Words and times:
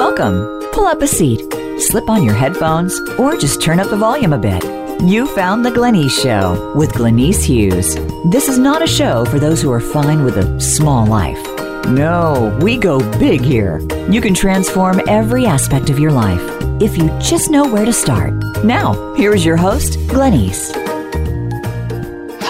Welcome. 0.00 0.66
Pull 0.72 0.86
up 0.86 1.02
a 1.02 1.06
seat, 1.06 1.52
slip 1.78 2.08
on 2.08 2.24
your 2.24 2.32
headphones, 2.32 2.98
or 3.18 3.36
just 3.36 3.60
turn 3.60 3.78
up 3.78 3.90
the 3.90 3.98
volume 3.98 4.32
a 4.32 4.38
bit. 4.38 4.64
You 5.02 5.26
found 5.26 5.62
The 5.62 5.70
Glenyce 5.70 6.22
Show 6.22 6.72
with 6.74 6.94
Glenyce 6.94 7.42
Hughes. 7.42 7.96
This 8.24 8.48
is 8.48 8.56
not 8.56 8.80
a 8.80 8.86
show 8.86 9.26
for 9.26 9.38
those 9.38 9.60
who 9.60 9.70
are 9.70 9.78
fine 9.78 10.24
with 10.24 10.38
a 10.38 10.58
small 10.58 11.06
life. 11.06 11.38
No, 11.88 12.58
we 12.62 12.78
go 12.78 12.98
big 13.18 13.42
here. 13.42 13.80
You 14.08 14.22
can 14.22 14.32
transform 14.32 15.02
every 15.06 15.44
aspect 15.44 15.90
of 15.90 15.98
your 15.98 16.12
life 16.12 16.40
if 16.80 16.96
you 16.96 17.10
just 17.20 17.50
know 17.50 17.70
where 17.70 17.84
to 17.84 17.92
start. 17.92 18.32
Now, 18.64 19.14
here's 19.16 19.44
your 19.44 19.58
host, 19.58 19.98
Glenyce. 20.08 20.79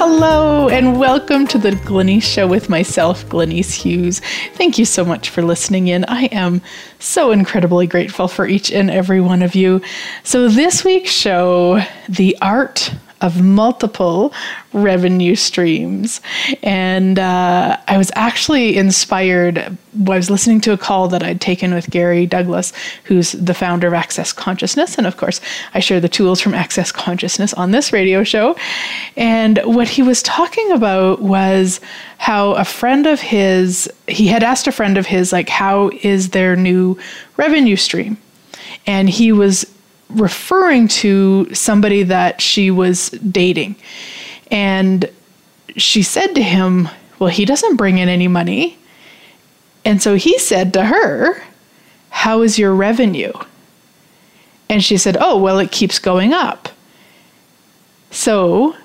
Hello, 0.03 0.71
and 0.71 0.99
welcome 0.99 1.47
to 1.49 1.59
the 1.59 1.73
Glenyce 1.73 2.23
Show 2.23 2.49
with 2.49 2.71
myself, 2.71 3.27
Glenyce 3.27 3.75
Hughes. 3.75 4.23
Thank 4.55 4.79
you 4.79 4.87
so 4.87 5.05
much 5.05 5.29
for 5.29 5.43
listening 5.43 5.89
in. 5.89 6.07
I 6.07 6.23
am 6.33 6.63
so 6.99 7.33
incredibly 7.33 7.87
grateful 7.87 8.27
for 8.27 8.47
each 8.47 8.73
and 8.73 8.91
every 8.91 9.21
one 9.21 9.43
of 9.43 9.55
you. 9.55 9.83
So, 10.25 10.49
this 10.49 10.87
week's 10.87 11.11
show, 11.11 11.83
The 12.09 12.35
Art 12.41 12.95
of 13.21 13.43
multiple 13.43 14.33
revenue 14.73 15.35
streams. 15.35 16.21
And 16.63 17.19
uh, 17.19 17.77
I 17.87 17.99
was 17.99 18.11
actually 18.15 18.77
inspired. 18.77 19.59
I 19.59 19.77
was 19.95 20.31
listening 20.31 20.61
to 20.63 20.73
a 20.73 20.79
call 20.79 21.09
that 21.09 21.23
I'd 21.23 21.41
taken 21.41 21.75
with 21.75 21.91
Gary 21.91 22.27
Douglas, 22.27 22.73
who's 23.05 23.33
the 23.33 23.55
founder 23.55 23.89
of 23.89 23.95
Access 23.95 24.33
Consciousness. 24.33 24.97
And 24.97 25.07
of 25.07 25.17
course, 25.17 25.41
I 25.75 25.81
share 25.81 26.01
the 26.01 26.09
tools 26.09 26.41
from 26.41 26.55
Access 26.55 26.93
Consciousness 26.93 27.53
on 27.55 27.73
this 27.73 27.93
radio 27.93 28.25
show. 28.25 28.57
And 29.17 29.59
what 29.65 29.89
he 29.89 30.03
was 30.03 30.23
talking 30.23 30.71
about 30.73 31.21
was 31.21 31.81
how 32.19 32.53
a 32.53 32.65
friend 32.65 33.07
of 33.07 33.21
his, 33.21 33.91
he 34.07 34.29
had 34.29 34.43
asked 34.43 34.67
a 34.67 34.73
friend 34.73 34.97
of 34.97 35.07
his, 35.07 35.33
like, 35.33 35.49
how 35.49 35.91
is 36.03 36.31
their 36.31 36.57
new 36.57 36.99
revenue 37.37 37.77
stream? 37.77 38.17
And 38.87 39.11
he 39.11 39.33
was 39.33 39.67
referring 40.11 40.89
to 40.89 41.53
somebody 41.55 42.03
that 42.05 42.41
she 42.41 42.71
was 42.71 43.11
dating. 43.11 43.77
And 44.51 45.11
she 45.77 46.03
said 46.03 46.35
to 46.35 46.43
him, 46.43 46.89
Well, 47.19 47.31
he 47.31 47.45
doesn't 47.45 47.77
bring 47.77 47.99
in 47.99 48.09
any 48.09 48.29
money. 48.29 48.79
And 49.85 50.03
so 50.03 50.15
he 50.15 50.39
said 50.39 50.73
to 50.75 50.85
her, 50.85 51.43
How 52.11 52.43
is 52.43 52.59
your 52.59 52.75
revenue? 52.75 53.33
And 54.69 54.85
she 54.85 54.97
said, 54.97 55.17
Oh, 55.21 55.39
well, 55.39 55.59
it 55.59 55.73
keeps 55.73 55.99
going 55.99 56.33
up. 56.33 56.69
So 58.11 58.77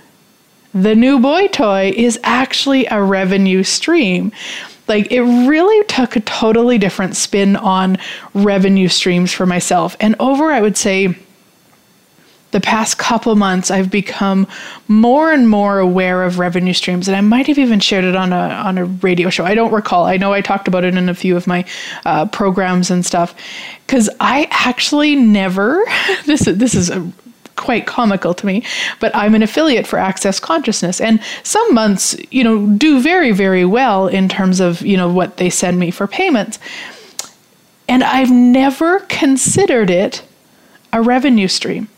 the 0.74 0.96
new 0.96 1.20
boy 1.20 1.48
toy 1.48 1.94
is 1.96 2.20
actually 2.24 2.86
a 2.88 3.02
revenue 3.02 3.64
stream. 3.64 4.32
Like 4.88 5.12
it 5.12 5.22
really 5.22 5.84
took 5.86 6.16
a 6.16 6.20
totally 6.22 6.78
different 6.78 7.16
spin 7.16 7.56
on 7.56 7.98
revenue 8.34 8.88
streams 8.88 9.32
for 9.32 9.46
myself. 9.46 9.96
And 10.00 10.16
over, 10.20 10.52
I 10.52 10.62
would 10.62 10.78
say, 10.78 11.16
the 12.56 12.62
past 12.62 12.98
couple 12.98 13.36
months, 13.36 13.70
I've 13.70 13.92
become 13.92 14.48
more 14.88 15.34
and 15.34 15.50
more 15.50 15.78
aware 15.78 16.24
of 16.24 16.40
revenue 16.40 16.72
streams, 16.72 17.10
and 17.10 17.18
I 17.18 17.20
might 17.20 17.48
have 17.48 17.58
even 17.58 17.82
shared 17.82 18.06
it 18.06 18.16
on 18.16 18.32
a 18.32 18.38
on 18.38 18.78
a 18.78 18.86
radio 18.86 19.30
show. 19.30 19.44
I 19.44 19.56
don't 19.56 19.74
recall. 19.74 20.06
I 20.06 20.16
know 20.16 20.32
I 20.32 20.40
talked 20.40 20.70
about 20.70 20.86
it 20.86 20.96
in 20.96 21.10
a 21.10 21.14
few 21.14 21.36
of 21.36 21.48
my 21.48 21.66
uh, 22.06 22.28
programs 22.28 22.90
and 22.90 23.06
stuff, 23.06 23.36
because 23.86 24.10
I 24.22 24.48
actually 24.52 25.18
never. 25.18 25.84
this 26.26 26.48
is 26.48 26.58
this 26.58 26.76
is 26.76 26.90
a 26.90 27.12
quite 27.66 27.88
comical 27.88 28.34
to 28.36 28.46
me, 28.46 28.64
but 29.00 29.14
I'm 29.16 29.36
an 29.36 29.44
affiliate 29.44 29.88
for 29.88 29.98
Access 29.98 30.40
Consciousness. 30.40 31.02
And 31.02 31.20
some 31.44 31.74
months, 31.74 32.16
you 32.32 32.44
know, 32.44 32.68
do 32.78 33.02
very, 33.02 33.32
very 33.32 33.66
well 33.66 34.08
in 34.08 34.30
terms 34.30 34.60
of, 34.60 34.82
you 34.82 34.96
know, 34.96 35.12
what 35.12 35.38
they 35.38 35.50
send 35.50 35.80
me 35.80 35.92
for 35.92 36.08
payments. 36.08 36.60
And 37.90 38.04
I've 38.04 38.32
never 38.32 39.00
considered 39.02 39.90
it 39.90 40.24
a 40.94 41.02
revenue 41.02 41.48
stream. 41.48 41.90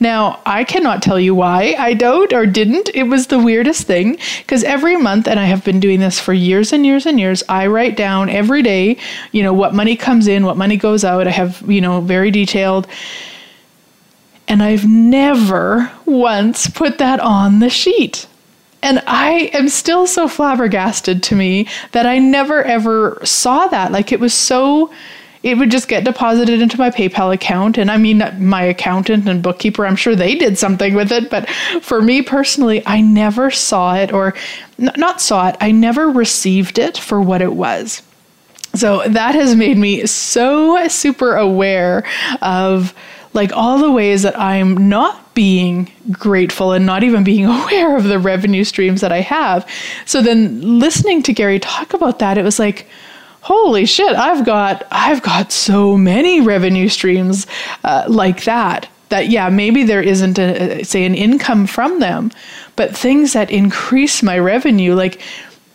Now, 0.00 0.40
I 0.46 0.64
cannot 0.64 1.02
tell 1.02 1.20
you 1.20 1.34
why 1.34 1.74
I 1.78 1.92
don't 1.94 2.32
or 2.32 2.46
didn't. 2.46 2.88
It 2.94 3.04
was 3.04 3.26
the 3.26 3.38
weirdest 3.38 3.86
thing 3.86 4.18
because 4.38 4.64
every 4.64 4.96
month, 4.96 5.28
and 5.28 5.38
I 5.38 5.44
have 5.44 5.64
been 5.64 5.80
doing 5.80 6.00
this 6.00 6.18
for 6.18 6.32
years 6.32 6.72
and 6.72 6.86
years 6.86 7.04
and 7.04 7.20
years, 7.20 7.42
I 7.48 7.66
write 7.66 7.96
down 7.96 8.30
every 8.30 8.62
day, 8.62 8.96
you 9.32 9.42
know, 9.42 9.52
what 9.52 9.74
money 9.74 9.96
comes 9.96 10.26
in, 10.26 10.46
what 10.46 10.56
money 10.56 10.76
goes 10.76 11.04
out. 11.04 11.26
I 11.26 11.30
have, 11.30 11.62
you 11.70 11.80
know, 11.80 12.00
very 12.00 12.30
detailed. 12.30 12.86
And 14.48 14.62
I've 14.62 14.86
never 14.86 15.90
once 16.04 16.68
put 16.68 16.98
that 16.98 17.20
on 17.20 17.58
the 17.58 17.70
sheet. 17.70 18.26
And 18.82 19.02
I 19.06 19.50
am 19.52 19.68
still 19.68 20.06
so 20.06 20.28
flabbergasted 20.28 21.22
to 21.24 21.34
me 21.34 21.66
that 21.92 22.06
I 22.06 22.18
never 22.18 22.62
ever 22.62 23.18
saw 23.24 23.66
that. 23.68 23.90
Like 23.90 24.12
it 24.12 24.20
was 24.20 24.32
so, 24.32 24.92
it 25.42 25.58
would 25.58 25.72
just 25.72 25.88
get 25.88 26.04
deposited 26.04 26.60
into 26.60 26.78
my 26.78 26.90
PayPal 26.90 27.34
account. 27.34 27.78
And 27.78 27.90
I 27.90 27.96
mean, 27.96 28.22
my 28.38 28.62
accountant 28.62 29.28
and 29.28 29.42
bookkeeper, 29.42 29.84
I'm 29.84 29.96
sure 29.96 30.14
they 30.14 30.36
did 30.36 30.56
something 30.56 30.94
with 30.94 31.10
it. 31.10 31.30
But 31.30 31.48
for 31.82 32.00
me 32.00 32.22
personally, 32.22 32.82
I 32.86 33.00
never 33.00 33.50
saw 33.50 33.96
it 33.96 34.12
or 34.12 34.34
not 34.78 35.20
saw 35.20 35.48
it, 35.48 35.56
I 35.60 35.72
never 35.72 36.08
received 36.08 36.78
it 36.78 36.96
for 36.96 37.20
what 37.20 37.42
it 37.42 37.54
was. 37.54 38.02
So 38.74 39.02
that 39.08 39.34
has 39.34 39.56
made 39.56 39.78
me 39.78 40.06
so 40.06 40.86
super 40.88 41.34
aware 41.34 42.04
of 42.42 42.94
like 43.36 43.52
all 43.52 43.78
the 43.78 43.92
ways 43.92 44.22
that 44.22 44.38
I'm 44.38 44.88
not 44.88 45.34
being 45.34 45.92
grateful 46.10 46.72
and 46.72 46.86
not 46.86 47.04
even 47.04 47.22
being 47.22 47.44
aware 47.46 47.96
of 47.96 48.04
the 48.04 48.18
revenue 48.18 48.64
streams 48.64 49.02
that 49.02 49.12
I 49.12 49.20
have. 49.20 49.68
So 50.06 50.22
then 50.22 50.78
listening 50.80 51.22
to 51.24 51.32
Gary 51.32 51.60
talk 51.60 51.94
about 51.94 52.18
that, 52.18 52.38
it 52.38 52.42
was 52.42 52.58
like, 52.58 52.88
holy 53.42 53.86
shit, 53.86 54.16
I've 54.16 54.44
got 54.44 54.84
I've 54.90 55.22
got 55.22 55.52
so 55.52 55.96
many 55.96 56.40
revenue 56.40 56.88
streams 56.88 57.46
uh, 57.84 58.04
like 58.08 58.42
that. 58.44 58.88
That 59.10 59.28
yeah, 59.28 59.50
maybe 59.50 59.84
there 59.84 60.02
isn't 60.02 60.36
a, 60.36 60.82
say 60.82 61.04
an 61.04 61.14
income 61.14 61.68
from 61.68 62.00
them, 62.00 62.32
but 62.74 62.96
things 62.96 63.34
that 63.34 63.52
increase 63.52 64.20
my 64.20 64.36
revenue, 64.36 64.94
like 64.94 65.22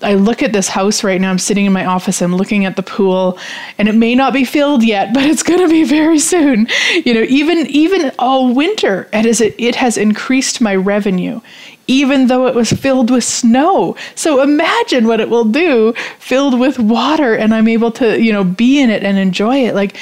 I 0.04 0.16
look 0.16 0.42
at 0.42 0.54
this 0.54 0.68
house 0.68 1.04
right 1.04 1.20
now. 1.20 1.30
I'm 1.30 1.40
sitting 1.40 1.66
in 1.66 1.74
my 1.74 1.86
office. 1.86 2.22
I'm 2.22 2.36
looking 2.36 2.66
at 2.66 2.76
the 2.76 2.84
pool, 2.84 3.38
and 3.78 3.88
it 3.88 3.96
may 3.96 4.16
not 4.16 4.34
be 4.34 4.46
filled 4.46 4.84
yet, 4.84 5.14
but 5.14 5.24
it's 5.24 5.44
going 5.44 5.60
to 5.60 5.70
be 5.70 5.84
very 6.00 6.20
soon. 6.20 6.68
You 7.06 7.14
know, 7.14 7.26
even 7.30 7.68
even 7.68 8.12
all 8.20 8.54
winter, 8.54 9.10
it 9.14 9.42
it 9.60 9.76
has 9.76 9.98
increased 9.98 10.62
my 10.62 10.76
revenue, 10.76 11.42
even 11.88 12.28
though 12.28 12.48
it 12.48 12.56
was 12.56 12.72
filled 12.72 13.12
with 13.12 13.24
snow. 13.24 13.96
So 14.16 14.42
imagine 14.42 15.08
what 15.08 15.20
it 15.20 15.30
will 15.30 15.46
do 15.46 15.94
filled 16.20 16.60
with 16.60 16.80
water, 16.80 17.36
and 17.36 17.54
I'm 17.54 17.68
able 17.68 17.92
to 17.94 18.22
you 18.22 18.34
know 18.34 18.44
be 18.44 18.82
in 18.82 18.90
it 18.90 19.04
and 19.04 19.18
enjoy 19.18 19.66
it. 19.68 19.76
Like 19.76 19.98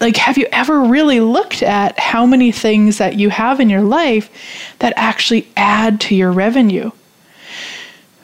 like 0.00 0.16
have 0.16 0.36
you 0.36 0.48
ever 0.50 0.80
really 0.80 1.20
looked 1.20 1.62
at 1.62 1.98
how 1.98 2.26
many 2.26 2.50
things 2.50 2.98
that 2.98 3.14
you 3.18 3.30
have 3.30 3.60
in 3.60 3.70
your 3.70 3.82
life 3.82 4.30
that 4.80 4.92
actually 4.96 5.46
add 5.56 6.00
to 6.00 6.14
your 6.16 6.32
revenue? 6.32 6.90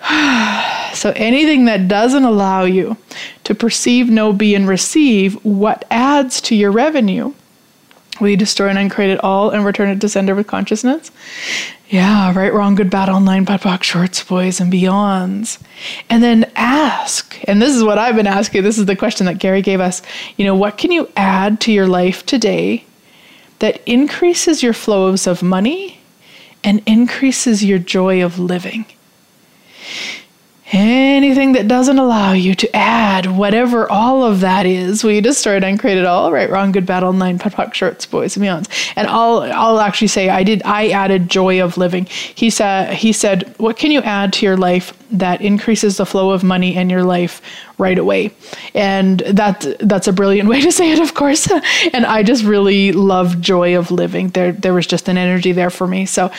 so 0.95 1.13
anything 1.17 1.65
that 1.67 1.89
doesn't 1.89 2.25
allow 2.25 2.65
you 2.65 2.97
to 3.45 3.55
perceive, 3.55 4.11
know, 4.11 4.33
be, 4.33 4.55
and 4.55 4.69
receive 4.69 5.35
what 5.45 5.85
adds 5.91 6.41
to 6.43 6.55
your 6.55 6.71
revenue, 6.71 7.35
will 8.21 8.29
you 8.29 8.37
destroy 8.37 8.69
and 8.69 8.79
uncreate 8.79 9.11
it 9.11 9.23
all 9.23 9.51
and 9.51 9.65
return 9.65 9.89
it 9.89 10.01
to 10.01 10.09
sender 10.09 10.35
with 10.35 10.47
consciousness? 10.47 11.11
Yeah, 11.89 12.35
right, 12.35 12.53
wrong, 12.53 12.75
good, 12.75 12.91
bad, 12.91 13.09
all 13.09 13.21
nine, 13.21 13.47
POD 13.47 13.83
shorts, 13.83 14.23
boys, 14.23 14.61
and 14.61 14.71
beyonds. 14.71 15.59
And 16.11 16.23
then 16.23 16.51
ask, 16.55 17.39
and 17.49 17.63
this 17.63 17.75
is 17.75 17.83
what 17.83 17.97
I've 17.97 18.17
been 18.17 18.27
asking, 18.27 18.63
this 18.63 18.77
is 18.77 18.85
the 18.85 18.97
question 18.97 19.25
that 19.27 19.39
Gary 19.39 19.63
gave 19.63 19.81
us. 19.81 20.03
You 20.37 20.45
know, 20.45 20.55
what 20.55 20.77
can 20.77 20.93
you 20.93 21.09
add 21.17 21.61
to 21.63 21.73
your 21.73 21.87
life 21.87 22.27
today 22.27 22.85
that 23.61 23.81
increases 23.87 24.63
your 24.63 24.75
flows 24.75 25.27
of 25.27 25.43
money 25.43 26.01
and 26.63 26.83
increases 26.85 27.65
your 27.65 27.79
joy 27.79 28.23
of 28.23 28.39
living? 28.39 28.85
Anything 30.73 31.53
that 31.53 31.69
doesn't 31.69 31.99
allow 31.99 32.33
you 32.33 32.55
to 32.55 32.77
add 32.77 33.27
whatever 33.27 33.91
all 33.91 34.25
of 34.25 34.41
that 34.41 34.67
is, 34.67 35.03
we 35.03 35.21
destroyed 35.21 35.65
and 35.65 35.81
created 35.81 36.05
all 36.05 36.33
right, 36.33 36.51
wrong, 36.51 36.73
good, 36.73 36.87
bad, 36.87 37.03
POD 37.03 37.53
POC, 37.53 37.75
shorts, 37.75 38.07
boys, 38.07 38.37
and 38.37 38.45
beyonds. 38.45 38.93
And 38.97 39.07
I'll 39.07 39.41
I'll 39.53 39.81
actually 39.81 40.09
say 40.09 40.29
I 40.29 40.43
did 40.43 40.63
I 40.65 40.89
added 40.89 41.31
joy 41.31 41.63
of 41.63 41.77
living. 41.77 42.07
He 42.07 42.51
said 42.51 42.95
he 42.95 43.13
said, 43.13 43.55
what 43.59 43.77
can 43.77 43.91
you 43.91 44.01
add 44.03 44.33
to 44.35 44.47
your 44.47 44.57
life 44.57 44.95
that 45.11 45.41
increases 45.41 45.97
the 45.97 46.07
flow 46.07 46.31
of 46.33 46.45
money 46.45 46.77
in 46.77 46.91
your 46.91 47.05
life 47.05 47.41
right 47.79 47.99
away? 47.99 48.33
And 48.75 49.21
that 49.21 49.67
that's 49.81 50.09
a 50.09 50.13
brilliant 50.13 50.49
way 50.49 50.61
to 50.61 50.73
say 50.73 50.93
it, 50.93 51.01
of 51.01 51.15
course. 51.15 51.51
and 51.93 52.05
I 52.05 52.23
just 52.23 52.45
really 52.45 52.93
love 52.93 53.41
joy 53.41 53.79
of 53.79 53.91
living. 53.91 54.29
There 54.31 54.53
there 54.53 54.75
was 54.75 54.87
just 54.87 55.09
an 55.09 55.17
energy 55.17 55.53
there 55.53 55.71
for 55.71 55.87
me. 55.87 56.07
So 56.07 56.31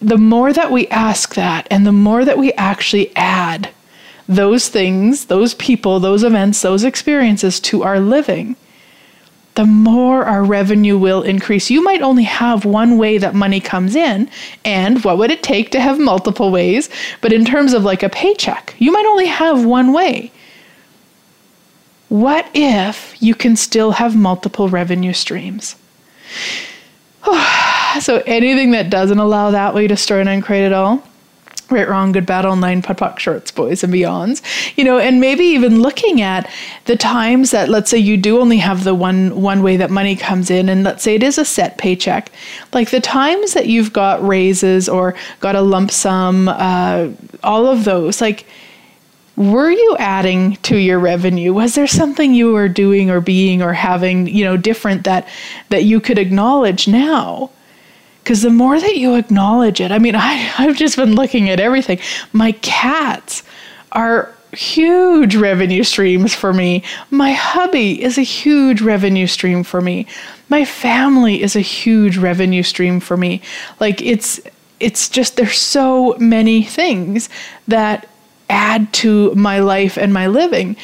the 0.00 0.18
more 0.18 0.52
that 0.52 0.70
we 0.70 0.88
ask 0.88 1.34
that 1.34 1.66
and 1.70 1.86
the 1.86 1.92
more 1.92 2.24
that 2.24 2.38
we 2.38 2.52
actually 2.54 3.14
add 3.16 3.70
those 4.28 4.68
things, 4.68 5.26
those 5.26 5.54
people, 5.54 6.00
those 6.00 6.22
events, 6.22 6.62
those 6.62 6.84
experiences 6.84 7.60
to 7.60 7.82
our 7.82 8.00
living, 8.00 8.56
the 9.54 9.64
more 9.64 10.24
our 10.24 10.44
revenue 10.44 10.98
will 10.98 11.22
increase. 11.22 11.70
You 11.70 11.82
might 11.82 12.02
only 12.02 12.24
have 12.24 12.64
one 12.64 12.98
way 12.98 13.16
that 13.18 13.34
money 13.34 13.58
comes 13.58 13.96
in, 13.96 14.28
and 14.64 15.02
what 15.02 15.16
would 15.16 15.30
it 15.30 15.42
take 15.42 15.70
to 15.70 15.80
have 15.80 15.98
multiple 15.98 16.50
ways? 16.50 16.90
But 17.22 17.32
in 17.32 17.44
terms 17.44 17.72
of 17.72 17.82
like 17.82 18.02
a 18.02 18.10
paycheck, 18.10 18.74
you 18.78 18.92
might 18.92 19.06
only 19.06 19.26
have 19.26 19.64
one 19.64 19.92
way. 19.92 20.30
What 22.08 22.48
if 22.52 23.20
you 23.20 23.34
can 23.34 23.56
still 23.56 23.92
have 23.92 24.14
multiple 24.14 24.68
revenue 24.68 25.14
streams? 25.14 25.76
so 28.00 28.22
anything 28.26 28.72
that 28.72 28.90
doesn't 28.90 29.18
allow 29.18 29.50
that 29.50 29.74
way 29.74 29.86
to 29.86 29.96
store 29.96 30.20
and 30.20 30.28
uncreate 30.28 30.64
it 30.64 30.72
all, 30.72 31.02
right, 31.70 31.88
wrong, 31.88 32.12
good, 32.12 32.26
bad, 32.26 32.44
nine, 32.58 32.82
POC, 32.82 33.18
shorts, 33.18 33.50
boys, 33.50 33.82
and 33.82 33.92
beyonds. 33.92 34.42
You 34.76 34.84
know, 34.84 34.98
and 34.98 35.20
maybe 35.20 35.44
even 35.44 35.82
looking 35.82 36.20
at 36.20 36.50
the 36.84 36.96
times 36.96 37.50
that, 37.50 37.68
let's 37.68 37.90
say, 37.90 37.98
you 37.98 38.16
do 38.16 38.38
only 38.40 38.58
have 38.58 38.84
the 38.84 38.94
one 38.94 39.40
one 39.40 39.62
way 39.62 39.76
that 39.76 39.90
money 39.90 40.16
comes 40.16 40.50
in, 40.50 40.68
and 40.68 40.84
let's 40.84 41.02
say 41.02 41.14
it 41.14 41.22
is 41.22 41.38
a 41.38 41.44
set 41.44 41.78
paycheck. 41.78 42.30
Like 42.72 42.90
the 42.90 43.00
times 43.00 43.54
that 43.54 43.66
you've 43.66 43.92
got 43.92 44.26
raises 44.26 44.88
or 44.88 45.14
got 45.40 45.56
a 45.56 45.62
lump 45.62 45.90
sum, 45.90 46.48
uh, 46.48 47.08
all 47.42 47.66
of 47.66 47.84
those, 47.84 48.20
like 48.20 48.46
were 49.36 49.70
you 49.70 49.96
adding 49.98 50.56
to 50.56 50.78
your 50.78 50.98
revenue 50.98 51.52
was 51.52 51.74
there 51.74 51.86
something 51.86 52.32
you 52.32 52.54
were 52.54 52.70
doing 52.70 53.10
or 53.10 53.20
being 53.20 53.60
or 53.60 53.74
having 53.74 54.26
you 54.26 54.42
know 54.42 54.56
different 54.56 55.04
that 55.04 55.28
that 55.68 55.84
you 55.84 56.00
could 56.00 56.16
acknowledge 56.16 56.88
now 56.88 57.50
because 58.26 58.42
the 58.42 58.50
more 58.50 58.80
that 58.80 58.96
you 58.96 59.14
acknowledge 59.14 59.80
it 59.80 59.92
i 59.92 59.98
mean 60.00 60.16
I, 60.30 60.52
i've 60.58 60.76
just 60.76 60.96
been 60.96 61.14
looking 61.14 61.48
at 61.48 61.60
everything. 61.60 62.00
My 62.32 62.50
cats 62.52 63.44
are 63.92 64.34
huge 64.52 65.36
revenue 65.36 65.84
streams 65.84 66.34
for 66.34 66.52
me. 66.52 66.82
My 67.10 67.32
hubby 67.32 68.02
is 68.02 68.18
a 68.18 68.22
huge 68.22 68.80
revenue 68.80 69.26
stream 69.26 69.62
for 69.62 69.80
me. 69.80 70.06
My 70.48 70.64
family 70.64 71.42
is 71.42 71.56
a 71.56 71.60
huge 71.60 72.16
revenue 72.16 72.62
stream 72.62 73.00
for 73.00 73.16
me. 73.16 73.42
Like 73.80 74.00
it's 74.02 74.40
it's 74.80 75.08
just 75.08 75.36
there's 75.36 75.58
so 75.58 76.16
many 76.18 76.62
things 76.62 77.28
that 77.68 78.08
add 78.48 78.92
to 78.94 79.34
my 79.34 79.58
life 79.60 79.96
and 79.96 80.12
my 80.12 80.26
living. 80.26 80.76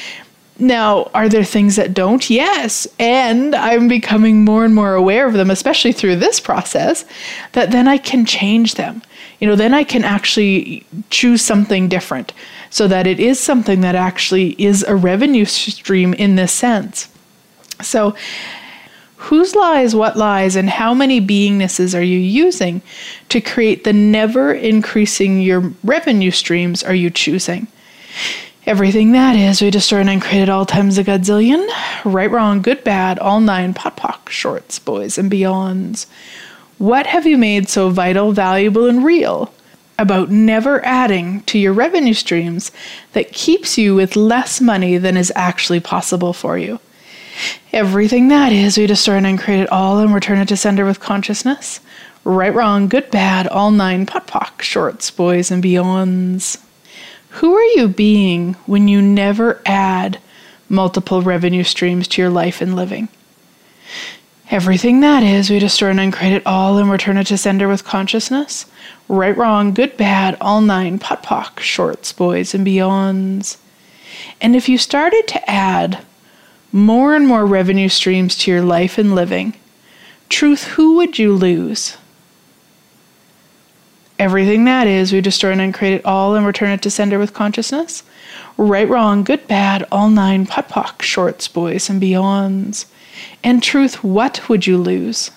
Now, 0.62 1.10
are 1.12 1.28
there 1.28 1.42
things 1.42 1.74
that 1.74 1.92
don't? 1.92 2.30
Yes. 2.30 2.86
And 3.00 3.52
I'm 3.52 3.88
becoming 3.88 4.44
more 4.44 4.64
and 4.64 4.72
more 4.72 4.94
aware 4.94 5.26
of 5.26 5.32
them, 5.32 5.50
especially 5.50 5.90
through 5.90 6.16
this 6.16 6.38
process, 6.38 7.04
that 7.50 7.72
then 7.72 7.88
I 7.88 7.98
can 7.98 8.24
change 8.24 8.76
them. 8.76 9.02
You 9.40 9.48
know, 9.48 9.56
then 9.56 9.74
I 9.74 9.82
can 9.82 10.04
actually 10.04 10.86
choose 11.10 11.42
something 11.42 11.88
different 11.88 12.32
so 12.70 12.86
that 12.86 13.08
it 13.08 13.18
is 13.18 13.40
something 13.40 13.80
that 13.80 13.96
actually 13.96 14.50
is 14.50 14.84
a 14.84 14.94
revenue 14.94 15.46
stream 15.46 16.14
in 16.14 16.36
this 16.36 16.52
sense. 16.52 17.08
So, 17.80 18.14
Whose 19.26 19.54
lies, 19.54 19.94
what 19.94 20.16
lies, 20.16 20.56
and 20.56 20.68
how 20.68 20.94
many 20.94 21.20
beingnesses 21.20 21.96
are 21.96 22.02
you 22.02 22.18
using 22.18 22.82
to 23.28 23.40
create 23.40 23.84
the 23.84 23.92
never 23.92 24.52
increasing 24.52 25.40
your 25.40 25.72
revenue 25.84 26.32
streams 26.32 26.82
are 26.82 26.94
you 26.94 27.08
choosing? 27.08 27.68
Everything 28.64 29.10
that 29.10 29.34
is, 29.34 29.60
we 29.60 29.72
destroyed 29.72 30.06
and 30.06 30.20
create 30.20 30.30
created 30.30 30.48
all 30.48 30.64
times 30.64 30.96
a 30.96 31.02
godzillion. 31.02 31.68
Right, 32.04 32.30
wrong, 32.30 32.62
good, 32.62 32.84
bad, 32.84 33.18
all 33.18 33.40
nine, 33.40 33.74
POD 33.74 33.96
POC, 33.96 34.28
shorts, 34.28 34.78
boys, 34.78 35.18
and 35.18 35.28
beyonds. 35.28 36.06
What 36.78 37.08
have 37.08 37.26
you 37.26 37.36
made 37.36 37.68
so 37.68 37.90
vital, 37.90 38.30
valuable, 38.30 38.86
and 38.86 39.04
real 39.04 39.52
about 39.98 40.30
never 40.30 40.84
adding 40.84 41.42
to 41.42 41.58
your 41.58 41.72
revenue 41.72 42.14
streams 42.14 42.70
that 43.14 43.32
keeps 43.32 43.76
you 43.76 43.96
with 43.96 44.14
less 44.14 44.60
money 44.60 44.96
than 44.96 45.16
is 45.16 45.32
actually 45.34 45.80
possible 45.80 46.32
for 46.32 46.56
you? 46.56 46.78
Everything 47.72 48.28
that 48.28 48.52
is, 48.52 48.78
we 48.78 48.86
destroy 48.86 49.16
and 49.16 49.40
create 49.40 49.62
it 49.62 49.72
all 49.72 49.98
and 49.98 50.14
return 50.14 50.38
it 50.38 50.46
to 50.48 50.56
sender 50.56 50.84
with 50.84 51.00
consciousness. 51.00 51.80
Right, 52.22 52.54
wrong, 52.54 52.86
good, 52.86 53.10
bad, 53.10 53.48
all 53.48 53.72
nine, 53.72 54.06
POD 54.06 54.26
POC, 54.28 54.62
shorts, 54.62 55.10
boys, 55.10 55.50
and 55.50 55.64
beyonds. 55.64 56.62
Who 57.36 57.54
are 57.54 57.64
you 57.64 57.88
being 57.88 58.54
when 58.66 58.88
you 58.88 59.00
never 59.00 59.62
add 59.64 60.18
multiple 60.68 61.22
revenue 61.22 61.64
streams 61.64 62.06
to 62.08 62.20
your 62.20 62.30
life 62.30 62.60
and 62.60 62.76
living? 62.76 63.08
Everything 64.50 65.00
that 65.00 65.22
is, 65.22 65.48
we 65.48 65.58
destroy 65.58 65.88
and 65.88 65.98
uncreate 65.98 66.34
it 66.34 66.46
all 66.46 66.76
and 66.76 66.90
return 66.90 67.16
it 67.16 67.28
to 67.28 67.38
sender 67.38 67.68
with 67.68 67.84
consciousness. 67.84 68.66
Right, 69.08 69.34
wrong, 69.34 69.72
good, 69.72 69.96
bad, 69.96 70.36
all 70.42 70.60
nine, 70.60 70.98
POD 70.98 71.22
POC, 71.22 71.60
shorts, 71.60 72.12
boys, 72.12 72.54
and 72.54 72.66
beyonds. 72.66 73.56
And 74.42 74.54
if 74.54 74.68
you 74.68 74.76
started 74.76 75.26
to 75.28 75.50
add 75.50 76.04
more 76.70 77.14
and 77.14 77.26
more 77.26 77.46
revenue 77.46 77.88
streams 77.88 78.36
to 78.38 78.50
your 78.50 78.60
life 78.60 78.98
and 78.98 79.14
living, 79.14 79.54
truth, 80.28 80.64
who 80.64 80.96
would 80.96 81.18
you 81.18 81.32
lose? 81.32 81.96
Everything 84.22 84.66
that 84.66 84.86
is, 84.86 85.12
we 85.12 85.20
destroy 85.20 85.50
and 85.50 85.60
uncreate 85.60 85.94
it 85.94 86.06
all 86.06 86.36
and 86.36 86.46
return 86.46 86.70
it 86.70 86.80
to 86.82 86.90
sender 86.90 87.18
with 87.18 87.34
consciousness. 87.34 88.04
Right, 88.56 88.88
wrong, 88.88 89.24
good, 89.24 89.48
bad, 89.48 89.84
all 89.90 90.10
nine, 90.10 90.46
POD 90.46 90.68
POC, 90.68 91.02
shorts, 91.02 91.48
boys, 91.48 91.90
and 91.90 92.00
beyonds. 92.00 92.84
And 93.42 93.60
truth, 93.60 94.04
what 94.04 94.48
would 94.48 94.64
you 94.64 94.78
lose? 94.78 95.32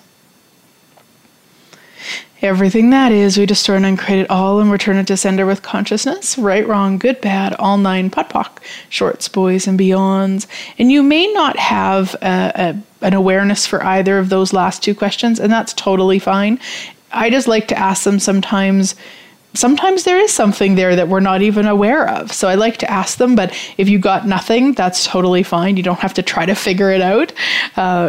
Everything 2.42 2.90
that 2.90 3.10
is, 3.10 3.36
we 3.36 3.44
destroy 3.44 3.74
and 3.74 3.86
uncreate 3.86 4.20
it 4.20 4.30
all 4.30 4.60
and 4.60 4.70
return 4.70 4.98
it 4.98 5.08
to 5.08 5.16
sender 5.16 5.46
with 5.46 5.62
consciousness. 5.62 6.38
Right, 6.38 6.64
wrong, 6.64 6.96
good, 6.96 7.20
bad, 7.20 7.54
all 7.54 7.78
nine, 7.78 8.08
POD 8.08 8.28
POC, 8.30 8.58
shorts, 8.88 9.26
boys, 9.26 9.66
and 9.66 9.76
beyonds. 9.76 10.46
And 10.78 10.92
you 10.92 11.02
may 11.02 11.26
not 11.32 11.56
have 11.56 12.14
a, 12.22 12.52
a, 13.02 13.04
an 13.04 13.14
awareness 13.14 13.66
for 13.66 13.82
either 13.82 14.20
of 14.20 14.28
those 14.28 14.52
last 14.52 14.84
two 14.84 14.94
questions, 14.94 15.40
and 15.40 15.50
that's 15.50 15.72
totally 15.72 16.20
fine. 16.20 16.60
I 17.16 17.30
just 17.30 17.48
like 17.48 17.68
to 17.68 17.78
ask 17.78 18.04
them 18.04 18.18
sometimes. 18.18 18.94
Sometimes 19.54 20.04
there 20.04 20.18
is 20.18 20.32
something 20.32 20.74
there 20.74 20.94
that 20.96 21.08
we're 21.08 21.20
not 21.20 21.40
even 21.40 21.66
aware 21.66 22.06
of. 22.10 22.30
So 22.30 22.46
I 22.46 22.56
like 22.56 22.76
to 22.78 22.90
ask 22.90 23.16
them, 23.16 23.34
but 23.34 23.56
if 23.78 23.88
you 23.88 23.98
got 23.98 24.26
nothing, 24.26 24.74
that's 24.74 25.06
totally 25.06 25.42
fine. 25.42 25.78
You 25.78 25.82
don't 25.82 26.00
have 26.00 26.12
to 26.14 26.22
try 26.22 26.44
to 26.44 26.54
figure 26.54 26.90
it 26.90 27.00
out 27.00 27.32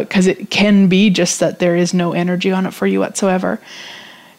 because 0.02 0.28
uh, 0.28 0.32
it 0.32 0.50
can 0.50 0.88
be 0.88 1.08
just 1.08 1.40
that 1.40 1.58
there 1.58 1.74
is 1.74 1.94
no 1.94 2.12
energy 2.12 2.52
on 2.52 2.66
it 2.66 2.74
for 2.74 2.86
you 2.86 3.00
whatsoever. 3.00 3.58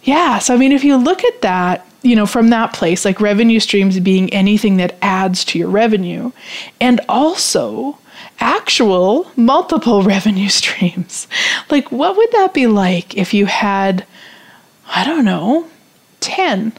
Yeah. 0.03 0.37
So, 0.37 0.53
I 0.53 0.57
mean, 0.57 0.71
if 0.71 0.83
you 0.83 0.97
look 0.97 1.23
at 1.23 1.41
that, 1.41 1.85
you 2.01 2.15
know, 2.15 2.25
from 2.25 2.49
that 2.49 2.73
place, 2.73 3.05
like 3.05 3.19
revenue 3.19 3.59
streams 3.59 3.99
being 3.99 4.31
anything 4.31 4.77
that 4.77 4.95
adds 5.01 5.43
to 5.45 5.59
your 5.59 5.69
revenue, 5.69 6.31
and 6.79 7.01
also 7.09 7.97
actual 8.39 9.29
multiple 9.35 10.03
revenue 10.15 10.49
streams. 10.49 11.27
Like, 11.69 11.91
what 11.91 12.15
would 12.15 12.31
that 12.31 12.53
be 12.53 12.67
like 12.67 13.15
if 13.17 13.33
you 13.33 13.45
had, 13.45 14.05
I 14.89 15.03
don't 15.05 15.25
know, 15.25 15.67
10? 16.19 16.73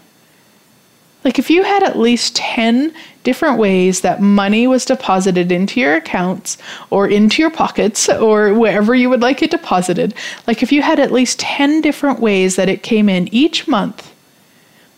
Like, 1.24 1.38
if 1.38 1.50
you 1.50 1.62
had 1.62 1.82
at 1.82 1.98
least 1.98 2.36
10 2.36 2.94
different 3.22 3.58
ways 3.58 4.00
that 4.00 4.20
money 4.20 4.66
was 4.66 4.84
deposited 4.84 5.52
into 5.52 5.80
your 5.80 5.94
accounts 5.94 6.56
or 6.88 7.08
into 7.08 7.42
your 7.42 7.50
pockets 7.50 8.08
or 8.08 8.54
wherever 8.54 8.94
you 8.94 9.10
would 9.10 9.20
like 9.20 9.42
it 9.42 9.50
deposited. 9.50 10.14
Like 10.46 10.62
if 10.62 10.72
you 10.72 10.82
had 10.82 10.98
at 10.98 11.12
least 11.12 11.40
10 11.40 11.80
different 11.80 12.20
ways 12.20 12.56
that 12.56 12.68
it 12.68 12.82
came 12.82 13.08
in 13.08 13.32
each 13.34 13.68
month, 13.68 14.12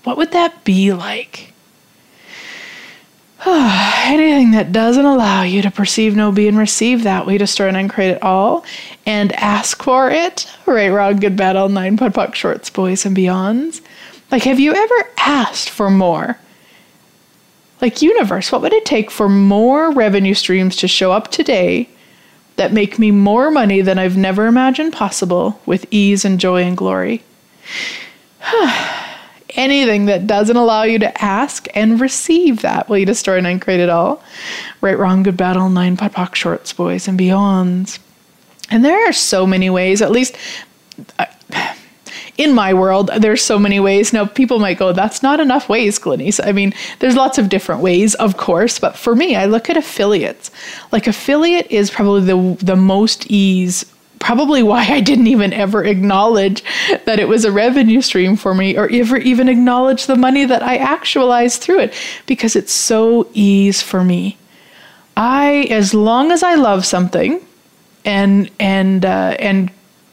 what 0.04 0.16
would 0.16 0.32
that 0.32 0.64
be 0.64 0.92
like? 0.92 1.51
Anything 3.46 4.52
that 4.52 4.70
doesn't 4.70 5.04
allow 5.04 5.42
you 5.42 5.62
to 5.62 5.70
perceive, 5.70 6.14
know, 6.14 6.30
be, 6.30 6.46
and 6.46 6.56
receive 6.56 7.02
that 7.02 7.26
way, 7.26 7.38
destroy 7.38 7.66
and 7.66 7.76
uncreate 7.76 8.16
it 8.16 8.22
all 8.22 8.64
and 9.04 9.32
ask 9.32 9.82
for 9.82 10.08
it. 10.10 10.48
Right, 10.64 10.90
wrong, 10.90 11.16
good, 11.16 11.36
bad, 11.36 11.56
all 11.56 11.68
nine, 11.68 11.96
POD 11.96 12.14
POC, 12.14 12.34
shorts, 12.34 12.70
boys, 12.70 13.04
and 13.04 13.16
beyonds. 13.16 13.80
Like, 14.30 14.44
have 14.44 14.60
you 14.60 14.72
ever 14.72 15.10
asked 15.18 15.70
for 15.70 15.90
more? 15.90 16.38
Like, 17.80 18.00
universe, 18.00 18.52
what 18.52 18.62
would 18.62 18.72
it 18.72 18.84
take 18.84 19.10
for 19.10 19.28
more 19.28 19.90
revenue 19.90 20.34
streams 20.34 20.76
to 20.76 20.86
show 20.86 21.10
up 21.10 21.32
today 21.32 21.88
that 22.54 22.72
make 22.72 22.96
me 22.96 23.10
more 23.10 23.50
money 23.50 23.80
than 23.80 23.98
I've 23.98 24.16
never 24.16 24.46
imagined 24.46 24.92
possible 24.92 25.60
with 25.66 25.84
ease 25.90 26.24
and 26.24 26.38
joy 26.38 26.62
and 26.62 26.76
glory? 26.76 27.24
Anything 29.54 30.06
that 30.06 30.26
doesn't 30.26 30.56
allow 30.56 30.82
you 30.84 30.98
to 31.00 31.22
ask 31.22 31.68
and 31.74 32.00
receive 32.00 32.62
that 32.62 32.88
will 32.88 32.98
you 32.98 33.06
destroy 33.06 33.38
and 33.38 33.46
uncreate 33.46 33.80
it 33.80 33.90
all. 33.90 34.22
Right, 34.80 34.98
wrong, 34.98 35.22
good, 35.22 35.36
battle, 35.36 35.68
nine, 35.68 35.96
POC, 35.96 36.34
shorts, 36.34 36.72
boys, 36.72 37.06
and 37.06 37.18
beyonds. 37.18 37.98
And 38.70 38.84
there 38.84 39.08
are 39.08 39.12
so 39.12 39.46
many 39.46 39.68
ways, 39.68 40.00
at 40.00 40.10
least. 40.10 40.36
Uh, 41.18 41.26
in 42.38 42.54
my 42.54 42.72
world, 42.72 43.10
there's 43.18 43.44
so 43.44 43.58
many 43.58 43.78
ways. 43.78 44.12
Now, 44.12 44.24
people 44.24 44.58
might 44.58 44.78
go, 44.78 44.92
that's 44.92 45.22
not 45.22 45.38
enough 45.38 45.68
ways, 45.68 45.98
Glenyce. 45.98 46.40
I 46.44 46.52
mean, 46.52 46.72
there's 46.98 47.14
lots 47.14 47.36
of 47.36 47.50
different 47.50 47.82
ways, 47.82 48.14
of 48.14 48.38
course, 48.38 48.78
but 48.78 48.96
for 48.96 49.14
me, 49.14 49.36
I 49.36 49.44
look 49.44 49.68
at 49.68 49.76
affiliates. 49.76 50.50
Like, 50.90 51.06
affiliate 51.06 51.70
is 51.70 51.90
probably 51.90 52.22
the, 52.22 52.64
the 52.64 52.76
most 52.76 53.30
ease 53.30 53.84
probably 54.22 54.62
why 54.62 54.86
I 54.86 55.00
didn't 55.00 55.26
even 55.26 55.52
ever 55.52 55.84
acknowledge 55.84 56.62
that 57.06 57.18
it 57.18 57.28
was 57.28 57.44
a 57.44 57.50
revenue 57.50 58.00
stream 58.00 58.36
for 58.36 58.54
me 58.54 58.78
or 58.78 58.88
ever 58.90 59.16
even 59.16 59.48
acknowledge 59.48 60.06
the 60.06 60.16
money 60.16 60.44
that 60.44 60.62
I 60.62 60.76
actualized 60.76 61.60
through 61.60 61.80
it 61.80 61.94
because 62.26 62.54
it's 62.54 62.72
so 62.72 63.28
ease 63.34 63.82
for 63.82 64.04
me. 64.04 64.38
I 65.16 65.66
as 65.70 65.92
long 65.92 66.30
as 66.30 66.44
I 66.44 66.54
love 66.54 66.86
something 66.86 67.40
and 68.04 68.48
and 68.60 69.04
uh, 69.04 69.36
and 69.40 69.70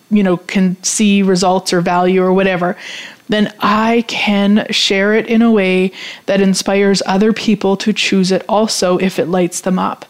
you 0.09 0.23
know 0.23 0.37
can 0.37 0.81
see 0.83 1.21
results 1.21 1.71
or 1.71 1.79
value 1.79 2.23
or 2.23 2.33
whatever 2.33 2.75
then 3.29 3.53
I 3.59 4.05
can 4.07 4.65
share 4.71 5.13
it 5.13 5.27
in 5.27 5.43
a 5.43 5.51
way 5.51 5.91
that 6.25 6.41
inspires 6.41 7.03
other 7.05 7.31
people 7.31 7.77
to 7.77 7.93
choose 7.93 8.31
it 8.31 8.43
also 8.49 8.97
if 8.97 9.19
it 9.19 9.27
lights 9.27 9.61
them 9.61 9.77
up. 9.77 10.05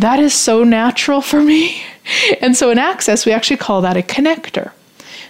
That 0.00 0.18
is 0.18 0.34
so 0.34 0.64
natural 0.64 1.20
for 1.20 1.40
me. 1.40 1.82
And 2.40 2.56
so 2.56 2.70
in 2.70 2.78
Access, 2.78 3.24
we 3.24 3.30
actually 3.30 3.58
call 3.58 3.82
that 3.82 3.96
a 3.96 4.02
connector. 4.02 4.72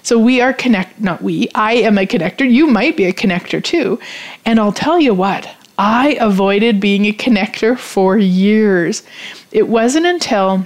So 0.03 0.19
we 0.19 0.41
are 0.41 0.55
connect, 0.55 0.99
not 1.00 1.21
we, 1.21 1.50
I 1.55 1.75
am 1.75 1.99
a 1.99 2.07
connector. 2.07 2.50
You 2.50 2.67
might 2.67 2.97
be 2.97 3.05
a 3.05 3.12
connector 3.12 3.62
too. 3.62 3.99
And 4.47 4.59
I'll 4.59 4.73
tell 4.73 4.99
you 4.99 5.12
what, 5.12 5.47
I 5.79 6.17
avoided 6.21 6.81
being 6.81 7.05
a 7.05 7.12
connector 7.12 7.77
for 7.77 8.17
years. 8.17 9.03
It 9.53 9.69
wasn't 9.69 10.07
until 10.07 10.65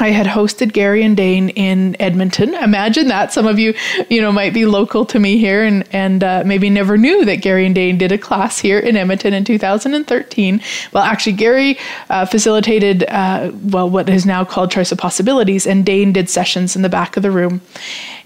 I 0.00 0.10
had 0.10 0.26
hosted 0.26 0.72
Gary 0.72 1.04
and 1.04 1.16
Dane 1.16 1.50
in 1.50 1.96
Edmonton. 2.00 2.52
Imagine 2.54 3.06
that. 3.08 3.32
Some 3.32 3.46
of 3.46 3.60
you, 3.60 3.74
you 4.10 4.20
know, 4.20 4.32
might 4.32 4.52
be 4.52 4.66
local 4.66 5.06
to 5.06 5.20
me 5.20 5.38
here 5.38 5.62
and, 5.62 5.84
and 5.92 6.24
uh, 6.24 6.42
maybe 6.44 6.68
never 6.68 6.98
knew 6.98 7.24
that 7.24 7.36
Gary 7.36 7.64
and 7.64 7.74
Dane 7.74 7.96
did 7.96 8.10
a 8.10 8.18
class 8.18 8.58
here 8.58 8.78
in 8.78 8.96
Edmonton 8.96 9.32
in 9.32 9.44
2013. 9.44 10.60
Well, 10.92 11.04
actually, 11.04 11.34
Gary 11.34 11.78
uh, 12.10 12.26
facilitated, 12.26 13.04
uh, 13.04 13.52
well, 13.62 13.88
what 13.88 14.08
is 14.08 14.26
now 14.26 14.44
called 14.44 14.72
Choice 14.72 14.90
of 14.90 14.98
Possibilities, 14.98 15.64
and 15.64 15.86
Dane 15.86 16.12
did 16.12 16.28
sessions 16.28 16.74
in 16.74 16.82
the 16.82 16.88
back 16.88 17.16
of 17.16 17.22
the 17.22 17.30
room. 17.30 17.60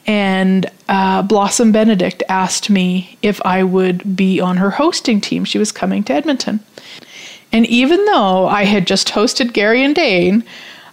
And 0.06 0.70
uh, 0.88 1.20
Blossom 1.20 1.70
Benedict 1.70 2.22
asked 2.30 2.70
me 2.70 3.18
if 3.20 3.44
I 3.44 3.62
would 3.62 4.16
be 4.16 4.40
on 4.40 4.56
her 4.56 4.70
hosting 4.70 5.20
team. 5.20 5.44
She 5.44 5.58
was 5.58 5.70
coming 5.70 6.02
to 6.04 6.14
Edmonton. 6.14 6.60
And 7.52 7.66
even 7.66 8.04
though 8.06 8.46
I 8.46 8.64
had 8.64 8.86
just 8.86 9.08
hosted 9.08 9.52
Gary 9.52 9.82
and 9.84 9.94
Dane, 9.94 10.44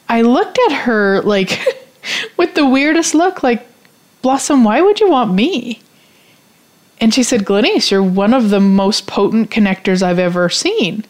I 0.07 0.21
looked 0.21 0.59
at 0.69 0.83
her 0.83 1.21
like 1.21 1.59
with 2.37 2.55
the 2.55 2.65
weirdest 2.65 3.15
look, 3.15 3.43
like, 3.43 3.67
Blossom, 4.21 4.63
why 4.63 4.81
would 4.81 4.99
you 4.99 5.09
want 5.09 5.33
me? 5.33 5.81
And 6.99 7.13
she 7.13 7.23
said, 7.23 7.45
Glenyce, 7.45 7.91
you're 7.91 8.01
one 8.01 8.33
of 8.33 8.49
the 8.49 8.59
most 8.59 9.05
potent 9.05 9.51
connectors 9.51 10.01
I've 10.01 10.19
ever 10.19 10.49
seen. 10.49 11.05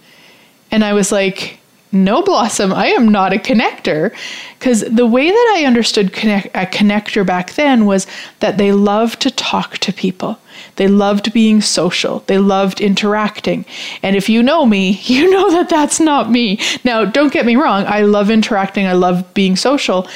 And 0.72 0.84
I 0.84 0.94
was 0.94 1.12
like, 1.12 1.60
no, 1.92 2.22
Blossom, 2.22 2.74
I 2.74 2.88
am 2.88 3.10
not 3.10 3.34
a 3.34 3.38
connector. 3.38 4.13
Because 4.60 4.82
the 4.82 5.06
way 5.06 5.30
that 5.30 5.54
I 5.58 5.65
understood 5.65 6.12
connect, 6.12 6.48
a 6.48 6.65
connector 6.65 7.25
back 7.25 7.54
then 7.54 7.86
was 7.86 8.08
that 8.39 8.58
they 8.58 8.72
loved 8.72 9.22
to 9.22 9.32
talk 9.32 9.77
to 9.80 9.94
people. 9.94 10.39
They 10.77 10.88
loved 10.88 11.32
being 11.34 11.62
social. 11.62 12.20
They 12.27 12.38
loved 12.38 12.82
interacting. 12.82 13.65
And 14.01 14.15
if 14.15 14.27
you 14.27 14.42
know 14.42 14.65
me, 14.65 15.00
you 15.04 15.30
know 15.30 15.51
that 15.51 15.70
that's 15.70 16.00
not 16.00 16.32
me. 16.32 16.60
Now, 16.84 17.06
don't 17.06 17.32
get 17.32 17.46
me 17.46 17.56
wrong. 17.56 17.86
I 17.86 18.01
love 18.01 18.30
interacting. 18.30 18.88
I 18.88 18.94
love 18.94 19.34
being 19.34 19.56
social 19.56 20.08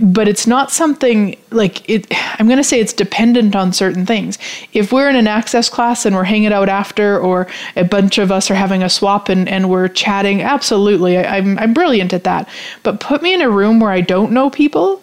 but 0.00 0.28
it's 0.28 0.46
not 0.46 0.70
something 0.70 1.36
like 1.50 1.88
it 1.88 2.06
i'm 2.38 2.46
going 2.46 2.58
to 2.58 2.64
say 2.64 2.80
it's 2.80 2.92
dependent 2.92 3.54
on 3.54 3.72
certain 3.72 4.06
things. 4.06 4.38
If 4.72 4.92
we're 4.92 5.08
in 5.08 5.16
an 5.16 5.26
access 5.26 5.68
class 5.68 6.04
and 6.04 6.14
we're 6.16 6.24
hanging 6.24 6.52
out 6.52 6.68
after 6.68 7.18
or 7.18 7.46
a 7.76 7.84
bunch 7.84 8.18
of 8.18 8.30
us 8.32 8.50
are 8.50 8.54
having 8.54 8.82
a 8.82 8.88
swap 8.88 9.28
and, 9.28 9.48
and 9.48 9.70
we're 9.70 9.88
chatting 9.88 10.42
absolutely 10.42 11.18
I, 11.18 11.38
I'm, 11.38 11.58
I'm 11.58 11.74
brilliant 11.74 12.12
at 12.12 12.24
that. 12.24 12.48
But 12.82 13.00
put 13.00 13.22
me 13.22 13.34
in 13.34 13.40
a 13.40 13.50
room 13.50 13.80
where 13.80 13.90
i 13.90 14.00
don't 14.00 14.32
know 14.32 14.50
people 14.50 15.02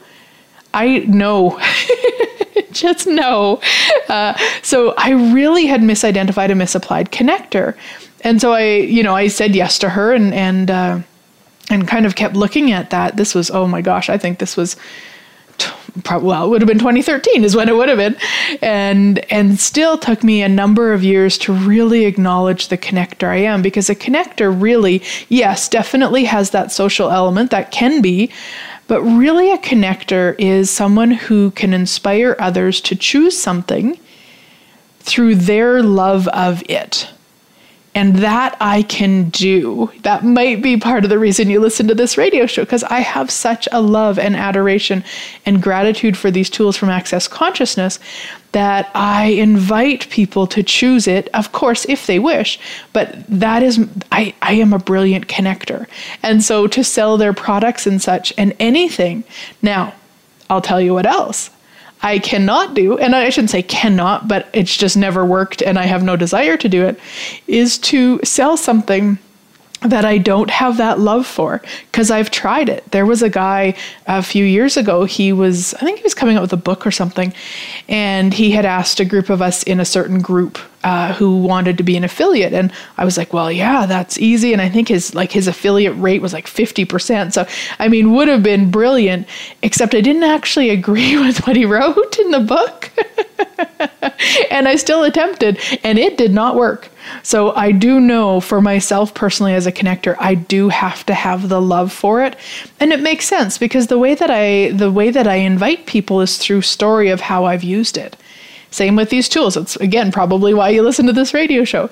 i 0.73 0.99
know. 0.99 1.59
Just 2.71 3.05
know. 3.05 3.61
Uh, 4.07 4.37
so 4.61 4.93
i 4.97 5.11
really 5.11 5.65
had 5.65 5.81
misidentified 5.81 6.51
a 6.51 6.55
misapplied 6.55 7.11
connector. 7.11 7.75
And 8.21 8.39
so 8.39 8.53
i 8.53 8.63
you 8.63 9.03
know 9.03 9.15
i 9.15 9.27
said 9.27 9.55
yes 9.55 9.79
to 9.79 9.89
her 9.89 10.13
and 10.13 10.33
and 10.33 10.71
uh, 10.71 10.99
and 11.71 11.87
kind 11.87 12.05
of 12.05 12.15
kept 12.15 12.35
looking 12.35 12.71
at 12.71 12.89
that. 12.89 13.17
This 13.17 13.33
was, 13.33 13.49
oh 13.49 13.67
my 13.67 13.81
gosh, 13.81 14.09
I 14.09 14.17
think 14.17 14.39
this 14.39 14.57
was 14.57 14.75
well, 16.05 16.45
it 16.45 16.49
would 16.49 16.61
have 16.61 16.67
been 16.67 16.79
2013 16.79 17.43
is 17.43 17.55
when 17.55 17.69
it 17.69 17.75
would 17.75 17.89
have 17.89 17.97
been, 17.97 18.15
and 18.61 19.19
and 19.31 19.59
still 19.59 19.97
took 19.97 20.23
me 20.23 20.41
a 20.41 20.49
number 20.49 20.93
of 20.93 21.03
years 21.03 21.37
to 21.39 21.53
really 21.53 22.05
acknowledge 22.05 22.69
the 22.69 22.77
connector 22.77 23.27
I 23.27 23.37
am 23.37 23.61
because 23.61 23.89
a 23.89 23.95
connector 23.95 24.55
really, 24.59 25.03
yes, 25.29 25.69
definitely 25.69 26.23
has 26.25 26.51
that 26.51 26.71
social 26.71 27.11
element 27.11 27.51
that 27.51 27.71
can 27.71 28.01
be, 28.01 28.31
but 28.87 29.01
really 29.01 29.51
a 29.51 29.57
connector 29.57 30.35
is 30.39 30.69
someone 30.69 31.11
who 31.11 31.51
can 31.51 31.73
inspire 31.73 32.35
others 32.39 32.81
to 32.81 32.95
choose 32.95 33.37
something 33.37 33.99
through 34.99 35.35
their 35.35 35.83
love 35.83 36.27
of 36.29 36.63
it. 36.69 37.09
And 37.93 38.15
that 38.17 38.55
I 38.61 38.83
can 38.83 39.29
do. 39.31 39.91
That 40.03 40.23
might 40.23 40.63
be 40.63 40.77
part 40.77 41.03
of 41.03 41.09
the 41.09 41.19
reason 41.19 41.49
you 41.49 41.59
listen 41.59 41.89
to 41.89 41.95
this 41.95 42.17
radio 42.17 42.45
show, 42.45 42.63
because 42.63 42.85
I 42.85 43.01
have 43.01 43.29
such 43.29 43.67
a 43.73 43.81
love 43.81 44.17
and 44.17 44.35
adoration 44.35 45.03
and 45.45 45.61
gratitude 45.61 46.15
for 46.15 46.31
these 46.31 46.49
tools 46.49 46.77
from 46.77 46.89
Access 46.89 47.27
Consciousness 47.27 47.99
that 48.53 48.89
I 48.95 49.25
invite 49.25 50.09
people 50.09 50.47
to 50.47 50.63
choose 50.63 51.05
it, 51.05 51.27
of 51.33 51.51
course, 51.51 51.85
if 51.89 52.07
they 52.07 52.17
wish. 52.17 52.59
But 52.93 53.25
that 53.27 53.61
is, 53.61 53.85
I, 54.09 54.33
I 54.41 54.53
am 54.53 54.71
a 54.71 54.79
brilliant 54.79 55.27
connector. 55.27 55.85
And 56.23 56.41
so 56.41 56.67
to 56.67 56.83
sell 56.85 57.17
their 57.17 57.33
products 57.33 57.85
and 57.85 58.01
such 58.01 58.33
and 58.37 58.55
anything. 58.59 59.25
Now, 59.61 59.93
I'll 60.49 60.61
tell 60.61 60.79
you 60.79 60.93
what 60.93 61.05
else. 61.05 61.49
I 62.03 62.19
cannot 62.19 62.73
do, 62.73 62.97
and 62.97 63.15
I 63.15 63.29
shouldn't 63.29 63.51
say 63.51 63.61
cannot, 63.61 64.27
but 64.27 64.49
it's 64.53 64.75
just 64.75 64.97
never 64.97 65.25
worked 65.25 65.61
and 65.61 65.77
I 65.77 65.85
have 65.85 66.03
no 66.03 66.15
desire 66.15 66.57
to 66.57 66.69
do 66.69 66.85
it, 66.85 66.99
is 67.47 67.77
to 67.79 68.19
sell 68.23 68.57
something 68.57 69.19
that 69.81 70.05
I 70.05 70.19
don't 70.19 70.49
have 70.51 70.77
that 70.77 70.99
love 70.99 71.25
for 71.25 71.61
because 71.91 72.11
I've 72.11 72.29
tried 72.29 72.69
it. 72.69 72.89
There 72.91 73.05
was 73.05 73.23
a 73.23 73.29
guy 73.29 73.75
a 74.05 74.21
few 74.21 74.45
years 74.45 74.77
ago, 74.77 75.05
he 75.05 75.33
was, 75.33 75.73
I 75.75 75.79
think 75.79 75.97
he 75.97 76.03
was 76.03 76.13
coming 76.13 76.37
out 76.37 76.41
with 76.41 76.53
a 76.53 76.57
book 76.57 76.85
or 76.85 76.91
something, 76.91 77.33
and 77.89 78.31
he 78.33 78.51
had 78.51 78.65
asked 78.65 78.99
a 78.99 79.05
group 79.05 79.29
of 79.29 79.41
us 79.41 79.63
in 79.63 79.79
a 79.79 79.85
certain 79.85 80.21
group 80.21 80.59
uh, 80.83 81.13
who 81.13 81.37
wanted 81.37 81.77
to 81.77 81.83
be 81.83 81.97
an 81.97 82.03
affiliate. 82.03 82.53
And 82.53 82.71
I 82.97 83.05
was 83.05 83.17
like, 83.17 83.33
well, 83.33 83.51
yeah, 83.51 83.85
that's 83.85 84.17
easy. 84.19 84.53
And 84.53 84.61
I 84.61 84.69
think 84.69 84.87
his, 84.87 85.15
like 85.15 85.31
his 85.31 85.47
affiliate 85.47 85.95
rate 85.97 86.21
was 86.21 86.33
like 86.33 86.45
50%. 86.45 87.33
So, 87.33 87.47
I 87.79 87.87
mean, 87.87 88.13
would 88.13 88.27
have 88.27 88.43
been 88.43 88.69
brilliant, 88.69 89.27
except 89.63 89.95
I 89.95 90.01
didn't 90.01 90.23
actually 90.23 90.69
agree 90.79 91.17
with 91.17 91.47
what 91.47 91.55
he 91.55 91.65
wrote 91.65 92.19
in 92.19 92.31
the 92.31 92.39
book. 92.39 92.91
and 94.51 94.67
I 94.67 94.75
still 94.75 95.03
attempted, 95.03 95.59
and 95.83 95.97
it 95.97 96.17
did 96.17 96.33
not 96.33 96.55
work. 96.55 96.89
So 97.23 97.53
I 97.55 97.71
do 97.71 97.99
know 97.99 98.39
for 98.39 98.61
myself 98.61 99.13
personally 99.13 99.53
as 99.53 99.67
a 99.67 99.71
connector, 99.71 100.15
I 100.19 100.35
do 100.35 100.69
have 100.69 101.05
to 101.05 101.13
have 101.13 101.49
the 101.49 101.61
love 101.61 101.91
for 101.91 102.23
it. 102.23 102.35
And 102.79 102.91
it 102.91 102.99
makes 102.99 103.25
sense 103.25 103.57
because 103.57 103.87
the 103.87 103.99
way 103.99 104.15
that 104.15 104.29
I 104.31 104.71
the 104.71 104.91
way 104.91 105.11
that 105.11 105.27
I 105.27 105.35
invite 105.35 105.85
people 105.85 106.21
is 106.21 106.37
through 106.37 106.61
story 106.61 107.09
of 107.09 107.21
how 107.21 107.45
I've 107.45 107.63
used 107.63 107.97
it. 107.97 108.15
Same 108.71 108.95
with 108.95 109.09
these 109.09 109.29
tools. 109.29 109.57
It's 109.57 109.75
again 109.77 110.11
probably 110.11 110.53
why 110.53 110.69
you 110.69 110.81
listen 110.81 111.05
to 111.07 111.13
this 111.13 111.33
radio 111.33 111.63
show. 111.63 111.89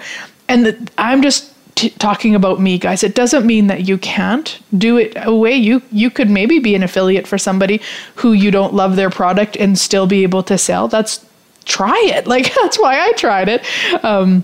And 0.48 0.66
the, 0.66 0.92
I'm 0.98 1.22
just 1.22 1.54
T- 1.76 1.92
talking 1.92 2.36
about 2.36 2.60
me 2.60 2.78
guys 2.78 3.06
it 3.06 3.16
doesn't 3.16 3.46
mean 3.46 3.68
that 3.68 3.88
you 3.88 3.98
can't 3.98 4.60
do 4.78 4.98
it 4.98 5.14
a 5.16 5.34
way 5.34 5.56
you 5.56 5.82
you 5.94 6.10
could 6.10 6.30
maybe 6.30 6.60
be 6.60 6.76
an 6.76 6.84
affiliate 6.84 7.26
for 7.26 7.38
somebody 7.38 7.80
who 8.16 8.34
you 8.34 8.52
don't 8.52 8.74
love 8.74 8.98
their 8.98 9.10
product 9.10 9.56
and 9.56 9.80
still 9.80 10.06
be 10.06 10.24
able 10.24 10.44
to 10.44 10.58
sell 10.58 10.90
that's 10.90 11.26
try 11.64 11.98
it 12.08 12.28
like 12.34 12.54
that's 12.54 12.78
why 12.78 13.00
i 13.00 13.14
tried 13.14 13.48
it 13.48 13.64
um, 14.04 14.44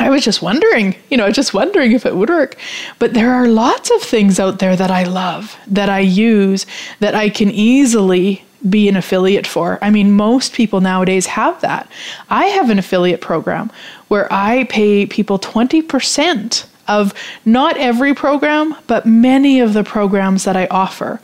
I 0.00 0.10
was 0.10 0.24
just 0.24 0.42
wondering, 0.42 0.94
you 1.10 1.16
know, 1.16 1.30
just 1.30 1.52
wondering 1.52 1.92
if 1.92 2.06
it 2.06 2.16
would 2.16 2.28
work. 2.28 2.56
But 2.98 3.14
there 3.14 3.32
are 3.32 3.48
lots 3.48 3.90
of 3.90 4.00
things 4.02 4.38
out 4.38 4.58
there 4.58 4.76
that 4.76 4.90
I 4.90 5.04
love, 5.04 5.56
that 5.66 5.88
I 5.88 6.00
use, 6.00 6.66
that 7.00 7.14
I 7.14 7.28
can 7.30 7.50
easily 7.50 8.44
be 8.68 8.88
an 8.88 8.96
affiliate 8.96 9.46
for. 9.46 9.78
I 9.82 9.90
mean, 9.90 10.12
most 10.12 10.52
people 10.52 10.80
nowadays 10.80 11.26
have 11.26 11.60
that. 11.60 11.90
I 12.28 12.46
have 12.46 12.70
an 12.70 12.78
affiliate 12.78 13.20
program 13.20 13.70
where 14.08 14.32
I 14.32 14.64
pay 14.64 15.06
people 15.06 15.38
20% 15.38 16.66
of 16.88 17.14
not 17.44 17.76
every 17.76 18.14
program, 18.14 18.74
but 18.86 19.06
many 19.06 19.60
of 19.60 19.74
the 19.74 19.84
programs 19.84 20.44
that 20.44 20.56
I 20.56 20.66
offer. 20.66 21.20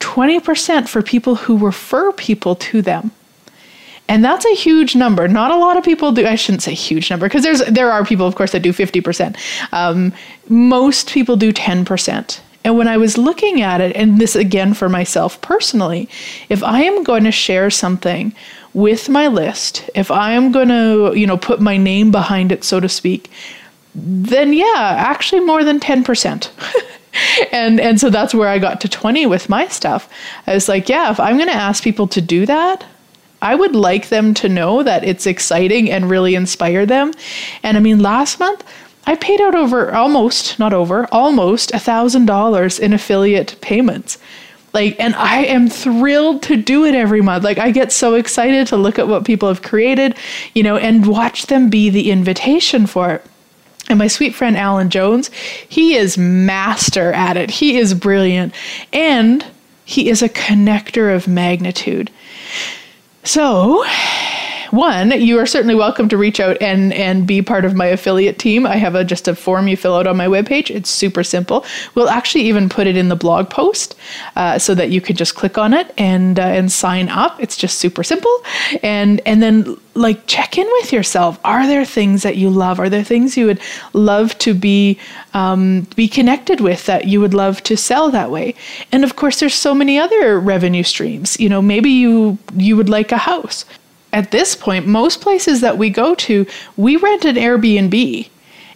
20% 0.00 0.88
for 0.88 1.02
people 1.02 1.34
who 1.34 1.58
refer 1.58 2.12
people 2.12 2.54
to 2.54 2.82
them. 2.82 3.10
And 4.08 4.24
that's 4.24 4.46
a 4.46 4.54
huge 4.54 4.96
number. 4.96 5.28
Not 5.28 5.50
a 5.50 5.56
lot 5.56 5.76
of 5.76 5.84
people 5.84 6.12
do. 6.12 6.26
I 6.26 6.34
shouldn't 6.34 6.62
say 6.62 6.74
huge 6.74 7.10
number 7.10 7.26
because 7.26 7.42
there's 7.42 7.60
there 7.66 7.92
are 7.92 8.04
people, 8.04 8.26
of 8.26 8.34
course, 8.34 8.52
that 8.52 8.60
do 8.60 8.72
fifty 8.72 9.00
percent. 9.00 9.36
Um, 9.72 10.12
most 10.48 11.10
people 11.10 11.36
do 11.36 11.52
ten 11.52 11.84
percent. 11.84 12.40
And 12.64 12.76
when 12.76 12.88
I 12.88 12.96
was 12.96 13.16
looking 13.16 13.62
at 13.62 13.80
it, 13.80 13.94
and 13.94 14.20
this 14.20 14.34
again 14.34 14.74
for 14.74 14.88
myself 14.88 15.40
personally, 15.40 16.08
if 16.48 16.62
I 16.62 16.82
am 16.82 17.04
going 17.04 17.24
to 17.24 17.32
share 17.32 17.70
something 17.70 18.34
with 18.74 19.08
my 19.08 19.28
list, 19.28 19.88
if 19.94 20.10
I 20.10 20.32
am 20.32 20.52
going 20.52 20.68
to, 20.68 21.12
you 21.14 21.26
know, 21.26 21.36
put 21.36 21.60
my 21.60 21.76
name 21.76 22.10
behind 22.10 22.50
it, 22.52 22.64
so 22.64 22.80
to 22.80 22.88
speak, 22.88 23.30
then 23.94 24.52
yeah, 24.52 24.94
actually 24.98 25.40
more 25.40 25.64
than 25.64 25.80
ten 25.80 26.02
percent. 26.02 26.50
and 27.52 27.80
and 27.80 28.00
so 28.00 28.10
that's 28.10 28.34
where 28.34 28.48
I 28.48 28.58
got 28.58 28.80
to 28.82 28.88
20 28.88 29.26
with 29.26 29.48
my 29.48 29.68
stuff. 29.68 30.08
I 30.46 30.54
was 30.54 30.68
like, 30.68 30.88
yeah, 30.88 31.10
if 31.10 31.20
I'm 31.20 31.36
going 31.36 31.48
to 31.48 31.54
ask 31.54 31.82
people 31.82 32.08
to 32.08 32.20
do 32.20 32.46
that, 32.46 32.84
I 33.40 33.54
would 33.54 33.74
like 33.74 34.08
them 34.08 34.34
to 34.34 34.48
know 34.48 34.82
that 34.82 35.04
it's 35.04 35.26
exciting 35.26 35.90
and 35.90 36.10
really 36.10 36.34
inspire 36.34 36.86
them. 36.86 37.12
And 37.62 37.76
I 37.76 37.80
mean, 37.80 38.00
last 38.00 38.40
month, 38.40 38.64
I 39.06 39.14
paid 39.16 39.40
out 39.40 39.54
over 39.54 39.94
almost, 39.94 40.58
not 40.58 40.72
over, 40.72 41.06
almost 41.12 41.72
a 41.72 41.78
thousand 41.78 42.26
dollars 42.26 42.78
in 42.78 42.92
affiliate 42.92 43.56
payments. 43.60 44.18
Like, 44.74 45.00
and 45.00 45.14
I 45.14 45.44
am 45.44 45.68
thrilled 45.68 46.42
to 46.42 46.56
do 46.56 46.84
it 46.84 46.94
every 46.94 47.22
month. 47.22 47.42
Like, 47.42 47.58
I 47.58 47.70
get 47.70 47.90
so 47.90 48.14
excited 48.14 48.66
to 48.66 48.76
look 48.76 48.98
at 48.98 49.08
what 49.08 49.24
people 49.24 49.48
have 49.48 49.62
created, 49.62 50.14
you 50.54 50.62
know, 50.62 50.76
and 50.76 51.06
watch 51.06 51.46
them 51.46 51.70
be 51.70 51.88
the 51.88 52.10
invitation 52.10 52.86
for 52.86 53.12
it. 53.12 53.24
And 53.88 53.98
my 53.98 54.08
sweet 54.08 54.34
friend 54.34 54.56
Alan 54.56 54.90
Jones, 54.90 55.30
he 55.68 55.96
is 55.96 56.18
master 56.18 57.12
at 57.12 57.38
it. 57.38 57.50
He 57.50 57.78
is 57.78 57.94
brilliant. 57.94 58.54
And 58.92 59.44
he 59.86 60.10
is 60.10 60.20
a 60.20 60.28
connector 60.28 61.14
of 61.14 61.26
magnitude. 61.26 62.10
So, 63.24 63.84
one, 64.70 65.10
you 65.12 65.38
are 65.38 65.46
certainly 65.46 65.74
welcome 65.74 66.08
to 66.08 66.16
reach 66.16 66.40
out 66.40 66.60
and 66.60 66.92
and 66.92 67.26
be 67.26 67.42
part 67.42 67.64
of 67.64 67.74
my 67.74 67.86
affiliate 67.86 68.38
team. 68.38 68.66
I 68.66 68.76
have 68.76 68.94
a 68.94 69.04
just 69.04 69.28
a 69.28 69.34
form 69.34 69.68
you 69.68 69.76
fill 69.76 69.94
out 69.94 70.06
on 70.06 70.16
my 70.16 70.26
webpage. 70.26 70.70
It's 70.74 70.90
super 70.90 71.24
simple. 71.24 71.64
We'll 71.94 72.08
actually 72.08 72.44
even 72.44 72.68
put 72.68 72.86
it 72.86 72.96
in 72.96 73.08
the 73.08 73.16
blog 73.16 73.50
post 73.50 73.96
uh, 74.36 74.58
so 74.58 74.74
that 74.74 74.90
you 74.90 75.00
can 75.00 75.16
just 75.16 75.34
click 75.34 75.58
on 75.58 75.72
it 75.72 75.92
and 75.96 76.38
uh, 76.38 76.42
and 76.42 76.70
sign 76.70 77.08
up. 77.08 77.40
It's 77.40 77.56
just 77.56 77.78
super 77.78 78.02
simple. 78.02 78.34
And 78.82 79.20
and 79.26 79.42
then 79.42 79.76
like 79.94 80.26
check 80.26 80.56
in 80.56 80.66
with 80.66 80.92
yourself. 80.92 81.38
Are 81.44 81.66
there 81.66 81.84
things 81.84 82.22
that 82.22 82.36
you 82.36 82.50
love? 82.50 82.78
Are 82.78 82.88
there 82.88 83.04
things 83.04 83.36
you 83.36 83.46
would 83.46 83.60
love 83.92 84.38
to 84.38 84.54
be 84.54 84.98
um, 85.34 85.86
be 85.96 86.08
connected 86.08 86.60
with 86.60 86.86
that 86.86 87.06
you 87.06 87.20
would 87.20 87.34
love 87.34 87.62
to 87.64 87.76
sell 87.76 88.10
that 88.10 88.30
way? 88.30 88.54
And 88.92 89.04
of 89.04 89.16
course, 89.16 89.40
there's 89.40 89.54
so 89.54 89.74
many 89.74 89.98
other 89.98 90.38
revenue 90.38 90.82
streams. 90.82 91.38
You 91.40 91.48
know, 91.48 91.62
maybe 91.62 91.90
you 91.90 92.38
you 92.54 92.76
would 92.76 92.88
like 92.88 93.12
a 93.12 93.18
house 93.18 93.64
at 94.12 94.30
this 94.30 94.54
point, 94.54 94.86
most 94.86 95.20
places 95.20 95.60
that 95.60 95.78
we 95.78 95.90
go 95.90 96.14
to, 96.14 96.46
we 96.76 96.96
rent 96.96 97.24
an 97.24 97.36
Airbnb. 97.36 98.28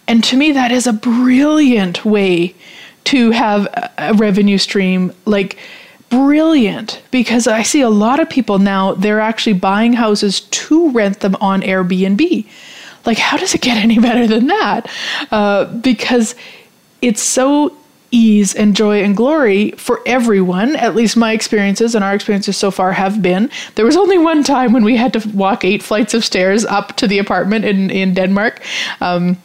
And 0.07 0.23
to 0.25 0.37
me, 0.37 0.51
that 0.51 0.71
is 0.71 0.85
a 0.85 0.93
brilliant 0.93 2.05
way 2.05 2.55
to 3.05 3.31
have 3.31 3.67
a 3.97 4.13
revenue 4.13 4.57
stream. 4.57 5.13
Like, 5.25 5.57
brilliant 6.09 7.01
because 7.09 7.47
I 7.47 7.63
see 7.63 7.81
a 7.81 7.89
lot 7.89 8.19
of 8.19 8.29
people 8.29 8.59
now, 8.59 8.93
they're 8.93 9.19
actually 9.19 9.53
buying 9.53 9.93
houses 9.93 10.41
to 10.41 10.91
rent 10.91 11.21
them 11.21 11.35
on 11.41 11.61
Airbnb. 11.61 12.45
Like, 13.05 13.17
how 13.17 13.37
does 13.37 13.55
it 13.55 13.61
get 13.61 13.77
any 13.83 13.97
better 13.97 14.27
than 14.27 14.47
that? 14.47 14.89
Uh, 15.31 15.65
because 15.65 16.35
it's 17.01 17.21
so 17.21 17.75
ease 18.13 18.53
and 18.53 18.75
joy 18.75 19.03
and 19.03 19.17
glory 19.17 19.71
for 19.71 20.01
everyone. 20.05 20.75
At 20.75 20.95
least 20.95 21.17
my 21.17 21.33
experiences 21.33 21.95
and 21.95 22.03
our 22.03 22.13
experiences 22.13 22.55
so 22.55 22.71
far 22.71 22.93
have 22.93 23.21
been. 23.21 23.49
There 23.75 23.85
was 23.85 23.97
only 23.97 24.17
one 24.17 24.43
time 24.43 24.71
when 24.71 24.83
we 24.83 24.95
had 24.95 25.13
to 25.13 25.29
walk 25.29 25.65
eight 25.65 25.83
flights 25.83 26.13
of 26.13 26.23
stairs 26.23 26.63
up 26.65 26.95
to 26.97 27.07
the 27.07 27.19
apartment 27.19 27.65
in, 27.65 27.89
in 27.89 28.13
Denmark. 28.13 28.61
Um, 29.01 29.41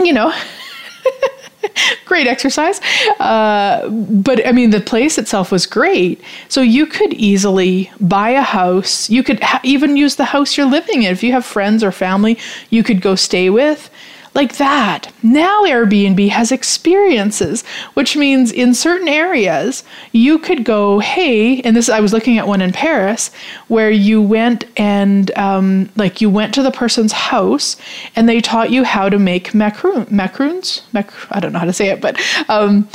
you 0.00 0.12
know, 0.12 0.32
great 2.04 2.26
exercise. 2.26 2.80
Uh, 3.18 3.88
but 3.88 4.46
I 4.46 4.52
mean, 4.52 4.70
the 4.70 4.80
place 4.80 5.16
itself 5.18 5.50
was 5.50 5.66
great. 5.66 6.20
So 6.48 6.60
you 6.60 6.86
could 6.86 7.14
easily 7.14 7.90
buy 8.00 8.30
a 8.30 8.42
house. 8.42 9.08
You 9.08 9.22
could 9.22 9.42
ha- 9.42 9.60
even 9.62 9.96
use 9.96 10.16
the 10.16 10.26
house 10.26 10.56
you're 10.56 10.66
living 10.66 11.04
in. 11.04 11.12
If 11.12 11.22
you 11.22 11.32
have 11.32 11.44
friends 11.44 11.82
or 11.82 11.92
family 11.92 12.38
you 12.70 12.82
could 12.82 13.00
go 13.00 13.14
stay 13.14 13.48
with 13.50 13.90
like 14.34 14.56
that. 14.56 15.12
Now 15.22 15.64
Airbnb 15.64 16.28
has 16.30 16.52
experiences, 16.52 17.64
which 17.94 18.16
means 18.16 18.50
in 18.50 18.74
certain 18.74 19.08
areas 19.08 19.84
you 20.12 20.38
could 20.38 20.64
go, 20.64 21.00
hey, 21.00 21.60
and 21.62 21.76
this 21.76 21.88
I 21.88 22.00
was 22.00 22.12
looking 22.12 22.38
at 22.38 22.48
one 22.48 22.62
in 22.62 22.72
Paris 22.72 23.30
where 23.68 23.90
you 23.90 24.22
went 24.22 24.64
and 24.76 25.36
um, 25.36 25.90
like 25.96 26.20
you 26.20 26.30
went 26.30 26.54
to 26.54 26.62
the 26.62 26.70
person's 26.70 27.12
house 27.12 27.76
and 28.16 28.28
they 28.28 28.40
taught 28.40 28.70
you 28.70 28.84
how 28.84 29.08
to 29.08 29.18
make 29.18 29.54
macaroon, 29.54 30.06
macaroons. 30.10 30.82
Mac- 30.92 31.12
I 31.30 31.40
don't 31.40 31.52
know 31.52 31.58
how 31.58 31.66
to 31.66 31.72
say 31.72 31.90
it, 31.90 32.00
but 32.00 32.18
um, 32.48 32.88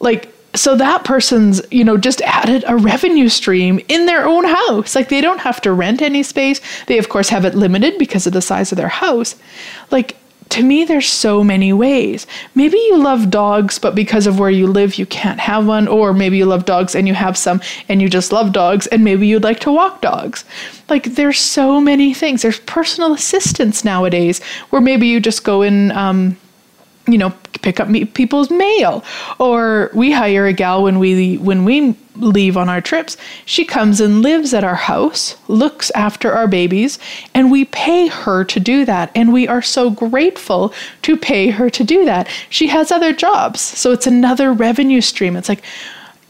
like 0.00 0.34
so 0.54 0.74
that 0.74 1.04
person's 1.04 1.60
you 1.70 1.84
know 1.84 1.98
just 1.98 2.22
added 2.22 2.64
a 2.66 2.76
revenue 2.76 3.28
stream 3.28 3.78
in 3.88 4.06
their 4.06 4.26
own 4.26 4.44
house 4.44 4.94
like 4.94 5.10
they 5.10 5.20
don't 5.20 5.40
have 5.40 5.60
to 5.60 5.72
rent 5.72 6.00
any 6.00 6.22
space 6.22 6.60
they 6.86 6.98
of 6.98 7.10
course 7.10 7.28
have 7.28 7.44
it 7.44 7.54
limited 7.54 7.98
because 7.98 8.26
of 8.26 8.32
the 8.32 8.40
size 8.40 8.72
of 8.72 8.76
their 8.76 8.88
house 8.88 9.36
like 9.90 10.16
to 10.50 10.62
me, 10.62 10.84
there's 10.84 11.08
so 11.08 11.44
many 11.44 11.72
ways. 11.72 12.26
Maybe 12.54 12.76
you 12.76 12.96
love 12.96 13.30
dogs, 13.30 13.78
but 13.78 13.94
because 13.94 14.26
of 14.26 14.38
where 14.38 14.50
you 14.50 14.66
live, 14.66 14.96
you 14.96 15.06
can't 15.06 15.40
have 15.40 15.66
one. 15.66 15.88
Or 15.88 16.12
maybe 16.12 16.38
you 16.38 16.46
love 16.46 16.64
dogs 16.64 16.94
and 16.94 17.06
you 17.06 17.14
have 17.14 17.36
some 17.36 17.60
and 17.88 18.00
you 18.00 18.08
just 18.08 18.32
love 18.32 18.52
dogs, 18.52 18.86
and 18.86 19.04
maybe 19.04 19.26
you'd 19.26 19.44
like 19.44 19.60
to 19.60 19.72
walk 19.72 20.00
dogs. 20.00 20.44
Like, 20.88 21.04
there's 21.04 21.38
so 21.38 21.80
many 21.80 22.14
things. 22.14 22.42
There's 22.42 22.60
personal 22.60 23.12
assistance 23.12 23.84
nowadays 23.84 24.42
where 24.70 24.80
maybe 24.80 25.06
you 25.06 25.20
just 25.20 25.44
go 25.44 25.62
in. 25.62 25.92
Um, 25.92 26.36
you 27.08 27.16
know 27.16 27.32
pick 27.62 27.80
up 27.80 27.88
people's 28.14 28.50
mail. 28.50 29.04
Or 29.38 29.90
we 29.94 30.12
hire 30.12 30.46
a 30.46 30.52
gal 30.52 30.82
when 30.82 30.98
we 30.98 31.36
when 31.38 31.64
we 31.64 31.96
leave 32.16 32.56
on 32.56 32.68
our 32.68 32.80
trips. 32.80 33.16
She 33.44 33.64
comes 33.64 34.00
and 34.00 34.22
lives 34.22 34.52
at 34.52 34.64
our 34.64 34.74
house 34.74 35.36
looks 35.46 35.90
after 35.92 36.32
our 36.32 36.48
babies 36.48 36.98
and 37.32 37.50
we 37.50 37.64
pay 37.66 38.08
her 38.08 38.44
to 38.44 38.58
do 38.60 38.84
that. 38.84 39.10
And 39.14 39.32
we 39.32 39.46
are 39.46 39.62
so 39.62 39.90
grateful 39.90 40.74
to 41.02 41.16
pay 41.16 41.50
her 41.50 41.70
to 41.70 41.84
do 41.84 42.04
that. 42.04 42.28
She 42.50 42.66
has 42.68 42.90
other 42.90 43.12
jobs 43.12 43.60
so 43.60 43.92
it's 43.92 44.06
another 44.06 44.52
revenue 44.52 45.00
stream. 45.00 45.36
It's 45.36 45.48
like 45.48 45.62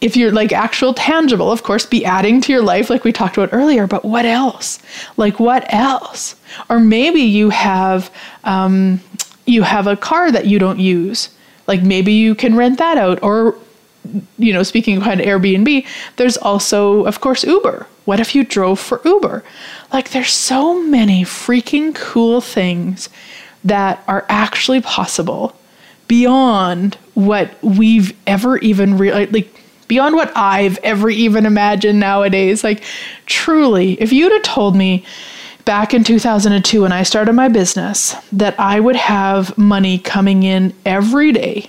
if 0.01 0.17
you're 0.17 0.31
like 0.31 0.53
actual 0.53 0.95
tangible, 0.95 1.51
of 1.51 1.63
course, 1.63 1.85
be 1.85 2.05
adding 2.05 2.41
to 2.43 2.53
your 2.53 2.63
life, 2.63 2.89
like 2.89 3.03
we 3.03 3.13
talked 3.13 3.37
about 3.37 3.53
earlier, 3.53 3.87
but 3.87 4.05
what 4.05 4.25
else? 4.25 4.79
Like, 5.17 5.41
what 5.41 5.73
else? 5.73 6.37
Or 6.69 6.79
maybe 6.79 7.21
you 7.21 7.51
have 7.51 8.13
um, 8.45 9.01
you 9.49 9.63
have 9.63 9.87
a 9.87 9.97
car 9.97 10.31
that 10.31 10.47
you 10.47 10.59
don't 10.59 10.79
use. 10.79 11.31
Like 11.67 11.83
maybe 11.83 12.13
you 12.13 12.35
can 12.35 12.55
rent 12.55 12.79
that 12.79 12.99
out. 12.99 13.23
Or, 13.23 13.55
you 14.39 14.53
know, 14.53 14.63
speaking 14.63 14.99
of 14.99 15.03
kind 15.03 15.21
of 15.21 15.27
Airbnb, 15.27 15.87
there's 16.17 16.37
also, 16.37 17.05
of 17.07 17.21
course, 17.21 17.45
Uber. 17.45 17.87
What 18.05 18.21
if 18.21 18.35
you 18.35 18.45
drove 18.45 18.79
for 18.79 19.01
Uber? 19.05 19.45
Like 19.93 20.11
there's 20.11 20.33
so 20.33 20.83
many 20.83 21.25
freaking 21.25 21.95
cool 21.95 22.41
things 22.41 23.09
that 23.65 24.03
are 24.07 24.25
actually 24.29 24.81
possible 24.81 25.55
beyond 26.07 26.95
what 27.15 27.51
we've 27.63 28.17
ever 28.27 28.59
even 28.59 28.97
realized, 28.97 29.33
like 29.33 29.53
beyond 29.89 30.15
what 30.15 30.31
I've 30.37 30.79
ever 30.79 31.11
even 31.11 31.45
imagined 31.45 32.01
nowadays. 32.01 32.63
Like 32.63 32.83
truly, 33.27 34.01
if 34.01 34.13
you'd 34.13 34.33
have 34.33 34.43
told 34.43 34.77
me 34.77 35.05
back 35.69 35.93
in 35.93 36.03
2002 36.03 36.81
when 36.81 36.93
I 36.93 37.03
started 37.03 37.35
my 37.35 37.49
business 37.49 38.17
that 38.33 38.59
I 38.59 38.81
would 38.81 38.97
have 38.97 39.59
money 39.59 39.99
coming 39.99 40.43
in 40.43 40.73
every 40.87 41.31
day, 41.31 41.69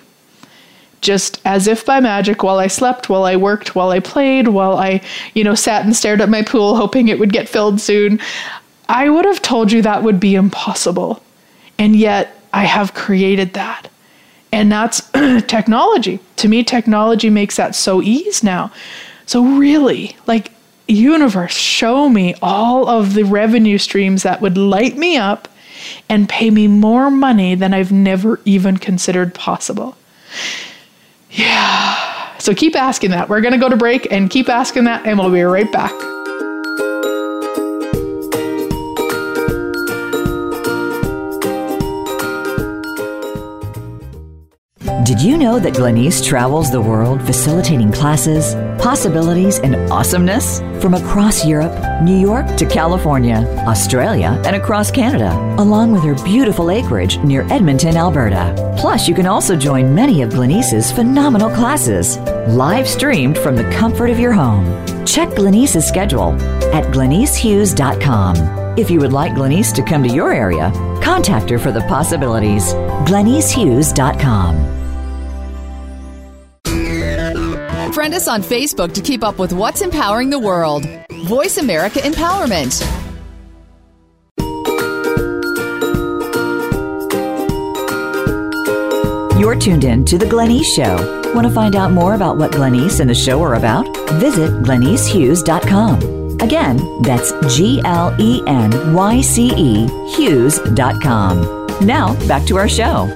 just 1.01 1.41
as 1.43 1.67
if 1.67 1.85
by 1.85 1.99
magic, 1.99 2.41
while 2.41 2.59
I 2.59 2.67
slept, 2.67 3.09
while 3.09 3.25
I 3.25 3.35
worked, 3.35 3.75
while 3.75 3.89
I 3.89 3.99
played, 3.99 4.47
while 4.47 4.77
I, 4.77 5.01
you 5.33 5.43
know, 5.43 5.53
sat 5.53 5.83
and 5.83 5.93
stared 5.93 6.21
at 6.21 6.29
my 6.29 6.43
pool 6.43 6.77
hoping 6.77 7.09
it 7.09 7.19
would 7.19 7.33
get 7.33 7.49
filled 7.49 7.81
soon. 7.81 8.21
I 8.87 9.09
would 9.09 9.25
have 9.25 9.41
told 9.41 9.69
you 9.69 9.81
that 9.81 10.01
would 10.01 10.21
be 10.21 10.33
impossible. 10.35 11.21
And 11.77 11.93
yet 11.93 12.41
I 12.53 12.63
have 12.63 12.93
created 12.93 13.51
that. 13.55 13.89
And 14.53 14.71
that's 14.71 15.01
technology. 15.47 16.21
To 16.37 16.47
me, 16.47 16.63
technology 16.63 17.29
makes 17.29 17.57
that 17.57 17.75
so 17.75 18.01
easy 18.01 18.47
now. 18.47 18.71
So, 19.25 19.43
really, 19.43 20.15
like, 20.25 20.53
universe, 20.89 21.53
show 21.53 22.09
me 22.09 22.35
all 22.41 22.87
of 22.87 23.13
the 23.13 23.23
revenue 23.23 23.77
streams 23.77 24.23
that 24.23 24.41
would 24.41 24.57
light 24.57 24.97
me 24.97 25.17
up 25.17 25.47
and 26.09 26.27
pay 26.27 26.49
me 26.49 26.67
more 26.67 27.09
money 27.09 27.55
than 27.55 27.73
I've 27.73 27.91
never 27.91 28.39
even 28.45 28.77
considered 28.77 29.33
possible. 29.33 29.95
Yeah. 31.31 32.37
So 32.39 32.53
keep 32.53 32.75
asking 32.75 33.11
that. 33.11 33.29
We're 33.29 33.41
going 33.41 33.53
to 33.53 33.59
go 33.59 33.69
to 33.69 33.77
break 33.77 34.11
and 34.11 34.29
keep 34.29 34.49
asking 34.49 34.85
that, 34.85 35.05
and 35.05 35.19
we'll 35.19 35.31
be 35.31 35.41
right 35.41 35.71
back. 35.71 35.93
Did 45.09 45.23
you 45.23 45.39
know 45.39 45.57
that 45.57 45.73
Glenyce 45.73 46.23
travels 46.23 46.69
the 46.69 46.79
world 46.79 47.19
facilitating 47.23 47.91
classes, 47.91 48.53
possibilities, 48.79 49.57
and 49.57 49.75
awesomeness? 49.91 50.59
From 50.83 50.93
across 50.93 51.43
Europe, 51.43 51.73
New 52.03 52.15
York 52.15 52.45
to 52.57 52.65
California, 52.67 53.37
Australia, 53.67 54.39
and 54.45 54.55
across 54.55 54.91
Canada, 54.91 55.33
along 55.57 55.93
with 55.93 56.03
her 56.03 56.13
beautiful 56.23 56.69
acreage 56.69 57.17
near 57.23 57.41
Edmonton, 57.51 57.97
Alberta. 57.97 58.53
Plus, 58.77 59.07
you 59.07 59.15
can 59.15 59.25
also 59.25 59.55
join 59.55 59.95
many 59.95 60.21
of 60.21 60.29
Glenyce's 60.29 60.91
phenomenal 60.91 61.49
classes, 61.49 62.19
live 62.49 62.87
streamed 62.87 63.35
from 63.35 63.55
the 63.55 63.67
comfort 63.71 64.11
of 64.11 64.19
your 64.19 64.31
home. 64.31 64.63
Check 65.07 65.29
Glenyce's 65.29 65.87
schedule 65.87 66.33
at 66.71 66.85
glenycehughes.com. 66.93 68.77
If 68.77 68.91
you 68.91 68.99
would 68.99 69.13
like 69.13 69.31
Glenyce 69.31 69.73
to 69.73 69.81
come 69.81 70.03
to 70.03 70.13
your 70.13 70.31
area, 70.31 70.71
contact 71.01 71.49
her 71.49 71.57
for 71.57 71.71
the 71.71 71.81
possibilities. 71.87 72.75
glenycehughes.com. 73.09 74.78
Friend 77.93 78.13
us 78.13 78.27
on 78.27 78.41
Facebook 78.41 78.93
to 78.93 79.01
keep 79.01 79.23
up 79.23 79.39
with 79.39 79.51
what's 79.51 79.81
empowering 79.81 80.29
the 80.29 80.39
world. 80.39 80.85
Voice 81.25 81.57
America 81.57 81.99
Empowerment. 81.99 82.79
You're 89.39 89.55
tuned 89.57 89.85
in 89.85 90.05
to 90.05 90.17
The 90.17 90.25
Glenyce 90.25 90.65
Show. 90.75 91.33
Want 91.33 91.47
to 91.47 91.53
find 91.53 91.75
out 91.75 91.91
more 91.91 92.13
about 92.13 92.37
what 92.37 92.51
Glenyce 92.51 92.99
and 92.99 93.09
the 93.09 93.15
show 93.15 93.41
are 93.41 93.55
about? 93.55 93.85
Visit 94.19 94.51
glenycehughes.com. 94.63 96.37
Again, 96.41 97.01
that's 97.01 97.31
G 97.55 97.81
L 97.85 98.15
E 98.19 98.41
N 98.47 98.93
Y 98.93 99.21
C 99.21 99.51
E 99.55 99.87
Hughes.com. 100.15 101.67
Now, 101.81 102.27
back 102.27 102.45
to 102.47 102.57
our 102.57 102.67
show. 102.69 103.07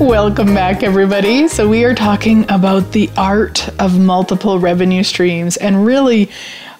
Welcome 0.00 0.54
back, 0.54 0.84
everybody. 0.84 1.48
So, 1.48 1.68
we 1.68 1.84
are 1.84 1.94
talking 1.94 2.48
about 2.48 2.92
the 2.92 3.10
art 3.16 3.68
of 3.80 3.98
multiple 3.98 4.60
revenue 4.60 5.02
streams 5.02 5.56
and 5.56 5.84
really 5.84 6.30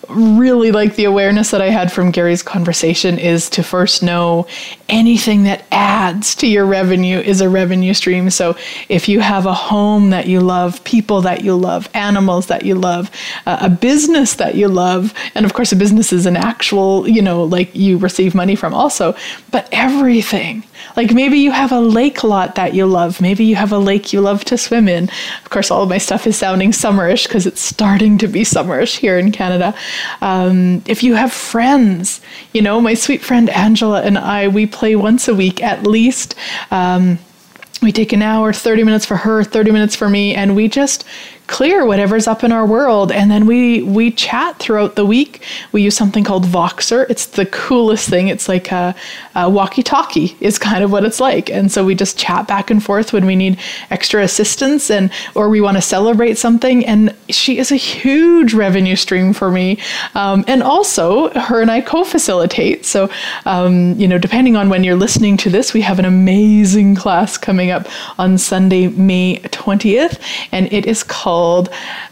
really 0.09 0.73
like 0.73 0.95
the 0.97 1.05
awareness 1.05 1.51
that 1.51 1.61
I 1.61 1.69
had 1.69 1.93
from 1.93 2.11
Gary's 2.11 2.43
conversation 2.43 3.19
is 3.19 3.51
to 3.51 3.63
first 3.63 4.03
know 4.03 4.47
anything 4.89 5.43
that 5.43 5.65
adds 5.71 6.35
to 6.37 6.47
your 6.47 6.65
revenue 6.65 7.19
is 7.19 7.41
a 7.41 7.49
revenue 7.49 7.93
stream. 7.93 8.31
So 8.31 8.57
if 8.89 9.09
you 9.09 9.21
have 9.21 9.45
a 9.45 9.53
home 9.53 10.11
that 10.11 10.27
you 10.27 10.41
love, 10.41 10.83
people 10.85 11.21
that 11.23 11.45
you 11.45 11.55
love, 11.55 11.91
animals 11.93 12.47
that 12.47 12.65
you 12.65 12.75
love, 12.75 13.11
uh, 13.47 13.59
a 13.61 13.69
business 13.69 14.35
that 14.37 14.55
you 14.55 14.69
love, 14.69 15.13
and 15.35 15.45
of 15.45 15.53
course, 15.53 15.73
a 15.73 15.77
business 15.77 16.13
is 16.13 16.25
an 16.25 16.37
actual, 16.37 17.07
you 17.07 17.21
know, 17.21 17.45
like 17.45 17.75
you 17.75 17.99
receive 17.99 18.35
money 18.35 18.55
from 18.55 18.73
also, 18.73 19.15
but 19.51 19.69
everything. 19.73 20.65
Like 20.97 21.13
maybe 21.13 21.39
you 21.39 21.51
have 21.51 21.73
a 21.73 21.81
lake 21.81 22.25
lot 22.25 22.55
that 22.55 22.75
you 22.75 22.87
love. 22.87 23.21
Maybe 23.21 23.45
you 23.45 23.57
have 23.57 23.73
a 23.73 23.79
lake 23.79 24.13
you 24.13 24.21
love 24.21 24.45
to 24.47 24.59
swim 24.59 24.89
in. 24.89 25.05
Of 25.45 25.51
course, 25.51 25.71
all 25.71 25.83
of 25.83 25.89
my 25.89 25.99
stuff 25.99 26.27
is 26.27 26.37
sounding 26.37 26.71
summerish 26.71 27.27
because 27.27 27.47
it's 27.47 27.61
starting 27.61 28.19
to 28.19 28.29
be 28.29 28.43
summerish 28.43 28.99
here 28.99 29.19
in 29.19 29.33
Canada. 29.33 29.75
Um, 30.21 30.83
if 30.87 31.03
you 31.03 31.15
have 31.15 31.33
friends, 31.33 32.21
you 32.53 32.63
know, 32.63 32.81
my 32.81 32.95
sweet 32.95 33.23
friend 33.23 33.51
Angela 33.51 34.03
and 34.03 34.19
I, 34.19 34.49
we 34.49 34.67
play 34.67 34.97
once 34.97 35.29
a 35.29 35.35
week 35.35 35.63
at 35.63 35.87
least. 35.87 36.35
Um, 36.71 37.19
we 37.81 37.93
take 37.93 38.13
an 38.13 38.23
hour, 38.23 38.53
30 38.53 38.83
minutes 38.83 39.07
for 39.07 39.17
her, 39.17 39.45
30 39.45 39.71
minutes 39.71 39.95
for 39.95 40.09
me, 40.09 40.35
and 40.35 40.57
we 40.57 40.69
just 40.69 41.05
clear 41.49 41.87
whatever's 41.87 42.27
up 42.29 42.45
in 42.45 42.53
our 42.53 42.67
world 42.67 43.11
and 43.11 43.31
then 43.31 43.47
we 43.47 43.83
we 43.83 44.11
chat 44.11 44.59
throughout 44.59 44.97
the 44.97 45.05
week 45.05 45.43
we 45.73 45.83
use 45.83 45.97
something 45.97 46.23
called 46.23 46.45
voxer 46.45 47.09
it's 47.09 47.25
the 47.25 47.47
coolest 47.47 48.07
thing 48.07 48.29
it's 48.29 48.51
like 48.51 48.71
a, 48.71 48.95
a 49.45 49.49
walkie 49.49 49.83
talkie 49.83 50.37
is 50.41 50.59
kind 50.59 50.83
of 50.83 50.91
what 50.91 51.05
it's 51.05 51.21
like. 51.21 51.51
And 51.51 51.71
so 51.71 51.85
we 51.85 51.95
just 51.95 52.19
chat 52.19 52.47
back 52.47 52.71
and 52.71 52.83
forth 52.83 53.13
when 53.13 53.27
we 53.27 53.37
need 53.37 53.59
extra 53.91 54.23
assistance 54.23 54.91
and 54.91 55.11
or 55.35 55.49
we 55.49 55.61
want 55.61 55.77
to 55.77 55.83
celebrate 55.83 56.39
something. 56.39 56.85
And 56.85 57.15
she 57.29 57.59
is 57.59 57.71
a 57.71 57.77
huge 57.77 58.55
revenue 58.55 58.97
stream 58.97 59.33
for 59.33 59.51
me. 59.51 59.79
Um, 60.15 60.45
and 60.49 60.63
also 60.63 61.31
her 61.31 61.61
and 61.61 61.71
i 61.71 61.81
co-facilitate. 61.81 62.85
So 62.85 63.11
um, 63.47 63.99
you 63.99 64.09
know 64.09 64.19
depending 64.19 64.57
on 64.57 64.69
when 64.69 64.85
you're 64.85 64.97
listening 64.97 65.37
to 65.39 65.51
this 65.51 65.73
we 65.73 65.81
have 65.81 65.99
an 65.99 66.05
amazing 66.05 66.95
class 66.95 67.39
coming 67.39 67.71
up 67.71 67.87
on 68.19 68.39
sunday 68.39 68.89
may 68.89 69.37
20th 69.39 70.21
and 70.53 70.73
it 70.73 70.87
is 70.87 71.03
called 71.03 71.69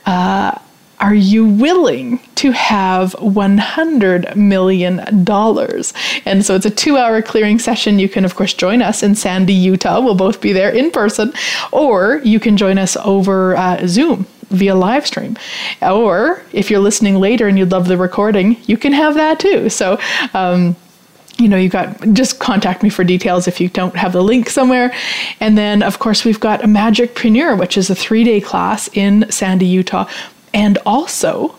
uh, 0.07 0.59
Are 0.99 1.15
You 1.15 1.47
Willing 1.47 2.19
to 2.37 2.53
Have 2.53 3.13
$100 3.15 4.37
Million? 4.37 5.01
And 5.01 6.45
so 6.45 6.55
it's 6.55 6.67
a 6.67 6.71
two 6.71 6.97
hour 6.97 7.21
clearing 7.21 7.59
session. 7.59 7.99
You 7.99 8.09
can, 8.09 8.25
of 8.25 8.35
course, 8.35 8.55
join 8.55 8.83
us 8.83 9.03
in 9.03 9.15
Sandy, 9.15 9.53
Utah. 9.53 10.01
We'll 10.01 10.15
both 10.15 10.41
be 10.41 10.53
there 10.53 10.71
in 10.71 10.91
person, 10.91 11.33
or 11.73 12.21
you 12.25 12.41
can 12.41 12.57
join 12.57 12.79
us 12.79 12.97
over 12.97 13.57
uh, 13.57 13.87
Zoom 13.87 14.27
via 14.49 14.75
live 14.75 15.07
stream. 15.07 15.37
Or 15.83 16.43
if 16.53 16.71
you're 16.71 16.81
listening 16.81 17.17
later 17.17 17.47
and 17.49 17.59
you'd 17.59 17.73
love 17.73 17.89
the 17.89 17.99
recording, 17.99 18.57
you 18.65 18.77
can 18.77 18.93
have 18.93 19.15
that 19.15 19.39
too. 19.39 19.69
So, 19.69 20.01
um, 20.33 20.77
you 21.39 21.49
know, 21.49 21.57
you 21.57 21.69
got 21.69 22.01
just 22.13 22.39
contact 22.39 22.83
me 22.83 22.89
for 22.89 23.05
details 23.05 23.47
if 23.47 23.61
you 23.61 23.69
don't 23.69 23.95
have 23.97 24.13
the 24.13 24.23
link 24.23 24.49
somewhere. 24.49 24.95
And 25.41 25.59
then, 25.59 25.83
of 25.83 25.99
course, 25.99 26.25
we've 26.25 26.41
got 26.41 26.65
a 26.65 26.67
magic 26.67 27.15
Magicpreneur, 27.15 27.59
which 27.59 27.77
is 27.77 27.91
a 27.91 27.95
three 27.95 28.25
day 28.25 28.41
class 28.41 28.89
in 28.95 29.31
Sandy, 29.31 29.67
Utah, 29.67 30.09
and 30.53 30.79
also 30.87 31.55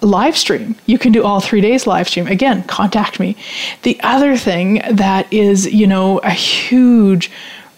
live 0.00 0.36
stream. 0.36 0.74
You 0.86 0.98
can 0.98 1.12
do 1.12 1.22
all 1.22 1.40
three 1.40 1.60
days 1.60 1.86
live 1.86 2.08
stream. 2.08 2.26
Again, 2.26 2.64
contact 2.64 3.20
me. 3.20 3.36
The 3.82 4.00
other 4.02 4.36
thing 4.36 4.82
that 4.90 5.32
is, 5.32 5.72
you 5.72 5.86
know, 5.86 6.18
a 6.18 6.30
huge 6.30 7.30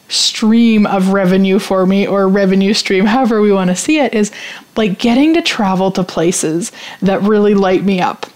stream 0.08 0.86
of 0.86 1.08
revenue 1.08 1.58
for 1.58 1.86
me 1.86 2.06
or 2.06 2.28
revenue 2.28 2.72
stream, 2.74 3.04
however 3.06 3.40
we 3.40 3.52
want 3.52 3.70
to 3.70 3.76
see 3.76 3.98
it, 3.98 4.14
is 4.14 4.30
like 4.76 4.98
getting 4.98 5.34
to 5.34 5.42
travel 5.42 5.90
to 5.92 6.02
places 6.04 6.72
that 7.02 7.20
really 7.22 7.54
light 7.54 7.84
me 7.84 8.00
up 8.00 8.26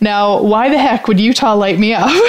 now, 0.00 0.42
why 0.42 0.68
the 0.68 0.78
heck 0.78 1.08
would 1.08 1.20
Utah 1.20 1.54
light 1.54 1.78
me 1.78 1.94
up? 1.94 2.10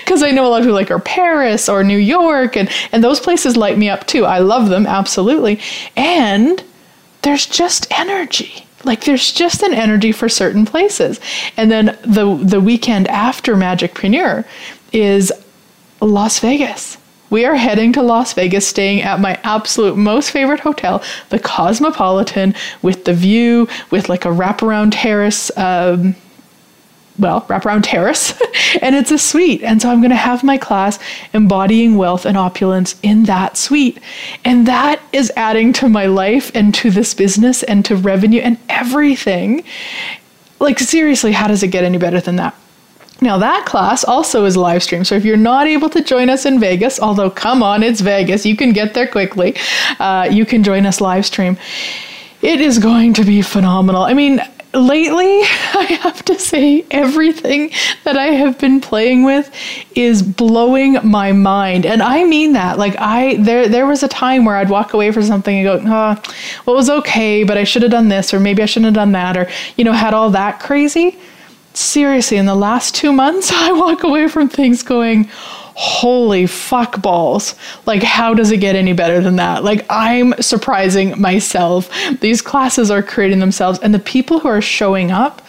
Because 0.00 0.22
I 0.22 0.30
know 0.30 0.46
a 0.46 0.48
lot 0.48 0.58
of 0.58 0.64
people 0.64 0.74
like 0.74 0.90
are 0.90 0.98
Paris 1.00 1.68
or 1.68 1.82
New 1.82 1.96
York, 1.96 2.56
and, 2.56 2.68
and 2.92 3.02
those 3.02 3.18
places 3.18 3.56
light 3.56 3.78
me 3.78 3.88
up 3.88 4.06
too. 4.06 4.24
I 4.24 4.38
love 4.38 4.68
them, 4.68 4.86
absolutely. 4.86 5.58
And 5.96 6.62
there's 7.24 7.46
just 7.46 7.90
energy. 7.90 8.66
Like 8.84 9.04
there's 9.04 9.32
just 9.32 9.62
an 9.62 9.74
energy 9.74 10.12
for 10.12 10.28
certain 10.28 10.66
places. 10.66 11.18
And 11.56 11.70
then 11.70 11.98
the 12.02 12.38
the 12.42 12.60
weekend 12.60 13.08
after 13.08 13.56
Magic 13.56 13.94
Magicpreneur 13.94 14.44
is 14.92 15.32
Las 16.00 16.38
Vegas. 16.38 16.98
We 17.30 17.46
are 17.46 17.56
heading 17.56 17.92
to 17.94 18.02
Las 18.02 18.32
Vegas, 18.34 18.66
staying 18.66 19.02
at 19.02 19.18
my 19.18 19.40
absolute 19.42 19.96
most 19.96 20.30
favorite 20.30 20.60
hotel, 20.60 21.02
the 21.30 21.40
Cosmopolitan, 21.40 22.54
with 22.82 23.06
the 23.06 23.14
view, 23.14 23.66
with 23.90 24.08
like 24.08 24.24
a 24.24 24.28
wraparound 24.28 24.90
terrace. 24.92 25.50
Um, 25.56 26.14
well, 27.18 27.42
wraparound 27.42 27.82
terrace, 27.84 28.32
and 28.82 28.94
it's 28.94 29.10
a 29.10 29.18
suite. 29.18 29.62
And 29.62 29.80
so 29.80 29.90
I'm 29.90 30.00
going 30.00 30.10
to 30.10 30.16
have 30.16 30.42
my 30.42 30.58
class 30.58 30.98
embodying 31.32 31.96
wealth 31.96 32.26
and 32.26 32.36
opulence 32.36 32.96
in 33.02 33.24
that 33.24 33.56
suite. 33.56 33.98
And 34.44 34.66
that 34.66 35.00
is 35.12 35.32
adding 35.36 35.72
to 35.74 35.88
my 35.88 36.06
life 36.06 36.50
and 36.54 36.74
to 36.76 36.90
this 36.90 37.14
business 37.14 37.62
and 37.62 37.84
to 37.84 37.96
revenue 37.96 38.40
and 38.40 38.58
everything. 38.68 39.64
Like, 40.60 40.78
seriously, 40.78 41.32
how 41.32 41.46
does 41.46 41.62
it 41.62 41.68
get 41.68 41.84
any 41.84 41.98
better 41.98 42.20
than 42.20 42.36
that? 42.36 42.56
Now, 43.20 43.38
that 43.38 43.64
class 43.64 44.04
also 44.04 44.44
is 44.44 44.56
live 44.56 44.82
stream. 44.82 45.04
So 45.04 45.14
if 45.14 45.24
you're 45.24 45.36
not 45.36 45.66
able 45.66 45.88
to 45.90 46.02
join 46.02 46.28
us 46.28 46.44
in 46.44 46.58
Vegas, 46.58 46.98
although 46.98 47.30
come 47.30 47.62
on, 47.62 47.82
it's 47.82 48.00
Vegas, 48.00 48.44
you 48.44 48.56
can 48.56 48.72
get 48.72 48.92
there 48.94 49.06
quickly, 49.06 49.56
uh, 50.00 50.28
you 50.30 50.44
can 50.44 50.64
join 50.64 50.84
us 50.84 51.00
live 51.00 51.24
stream. 51.24 51.56
It 52.42 52.60
is 52.60 52.78
going 52.78 53.14
to 53.14 53.24
be 53.24 53.40
phenomenal. 53.40 54.02
I 54.02 54.14
mean, 54.14 54.42
lately, 54.74 55.40
I 55.74 55.98
have 56.02 56.24
to 56.26 56.38
say, 56.38 56.84
everything 56.90 57.70
that 58.04 58.16
I 58.16 58.26
have 58.26 58.58
been 58.58 58.80
playing 58.80 59.24
with 59.24 59.50
is 59.94 60.22
blowing 60.22 60.98
my 61.02 61.32
mind. 61.32 61.86
And 61.86 62.02
I 62.02 62.24
mean 62.24 62.52
that. 62.52 62.78
Like 62.78 62.96
I 62.98 63.36
there 63.36 63.68
there 63.68 63.86
was 63.86 64.02
a 64.02 64.08
time 64.08 64.44
where 64.44 64.56
I'd 64.56 64.70
walk 64.70 64.92
away 64.92 65.10
from 65.12 65.22
something 65.22 65.56
and 65.56 65.64
go, 65.64 65.90
oh, 65.90 66.22
well, 66.66 66.74
it 66.74 66.78
was 66.78 66.90
okay, 66.90 67.44
but 67.44 67.56
I 67.56 67.64
should 67.64 67.82
have 67.82 67.90
done 67.90 68.08
this, 68.08 68.34
or 68.34 68.40
maybe 68.40 68.62
I 68.62 68.66
shouldn't 68.66 68.86
have 68.86 68.94
done 68.94 69.12
that, 69.12 69.36
or 69.36 69.48
you 69.76 69.84
know, 69.84 69.92
had 69.92 70.14
all 70.14 70.30
that 70.30 70.60
crazy 70.60 71.18
seriously, 71.74 72.36
in 72.36 72.46
the 72.46 72.54
last 72.54 72.94
two 72.94 73.12
months, 73.12 73.50
I 73.54 73.72
walk 73.72 74.02
away 74.04 74.28
from 74.28 74.48
things 74.48 74.82
going, 74.82 75.28
holy 75.74 76.46
fuck 76.46 77.00
balls. 77.02 77.54
Like, 77.86 78.02
how 78.02 78.34
does 78.34 78.50
it 78.50 78.58
get 78.58 78.76
any 78.76 78.92
better 78.92 79.20
than 79.20 79.36
that? 79.36 79.64
Like, 79.64 79.84
I'm 79.90 80.34
surprising 80.40 81.20
myself. 81.20 81.90
These 82.20 82.42
classes 82.42 82.90
are 82.90 83.02
creating 83.02 83.40
themselves, 83.40 83.78
and 83.80 83.92
the 83.92 83.98
people 83.98 84.38
who 84.40 84.48
are 84.48 84.62
showing 84.62 85.10
up 85.10 85.42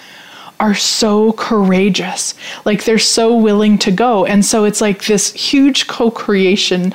are 0.59 0.75
so 0.75 1.33
courageous. 1.33 2.33
Like, 2.63 2.85
they're 2.85 2.97
so 2.97 3.35
willing 3.35 3.77
to 3.79 3.91
go. 3.91 4.25
And 4.25 4.43
so 4.43 4.63
it's 4.63 4.81
like 4.81 5.05
this 5.05 5.33
huge 5.33 5.87
co 5.87 6.09
creation 6.09 6.93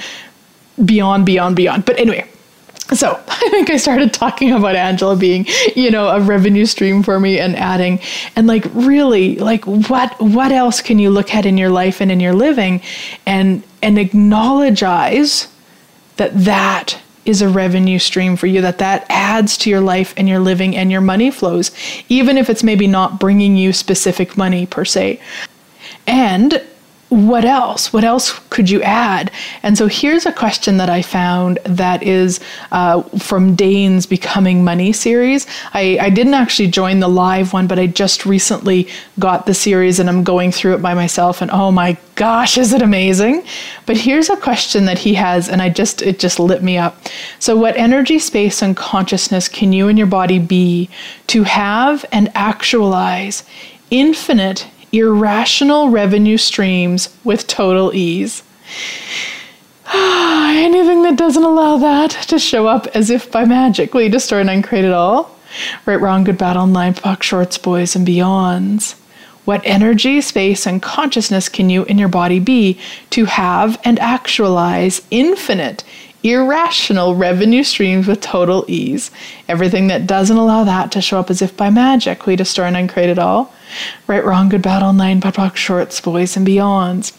beyond, 0.84 1.26
beyond, 1.26 1.56
beyond. 1.56 1.84
But 1.84 1.98
anyway, 1.98 2.29
so 2.92 3.20
I 3.28 3.48
think 3.50 3.70
I 3.70 3.76
started 3.76 4.12
talking 4.12 4.52
about 4.52 4.76
Angela 4.76 5.16
being, 5.16 5.46
you 5.74 5.90
know, 5.90 6.08
a 6.08 6.20
revenue 6.20 6.66
stream 6.66 7.02
for 7.02 7.18
me 7.20 7.38
and 7.38 7.56
adding 7.56 8.00
and 8.36 8.46
like 8.46 8.64
really 8.72 9.36
like 9.36 9.64
what 9.66 10.20
what 10.20 10.52
else 10.52 10.80
can 10.80 10.98
you 10.98 11.10
look 11.10 11.34
at 11.34 11.46
in 11.46 11.58
your 11.58 11.70
life 11.70 12.00
and 12.00 12.10
in 12.10 12.20
your 12.20 12.32
living 12.34 12.80
and 13.26 13.62
and 13.82 13.98
acknowledge 13.98 14.80
that 14.80 16.32
that 16.34 17.00
is 17.24 17.42
a 17.42 17.48
revenue 17.48 17.98
stream 17.98 18.36
for 18.36 18.46
you 18.46 18.60
that 18.62 18.78
that 18.78 19.04
adds 19.08 19.56
to 19.58 19.70
your 19.70 19.80
life 19.80 20.14
and 20.16 20.28
your 20.28 20.38
living 20.38 20.74
and 20.74 20.90
your 20.90 21.00
money 21.00 21.30
flows 21.30 21.70
even 22.08 22.38
if 22.38 22.48
it's 22.48 22.62
maybe 22.62 22.86
not 22.86 23.20
bringing 23.20 23.56
you 23.56 23.72
specific 23.72 24.36
money 24.36 24.66
per 24.66 24.84
se. 24.84 25.20
And 26.06 26.62
what 27.10 27.44
else? 27.44 27.92
What 27.92 28.04
else 28.04 28.38
could 28.50 28.70
you 28.70 28.80
add? 28.82 29.32
And 29.64 29.76
so 29.76 29.88
here's 29.88 30.26
a 30.26 30.32
question 30.32 30.76
that 30.76 30.88
I 30.88 31.02
found 31.02 31.58
that 31.64 32.04
is 32.04 32.38
uh, 32.70 33.02
from 33.18 33.56
Dane's 33.56 34.06
Becoming 34.06 34.62
Money 34.62 34.92
series. 34.92 35.44
I, 35.74 35.98
I 36.00 36.10
didn't 36.10 36.34
actually 36.34 36.68
join 36.68 37.00
the 37.00 37.08
live 37.08 37.52
one, 37.52 37.66
but 37.66 37.80
I 37.80 37.88
just 37.88 38.26
recently 38.26 38.88
got 39.18 39.46
the 39.46 39.54
series 39.54 39.98
and 39.98 40.08
I'm 40.08 40.22
going 40.22 40.52
through 40.52 40.74
it 40.74 40.82
by 40.82 40.94
myself. 40.94 41.42
And 41.42 41.50
oh 41.50 41.72
my 41.72 41.98
gosh, 42.14 42.56
is 42.56 42.72
it 42.72 42.80
amazing? 42.80 43.44
But 43.86 43.96
here's 43.96 44.30
a 44.30 44.36
question 44.36 44.84
that 44.84 44.98
he 44.98 45.14
has, 45.14 45.48
and 45.48 45.60
I 45.60 45.68
just 45.68 46.02
it 46.02 46.20
just 46.20 46.38
lit 46.38 46.62
me 46.62 46.78
up. 46.78 46.96
So, 47.40 47.56
what 47.56 47.76
energy, 47.76 48.20
space, 48.20 48.62
and 48.62 48.76
consciousness 48.76 49.48
can 49.48 49.72
you 49.72 49.88
and 49.88 49.98
your 49.98 50.06
body 50.06 50.38
be 50.38 50.90
to 51.28 51.42
have 51.42 52.04
and 52.12 52.30
actualize 52.34 53.42
infinite 53.90 54.68
irrational 54.92 55.90
revenue 55.90 56.36
streams 56.36 57.14
with 57.24 57.46
total 57.46 57.94
ease. 57.94 58.42
Anything 59.92 61.02
that 61.02 61.16
doesn't 61.16 61.42
allow 61.42 61.78
that 61.78 62.10
to 62.28 62.38
show 62.38 62.66
up 62.66 62.86
as 62.88 63.10
if 63.10 63.30
by 63.30 63.44
magic 63.44 63.92
you 63.94 64.08
destroy 64.08 64.40
and 64.40 64.50
uncreate 64.50 64.84
it 64.84 64.92
all? 64.92 65.36
Right, 65.84 66.00
wrong, 66.00 66.24
good, 66.24 66.38
bad, 66.38 66.56
online, 66.56 66.94
POC, 66.94 67.22
shorts, 67.22 67.58
boys, 67.58 67.96
and 67.96 68.06
beyonds. 68.06 68.94
What 69.44 69.62
energy, 69.64 70.20
space, 70.20 70.66
and 70.66 70.80
consciousness 70.80 71.48
can 71.48 71.70
you 71.70 71.84
in 71.84 71.98
your 71.98 72.08
body 72.08 72.38
be 72.38 72.78
to 73.10 73.24
have 73.24 73.80
and 73.82 73.98
actualize 73.98 75.02
infinite, 75.10 75.82
irrational 76.22 77.14
revenue 77.14 77.62
streams 77.62 78.06
with 78.06 78.20
total 78.20 78.64
ease? 78.68 79.10
Everything 79.48 79.86
that 79.88 80.06
doesn't 80.06 80.36
allow 80.36 80.64
that 80.64 80.92
to 80.92 81.00
show 81.00 81.18
up 81.18 81.30
as 81.30 81.42
if 81.42 81.56
by 81.56 81.70
magic, 81.70 82.26
we 82.26 82.36
destroy 82.36 82.64
and 82.64 82.76
uncreate 82.76 83.10
it 83.10 83.18
all. 83.18 83.52
Right, 84.06 84.24
wrong, 84.24 84.48
good, 84.48 84.62
bad, 84.62 84.82
all 84.82 84.92
nine, 84.92 85.20
POD 85.20 85.56
shorts, 85.56 86.00
boys, 86.00 86.36
and 86.36 86.46
beyonds. 86.46 87.16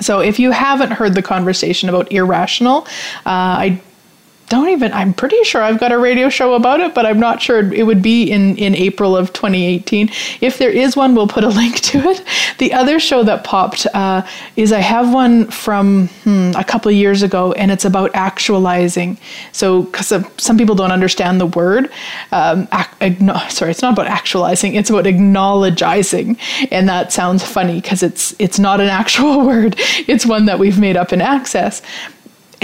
So, 0.00 0.20
if 0.20 0.38
you 0.38 0.50
haven't 0.50 0.92
heard 0.92 1.14
the 1.14 1.22
conversation 1.22 1.88
about 1.88 2.10
irrational, 2.10 2.86
uh, 3.26 3.56
I 3.62 3.82
don't 4.48 4.68
even 4.68 4.92
i'm 4.92 5.12
pretty 5.14 5.42
sure 5.44 5.62
i've 5.62 5.80
got 5.80 5.92
a 5.92 5.98
radio 5.98 6.28
show 6.28 6.54
about 6.54 6.80
it 6.80 6.94
but 6.94 7.06
i'm 7.06 7.18
not 7.18 7.40
sure 7.40 7.72
it 7.72 7.84
would 7.84 8.02
be 8.02 8.30
in 8.30 8.56
in 8.56 8.74
april 8.74 9.16
of 9.16 9.32
2018 9.32 10.10
if 10.40 10.58
there 10.58 10.70
is 10.70 10.96
one 10.96 11.14
we'll 11.14 11.28
put 11.28 11.44
a 11.44 11.48
link 11.54 11.80
to 11.80 11.98
it. 11.98 12.22
The 12.58 12.72
other 12.72 12.98
show 12.98 13.22
that 13.24 13.44
popped 13.44 13.86
uh, 13.94 14.26
is 14.56 14.72
i 14.72 14.80
have 14.80 15.12
one 15.12 15.46
from 15.50 16.08
hmm, 16.24 16.52
a 16.56 16.64
couple 16.64 16.90
years 16.90 17.22
ago 17.22 17.52
and 17.52 17.70
it's 17.70 17.84
about 17.84 18.10
actualizing. 18.14 19.18
So 19.52 19.82
because 19.82 20.12
some 20.36 20.58
people 20.58 20.74
don't 20.74 20.92
understand 20.92 21.40
the 21.40 21.46
word 21.46 21.90
um, 22.32 22.68
ac- 22.72 23.18
sorry 23.50 23.70
it's 23.70 23.82
not 23.82 23.92
about 23.92 24.06
actualizing 24.06 24.74
it's 24.74 24.90
about 24.90 25.06
acknowledging 25.06 26.36
and 26.70 26.88
that 26.88 27.12
sounds 27.12 27.42
funny 27.42 27.80
because 27.80 28.02
it's 28.02 28.34
it's 28.38 28.58
not 28.58 28.80
an 28.80 28.88
actual 28.88 29.46
word. 29.46 29.76
It's 30.06 30.26
one 30.26 30.46
that 30.46 30.58
we've 30.58 30.78
made 30.78 30.96
up 30.96 31.12
in 31.12 31.20
access 31.20 31.82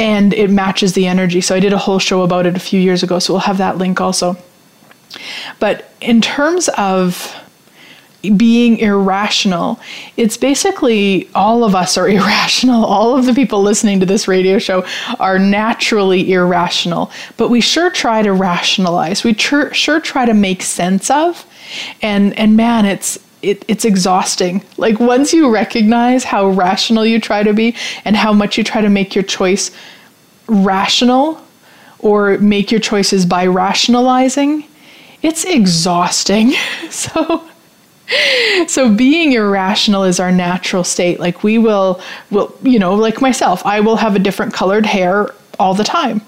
and 0.01 0.33
it 0.33 0.51
matches 0.51 0.95
the 0.95 1.07
energy. 1.07 1.43
So 1.43 1.55
I 1.55 1.61
did 1.61 1.75
a 1.75 1.79
whole 1.79 1.99
show 1.99 2.23
about 2.23 2.47
it 2.47 2.57
a 2.57 2.61
few 2.61 2.81
years 2.81 3.03
ago, 3.03 3.19
so 3.19 3.35
we'll 3.35 3.41
have 3.41 3.59
that 3.59 3.77
link 3.77 4.01
also. 4.01 4.37
But 5.59 5.93
in 6.01 6.23
terms 6.23 6.69
of 6.79 7.37
being 8.37 8.79
irrational, 8.79 9.79
it's 10.17 10.39
basically 10.39 11.29
all 11.35 11.65
of 11.65 11.75
us 11.75 11.99
are 11.99 12.09
irrational. 12.19 12.85
All 12.85 13.17
of 13.17 13.27
the 13.27 13.35
people 13.35 13.63
listening 13.63 14.01
to 14.01 14.07
this 14.07 14.27
radio 14.27 14.59
show 14.59 14.87
are 15.19 15.39
naturally 15.39 16.33
irrational, 16.33 17.11
but 17.37 17.49
we 17.49 17.61
sure 17.61 17.91
try 17.91 18.23
to 18.23 18.33
rationalize. 18.33 19.23
We 19.23 19.35
tr- 19.35 19.73
sure 19.73 20.01
try 20.01 20.25
to 20.25 20.35
make 20.35 20.63
sense 20.63 21.11
of. 21.11 21.47
And 22.01 22.37
and 22.39 22.57
man, 22.57 22.87
it's 22.87 23.19
it, 23.43 23.65
it's 23.69 23.85
exhausting. 23.85 24.65
Like 24.77 25.01
once 25.01 25.33
you 25.33 25.51
recognize 25.51 26.25
how 26.25 26.49
rational 26.49 27.07
you 27.07 27.21
try 27.21 27.43
to 27.43 27.53
be 27.53 27.77
and 28.05 28.17
how 28.17 28.33
much 28.33 28.59
you 28.59 28.65
try 28.65 28.81
to 28.81 28.89
make 28.89 29.15
your 29.15 29.25
choice 29.25 29.71
rational 30.47 31.41
or 31.99 32.39
make 32.39 32.71
your 32.71 32.81
choices 32.81 33.25
by 33.27 33.47
rationalizing, 33.47 34.65
it's 35.23 35.45
exhausting. 35.45 36.53
so 36.91 37.47
so 38.67 38.93
being 38.93 39.33
irrational 39.33 40.05
is 40.05 40.19
our 40.19 40.33
natural 40.33 40.85
state. 40.85 41.21
Like 41.21 41.43
we 41.43 41.59
will 41.59 42.01
will 42.31 42.57
you 42.63 42.79
know, 42.79 42.95
like 42.95 43.21
myself, 43.21 43.65
I 43.65 43.81
will 43.81 43.97
have 43.97 44.17
a 44.17 44.19
different 44.19 44.53
colored 44.53 44.87
hair 44.87 45.35
all 45.59 45.75
the 45.75 45.85
time. 45.85 46.23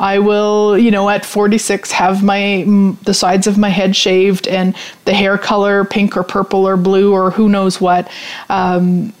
I 0.00 0.18
will, 0.18 0.78
you 0.78 0.90
know, 0.90 1.10
at 1.10 1.26
46 1.26 1.92
have 1.92 2.24
my 2.24 2.64
the 3.02 3.12
sides 3.12 3.46
of 3.46 3.58
my 3.58 3.68
head 3.68 3.94
shaved 3.94 4.48
and 4.48 4.74
the 5.04 5.12
hair 5.12 5.36
color 5.36 5.84
pink 5.84 6.16
or 6.16 6.22
purple 6.22 6.66
or 6.66 6.78
blue 6.78 7.12
or 7.12 7.30
who 7.30 7.50
knows 7.50 7.82
what. 7.82 8.10
Um, 8.48 9.12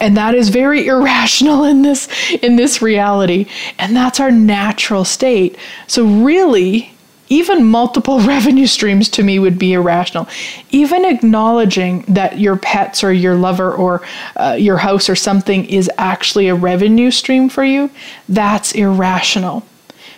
and 0.00 0.16
that 0.16 0.34
is 0.34 0.48
very 0.48 0.86
irrational 0.94 1.64
in 1.64 1.82
this 1.82 2.08
in 2.42 2.56
this 2.56 2.80
reality 2.80 3.46
and 3.78 3.94
that's 3.96 4.20
our 4.20 4.30
natural 4.30 5.04
state 5.04 5.56
so 5.86 6.04
really 6.04 6.92
even 7.28 7.64
multiple 7.64 8.20
revenue 8.34 8.66
streams 8.66 9.08
to 9.08 9.24
me 9.24 9.40
would 9.40 9.58
be 9.58 9.72
irrational. 9.72 10.28
Even 10.70 11.04
acknowledging 11.04 12.02
that 12.02 12.38
your 12.38 12.56
pets 12.56 13.02
or 13.02 13.12
your 13.12 13.34
lover 13.34 13.72
or 13.72 14.02
uh, 14.36 14.56
your 14.56 14.76
house 14.76 15.08
or 15.08 15.16
something 15.16 15.64
is 15.64 15.90
actually 15.98 16.46
a 16.46 16.54
revenue 16.54 17.10
stream 17.10 17.48
for 17.48 17.64
you, 17.64 17.90
that's 18.28 18.70
irrational 18.76 19.66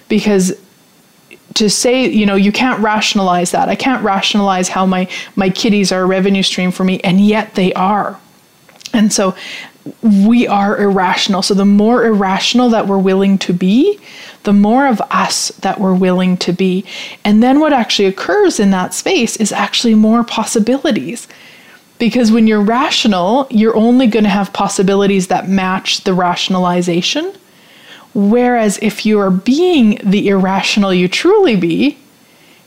because 0.08 0.52
to 1.54 1.68
say 1.68 2.08
you 2.08 2.26
know 2.26 2.34
you 2.34 2.52
can't 2.52 2.80
rationalize 2.80 3.50
that. 3.52 3.68
I 3.68 3.74
can't 3.74 4.04
rationalize 4.04 4.68
how 4.68 4.86
my 4.86 5.08
my 5.36 5.50
kitties 5.50 5.92
are 5.92 6.02
a 6.02 6.06
revenue 6.06 6.42
stream 6.42 6.70
for 6.70 6.84
me 6.84 7.00
and 7.00 7.20
yet 7.20 7.54
they 7.54 7.72
are. 7.74 8.18
And 8.92 9.12
so 9.12 9.34
we 10.02 10.46
are 10.46 10.78
irrational. 10.78 11.42
So 11.42 11.54
the 11.54 11.64
more 11.64 12.04
irrational 12.04 12.68
that 12.70 12.86
we're 12.86 12.98
willing 12.98 13.38
to 13.38 13.52
be 13.52 13.98
the 14.44 14.52
more 14.52 14.86
of 14.86 15.00
us 15.10 15.48
that 15.60 15.80
we're 15.80 15.94
willing 15.94 16.36
to 16.38 16.52
be. 16.52 16.84
And 17.24 17.42
then 17.42 17.60
what 17.60 17.72
actually 17.72 18.06
occurs 18.06 18.58
in 18.58 18.70
that 18.70 18.94
space 18.94 19.36
is 19.36 19.52
actually 19.52 19.94
more 19.94 20.24
possibilities. 20.24 21.28
Because 21.98 22.30
when 22.30 22.46
you're 22.46 22.62
rational 22.62 23.46
you're 23.50 23.76
only 23.76 24.06
going 24.06 24.24
to 24.24 24.30
have 24.30 24.52
possibilities 24.52 25.26
that 25.26 25.48
match 25.48 26.04
the 26.04 26.14
rationalization 26.14 27.34
Whereas 28.14 28.78
if 28.82 29.04
you 29.06 29.20
are 29.20 29.30
being 29.30 30.00
the 30.02 30.28
irrational 30.28 30.92
you 30.92 31.08
truly 31.08 31.56
be, 31.56 31.98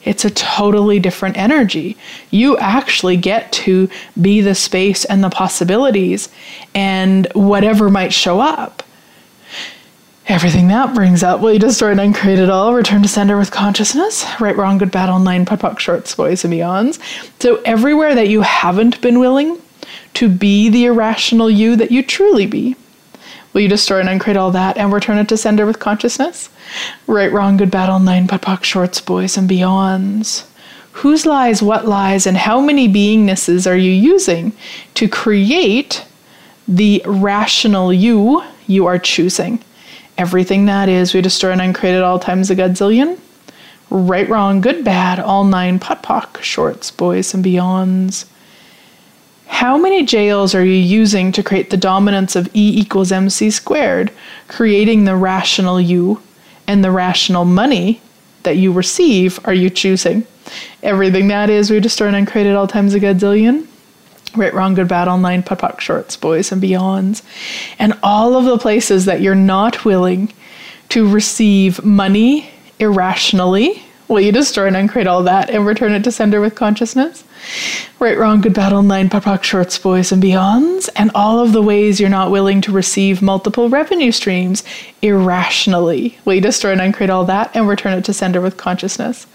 it's 0.03 0.25
a 0.25 0.31
totally 0.31 0.99
different 0.99 1.37
energy. 1.37 1.95
You 2.31 2.57
actually 2.57 3.17
get 3.17 3.51
to 3.53 3.89
be 4.19 4.41
the 4.41 4.55
space 4.55 5.05
and 5.05 5.23
the 5.23 5.29
possibilities 5.29 6.29
and 6.73 7.27
whatever 7.33 7.89
might 7.89 8.13
show 8.13 8.39
up. 8.39 8.83
Everything 10.27 10.69
that 10.69 10.95
brings 10.95 11.23
up, 11.23 11.41
will 11.41 11.53
you 11.53 11.59
destroy 11.59 11.91
and 11.91 11.99
uncreate 11.99 12.39
it 12.39 12.49
all? 12.49 12.73
Return 12.73 13.01
to 13.01 13.07
sender 13.07 13.37
with 13.37 13.51
consciousness. 13.51 14.25
Right, 14.39 14.55
wrong, 14.55 14.77
good, 14.77 14.91
bad, 14.91 15.09
all 15.09 15.19
nine, 15.19 15.45
POD 15.45 15.59
POC, 15.59 15.79
shorts, 15.79 16.15
boys, 16.15 16.45
and 16.45 16.53
beyonds. 16.53 16.99
So, 17.41 17.61
everywhere 17.65 18.15
that 18.15 18.29
you 18.29 18.41
haven't 18.41 19.01
been 19.01 19.19
willing 19.19 19.59
to 20.13 20.29
be 20.29 20.69
the 20.69 20.85
irrational 20.85 21.49
you 21.49 21.75
that 21.75 21.91
you 21.91 22.03
truly 22.03 22.45
be, 22.45 22.75
Will 23.53 23.61
you 23.61 23.67
destroy 23.67 23.99
and 23.99 24.09
uncreate 24.09 24.37
all 24.37 24.51
that 24.51 24.77
and 24.77 24.93
return 24.93 25.17
it 25.17 25.27
to 25.29 25.37
sender 25.37 25.65
with 25.65 25.79
consciousness? 25.79 26.49
Right, 27.07 27.31
wrong, 27.31 27.57
good, 27.57 27.71
bad, 27.71 27.89
all 27.89 27.99
nine, 27.99 28.27
POD 28.27 28.41
POC, 28.41 28.63
shorts, 28.63 29.01
boys, 29.01 29.37
and 29.37 29.49
beyonds. 29.49 30.45
Whose 30.93 31.25
lies, 31.25 31.61
what 31.61 31.87
lies, 31.87 32.27
and 32.27 32.37
how 32.37 32.61
many 32.61 32.87
beingnesses 32.87 33.69
are 33.69 33.77
you 33.77 33.91
using 33.91 34.53
to 34.95 35.07
create 35.07 36.05
the 36.67 37.01
rational 37.05 37.93
you 37.93 38.43
you 38.67 38.85
are 38.85 38.99
choosing? 38.99 39.61
Everything 40.17 40.65
that 40.65 40.87
is, 40.87 41.13
we 41.13 41.21
destroy 41.21 41.51
and 41.51 41.61
uncreate 41.61 41.95
at 41.95 42.03
all 42.03 42.19
times 42.19 42.49
a 42.51 42.55
godzillion. 42.55 43.17
Right, 43.89 44.29
wrong, 44.29 44.61
good, 44.61 44.85
bad, 44.85 45.19
all 45.19 45.43
nine, 45.43 45.79
POD 45.79 46.03
POC, 46.03 46.41
shorts, 46.41 46.91
boys, 46.91 47.33
and 47.33 47.43
beyonds. 47.43 48.25
How 49.51 49.77
many 49.77 50.03
jails 50.03 50.55
are 50.55 50.65
you 50.65 50.71
using 50.73 51.31
to 51.33 51.43
create 51.43 51.69
the 51.69 51.77
dominance 51.77 52.35
of 52.35 52.47
E 52.55 52.79
equals 52.79 53.11
mc 53.11 53.51
squared, 53.51 54.09
creating 54.47 55.03
the 55.03 55.15
rational 55.15 55.79
you 55.79 56.19
and 56.67 56.83
the 56.83 56.89
rational 56.89 57.45
money 57.45 58.01
that 58.41 58.55
you 58.57 58.71
receive 58.71 59.39
are 59.45 59.53
you 59.53 59.69
choosing? 59.69 60.25
Everything 60.81 61.27
that 61.27 61.49
is, 61.49 61.69
we 61.69 61.79
destroy 61.79 62.07
and 62.07 62.15
uncreate 62.15 62.47
at 62.47 62.55
all 62.55 62.65
times 62.65 62.95
a 62.95 62.99
godzillion. 62.99 63.67
Right, 64.35 64.53
wrong, 64.53 64.73
good, 64.73 64.87
bad, 64.87 65.09
all 65.09 65.19
nine, 65.19 65.43
POD 65.43 65.59
POC, 65.59 65.79
shorts, 65.81 66.17
boys, 66.17 66.51
and 66.51 66.63
beyonds. 66.63 67.21
And 67.77 67.99
all 68.01 68.37
of 68.37 68.45
the 68.45 68.57
places 68.57 69.03
that 69.05 69.21
you're 69.21 69.35
not 69.35 69.83
willing 69.83 70.33
to 70.89 71.07
receive 71.07 71.83
money 71.83 72.49
irrationally, 72.79 73.83
will 74.11 74.19
you 74.19 74.31
destroy 74.31 74.67
and 74.67 74.75
uncreate 74.75 75.07
all 75.07 75.23
that 75.23 75.49
and 75.49 75.65
return 75.65 75.93
it 75.93 76.03
to 76.03 76.11
sender 76.11 76.41
with 76.41 76.53
consciousness? 76.53 77.23
Right, 77.97 78.17
wrong, 78.17 78.41
good, 78.41 78.59
all 78.59 78.83
nine, 78.83 79.09
POD 79.09 79.23
POC, 79.23 79.43
shorts, 79.43 79.77
boys, 79.79 80.11
and 80.11 80.21
beyonds, 80.21 80.89
and 80.97 81.11
all 81.15 81.39
of 81.39 81.53
the 81.53 81.61
ways 81.61 81.99
you're 81.99 82.09
not 82.09 82.29
willing 82.29 82.59
to 82.61 82.73
receive 82.73 83.21
multiple 83.21 83.69
revenue 83.69 84.11
streams 84.11 84.63
irrationally. 85.01 86.19
Will 86.25 86.35
you 86.35 86.41
destroy 86.41 86.73
and 86.73 86.81
uncreate 86.81 87.09
all 87.09 87.23
that 87.25 87.55
and 87.55 87.69
return 87.69 87.97
it 87.97 88.03
to 88.05 88.13
sender 88.13 88.41
with 88.41 88.57
consciousness? 88.57 89.25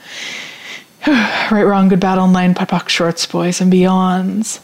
right, 1.06 1.64
wrong, 1.64 1.88
good, 1.88 2.04
all 2.04 2.28
nine, 2.28 2.54
POD 2.54 2.68
POC, 2.68 2.88
shorts, 2.88 3.26
boys, 3.26 3.62
and 3.62 3.72
beyonds. 3.72 4.60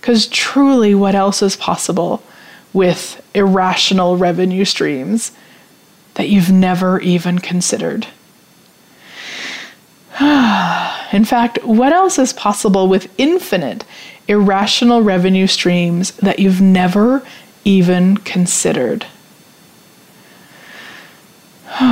Because 0.00 0.26
truly, 0.26 0.94
what 0.94 1.14
else 1.14 1.40
is 1.40 1.56
possible 1.56 2.22
with 2.74 3.22
irrational 3.34 4.18
revenue 4.18 4.66
streams 4.66 5.32
that 6.14 6.28
you've 6.28 6.52
never 6.52 7.00
even 7.00 7.38
considered? 7.38 8.06
In 11.12 11.24
fact, 11.26 11.62
what 11.62 11.92
else 11.92 12.18
is 12.18 12.32
possible 12.32 12.88
with 12.88 13.12
infinite 13.18 13.84
irrational 14.28 15.02
revenue 15.02 15.46
streams 15.46 16.12
that 16.16 16.38
you've 16.38 16.62
never 16.62 17.22
even 17.64 18.16
considered? 18.18 19.04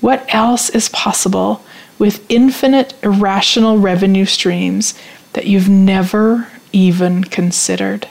what 0.00 0.24
else 0.34 0.70
is 0.70 0.88
possible 0.88 1.62
with 1.98 2.24
infinite 2.30 2.94
irrational 3.02 3.76
revenue 3.76 4.24
streams 4.24 4.94
that 5.34 5.46
you've 5.46 5.68
never 5.68 6.48
even 6.72 7.24
considered? 7.24 8.08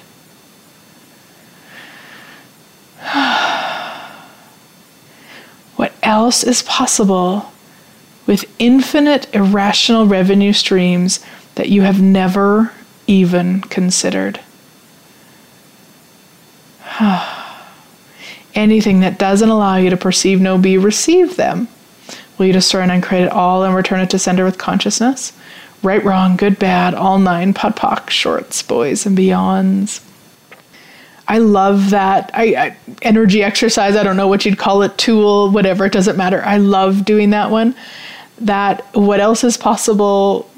what 5.76 5.92
else 6.04 6.44
is 6.44 6.62
possible 6.62 7.50
with 8.26 8.46
infinite 8.60 9.34
irrational 9.34 10.06
revenue 10.06 10.54
streams 10.54 11.20
that 11.56 11.70
you 11.70 11.82
have 11.82 12.02
never 12.02 12.72
even 13.08 13.62
considered. 13.62 14.40
Anything 18.56 19.00
that 19.02 19.20
doesn't 19.20 19.50
allow 19.50 19.78
you 19.78 19.90
to 19.90 19.98
perceive, 19.98 20.40
no 20.40 20.58
be, 20.58 20.78
receive 20.78 21.36
them. 21.36 21.68
Will 22.38 22.48
you 22.48 22.54
destroy 22.54 22.82
and 22.82 22.92
uncreate 22.92 23.26
it 23.26 23.32
all 23.32 23.64
and 23.64 23.76
return 23.76 24.00
it 24.00 24.10
to 24.12 24.20
sender 24.20 24.46
with 24.46 24.58
consciousness? 24.58 25.34
Right, 25.82 26.04
wrong, 26.04 26.38
good, 26.38 26.60
bad, 26.60 26.94
all 26.94 27.20
nine, 27.20 27.54
POD 27.54 27.76
POC, 27.76 28.10
shorts, 28.10 28.62
boys, 28.62 29.06
and 29.06 29.18
beyonds. 29.18 30.02
I 31.28 31.38
love 31.40 31.90
that 31.92 32.32
I, 32.34 32.44
I, 32.44 32.78
energy 33.02 33.44
exercise. 33.44 33.96
I 33.96 34.04
don't 34.04 34.18
know 34.18 34.28
what 34.28 34.46
you'd 34.46 34.58
call 34.58 34.82
it, 34.82 34.98
tool, 34.98 35.50
whatever. 35.52 35.86
It 35.86 35.94
doesn't 35.94 36.18
matter. 36.18 36.42
I 36.44 36.58
love 36.58 37.06
doing 37.06 37.32
that 37.32 37.50
one. 37.50 37.76
That 38.40 38.86
what 38.94 39.20
else 39.20 39.44
is 39.44 39.58
possible? 39.58 40.50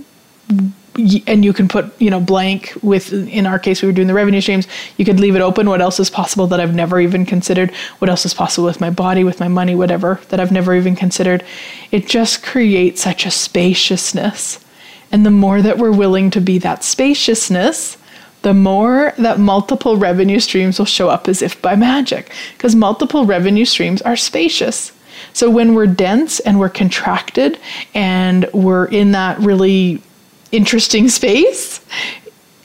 And 1.28 1.44
you 1.44 1.52
can 1.52 1.68
put 1.68 2.00
you 2.00 2.10
know 2.10 2.22
blank 2.22 2.74
with 2.82 3.12
in 3.12 3.46
our 3.46 3.60
case 3.60 3.82
we 3.82 3.88
were 3.88 3.94
doing 3.94 4.08
the 4.08 4.14
revenue 4.14 4.42
streams. 4.42 4.68
You 4.98 5.06
could 5.06 5.20
leave 5.20 5.36
it 5.36 5.42
open. 5.42 5.68
What 5.68 5.82
else 5.82 6.00
is 6.00 6.10
possible 6.10 6.48
that 6.48 6.60
i've 6.60 6.74
never 6.74 7.00
even 7.00 7.26
considered? 7.26 7.72
What 8.00 8.10
else 8.10 8.26
is 8.26 8.34
possible 8.34 8.66
with 8.66 8.80
my 8.80 8.90
body 8.90 9.24
with 9.24 9.40
my 9.40 9.50
money 9.50 9.76
whatever 9.76 10.22
that 10.30 10.40
i've 10.40 10.52
never 10.52 10.74
even 10.74 10.96
considered? 10.96 11.44
It 11.92 12.08
just 12.08 12.44
creates 12.44 13.02
such 13.02 13.26
a 13.26 13.32
spaciousness. 13.32 14.64
And 15.12 15.26
the 15.26 15.32
more 15.32 15.62
that 15.62 15.78
we're 15.78 15.92
willing 15.92 16.32
to 16.32 16.42
be 16.42 16.58
that 16.60 16.84
spaciousness 16.84 17.98
the 18.46 18.54
more 18.54 19.12
that 19.18 19.40
multiple 19.40 19.98
revenue 19.98 20.40
streams 20.40 20.78
will 20.78 20.86
show 20.86 21.10
up 21.10 21.28
as 21.28 21.42
if 21.42 21.60
by 21.64 21.76
magic. 21.76 22.32
Because 22.56 22.76
multiple 22.76 23.26
revenue 23.26 23.66
streams 23.66 24.04
are 24.04 24.16
spacious 24.16 24.92
so 25.36 25.50
when 25.50 25.76
we're 25.76 25.86
dense 25.86 26.39
and 26.39 26.62
we're 26.62 26.69
contracted 26.69 27.60
and 27.93 28.50
we're 28.54 28.86
in 28.86 29.12
that 29.12 29.38
really 29.39 30.02
interesting 30.54 31.10
space, 31.19 31.82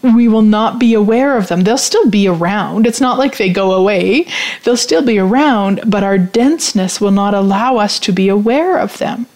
we 0.02 0.28
will 0.28 0.42
not 0.42 0.78
be 0.78 0.94
aware 0.94 1.36
of 1.36 1.48
them. 1.48 1.62
They'll 1.62 1.76
still 1.76 2.08
be 2.08 2.28
around. 2.28 2.86
It's 2.86 3.00
not 3.00 3.18
like 3.18 3.36
they 3.36 3.52
go 3.52 3.72
away. 3.72 4.28
They'll 4.62 4.76
still 4.76 5.04
be 5.04 5.18
around, 5.18 5.80
but 5.84 6.04
our 6.04 6.16
denseness 6.16 7.00
will 7.00 7.10
not 7.10 7.34
allow 7.34 7.78
us 7.78 7.98
to 7.98 8.12
be 8.12 8.28
aware 8.28 8.78
of 8.78 8.98
them. 8.98 9.26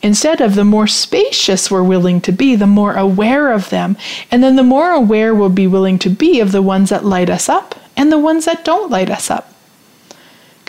Instead 0.00 0.40
of 0.40 0.54
the 0.54 0.64
more 0.64 0.86
spacious 0.86 1.72
we're 1.72 1.82
willing 1.82 2.20
to 2.20 2.30
be, 2.30 2.54
the 2.54 2.68
more 2.68 2.94
aware 2.94 3.50
of 3.50 3.68
them. 3.70 3.96
And 4.30 4.44
then 4.44 4.54
the 4.54 4.62
more 4.62 4.92
aware 4.92 5.34
we'll 5.34 5.48
be 5.48 5.66
willing 5.66 5.98
to 5.98 6.08
be 6.08 6.38
of 6.38 6.52
the 6.52 6.62
ones 6.62 6.90
that 6.90 7.04
light 7.04 7.30
us 7.30 7.48
up 7.48 7.74
and 7.96 8.12
the 8.12 8.18
ones 8.18 8.44
that 8.44 8.64
don't 8.64 8.92
light 8.92 9.10
us 9.10 9.28
up. 9.28 9.51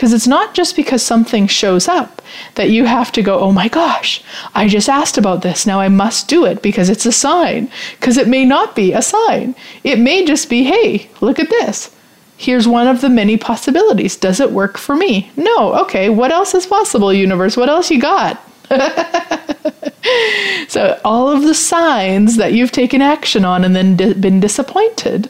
Because 0.03 0.11
it's 0.11 0.27
not 0.27 0.53
just 0.53 0.75
because 0.75 1.01
something 1.01 1.47
shows 1.47 1.87
up 1.87 2.21
that 2.55 2.69
you 2.69 2.83
have 2.83 3.09
to 3.13 3.21
go, 3.21 3.39
oh 3.39 3.53
my 3.53 3.69
gosh, 3.69 4.21
I 4.53 4.67
just 4.67 4.89
asked 4.89 5.17
about 5.17 5.43
this. 5.43 5.65
Now 5.65 5.79
I 5.79 5.87
must 5.87 6.27
do 6.27 6.43
it 6.43 6.61
because 6.61 6.89
it's 6.89 7.05
a 7.05 7.11
sign. 7.13 7.71
Because 7.97 8.17
it 8.17 8.27
may 8.27 8.43
not 8.43 8.75
be 8.75 8.91
a 8.91 9.01
sign. 9.01 9.55
It 9.85 9.99
may 9.99 10.25
just 10.25 10.49
be, 10.49 10.65
hey, 10.65 11.09
look 11.21 11.39
at 11.39 11.49
this. 11.49 11.95
Here's 12.35 12.67
one 12.67 12.87
of 12.87 12.99
the 12.99 13.07
many 13.07 13.37
possibilities. 13.37 14.17
Does 14.17 14.41
it 14.41 14.51
work 14.51 14.77
for 14.77 14.93
me? 14.93 15.31
No. 15.37 15.73
Okay. 15.83 16.09
What 16.09 16.33
else 16.33 16.53
is 16.53 16.67
possible, 16.67 17.13
universe? 17.13 17.55
What 17.55 17.69
else 17.69 17.89
you 17.89 18.01
got? 18.01 18.45
so, 20.67 20.99
all 21.05 21.29
of 21.29 21.43
the 21.43 21.53
signs 21.53 22.35
that 22.35 22.51
you've 22.51 22.73
taken 22.73 23.01
action 23.01 23.45
on 23.45 23.63
and 23.63 23.73
then 23.73 23.95
di- 23.95 24.15
been 24.15 24.41
disappointed 24.41 25.29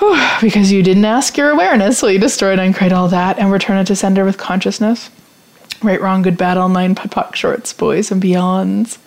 because 0.40 0.72
you 0.72 0.82
didn't 0.82 1.04
ask 1.04 1.36
your 1.36 1.50
awareness, 1.50 1.98
so 1.98 2.08
you 2.08 2.18
destroy 2.18 2.52
and 2.52 2.60
uncreate 2.60 2.92
all 2.92 3.08
that 3.08 3.38
and 3.38 3.52
return 3.52 3.78
it 3.78 3.86
to 3.86 3.96
sender 3.96 4.24
with 4.24 4.38
consciousness. 4.38 5.10
Right, 5.82 6.00
wrong, 6.00 6.22
good, 6.22 6.38
bad, 6.38 6.56
all 6.56 6.68
nine, 6.68 6.94
POD 6.94 7.36
shorts, 7.36 7.72
boys, 7.72 8.10
and 8.10 8.22
beyonds. 8.22 8.98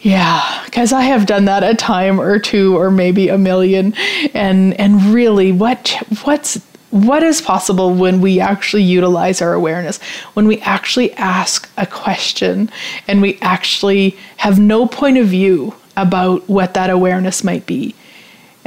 Yeah, 0.00 0.62
because 0.64 0.92
I 0.92 1.02
have 1.02 1.26
done 1.26 1.46
that 1.46 1.64
a 1.64 1.74
time 1.74 2.20
or 2.20 2.38
two, 2.38 2.76
or 2.76 2.90
maybe 2.90 3.28
a 3.28 3.38
million, 3.38 3.94
and 4.32 4.78
and 4.78 5.02
really, 5.06 5.50
what 5.50 5.96
what's 6.22 6.62
what 6.90 7.22
is 7.22 7.40
possible 7.40 7.92
when 7.92 8.20
we 8.20 8.38
actually 8.40 8.84
utilize 8.84 9.42
our 9.42 9.54
awareness, 9.54 10.00
when 10.34 10.46
we 10.46 10.60
actually 10.60 11.12
ask 11.14 11.68
a 11.76 11.86
question, 11.86 12.70
and 13.08 13.20
we 13.20 13.38
actually 13.40 14.16
have 14.36 14.60
no 14.60 14.86
point 14.86 15.18
of 15.18 15.26
view 15.26 15.74
about 15.96 16.48
what 16.48 16.74
that 16.74 16.90
awareness 16.90 17.42
might 17.42 17.66
be 17.66 17.94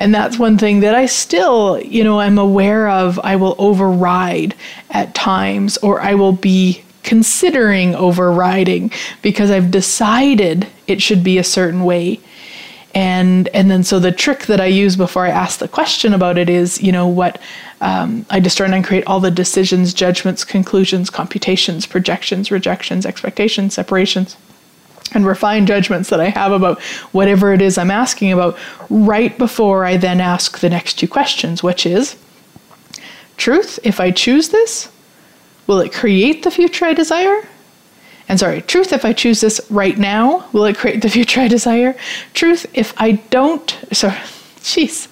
and 0.02 0.16
that's 0.16 0.40
one 0.40 0.58
thing 0.58 0.80
that 0.80 0.96
I 0.96 1.06
still, 1.06 1.80
you 1.80 2.04
know, 2.04 2.20
I'm 2.20 2.40
aware 2.40 2.90
of. 2.90 3.20
I 3.20 3.36
will 3.36 3.56
override 3.60 4.56
at 4.90 5.14
times, 5.14 5.78
or 5.78 6.02
I 6.02 6.16
will 6.16 6.32
be 6.32 6.84
considering 7.04 7.94
overriding 7.94 8.92
because 9.22 9.52
I've 9.52 9.70
decided 9.70 10.66
it 10.88 11.04
should 11.04 11.24
be 11.24 11.38
a 11.38 11.44
certain 11.44 11.84
way. 11.84 12.20
And 12.96 13.48
and 13.50 13.70
then 13.70 13.84
so 13.84 14.00
the 14.00 14.12
trick 14.12 14.48
that 14.48 14.60
I 14.60 14.66
use 14.66 14.96
before 14.96 15.24
I 15.28 15.30
ask 15.30 15.60
the 15.60 15.68
question 15.68 16.16
about 16.16 16.40
it 16.40 16.50
is, 16.50 16.82
you 16.82 16.92
know, 16.92 17.08
what 17.08 17.40
um, 17.80 18.26
I 18.32 18.40
discern 18.40 18.74
and 18.74 18.84
create 18.84 19.06
all 19.06 19.20
the 19.20 19.30
decisions, 19.30 19.94
judgments, 19.94 20.44
conclusions, 20.44 21.12
computations, 21.12 21.86
projections, 21.86 22.50
rejections, 22.50 23.06
expectations, 23.06 23.76
separations 23.76 24.36
and 25.13 25.26
refined 25.26 25.67
judgments 25.67 26.10
that 26.10 26.19
I 26.19 26.30
have 26.30 26.52
about 26.52 26.82
whatever 27.12 27.54
it 27.54 27.62
is 27.62 27.78
I'm 27.78 27.91
asking 27.91 28.32
about 28.32 28.58
right 28.89 29.38
before 29.38 29.86
I 29.86 29.97
then 29.97 30.21
ask 30.21 30.60
the 30.60 30.69
next 30.69 30.95
two 30.95 31.08
questions, 31.08 31.62
which 31.62 31.86
is 31.86 32.15
truth, 33.38 33.80
if 33.84 34.00
I 34.00 34.12
choose 34.12 34.50
this, 34.50 34.89
will 35.67 35.80
it 35.80 35.93
create 35.93 36.43
the 36.43 36.52
future 36.52 36.86
I 36.86 36.93
desire? 36.93 37.47
And 38.30 38.39
sorry, 38.39 38.62
truth, 38.62 38.93
if 38.93 39.04
I 39.04 39.13
choose 39.13 39.41
this 39.41 39.60
right 39.69 39.97
now, 39.97 40.47
will 40.54 40.65
it 40.65 40.78
create 40.78 41.02
the 41.02 41.10
future 41.10 41.41
I 41.41 41.47
desire? 41.47 41.95
Truth, 42.34 42.65
if 42.74 42.93
I 42.97 43.13
don't, 43.30 43.69
sorry, 43.91 44.13
jeez, 44.62 45.08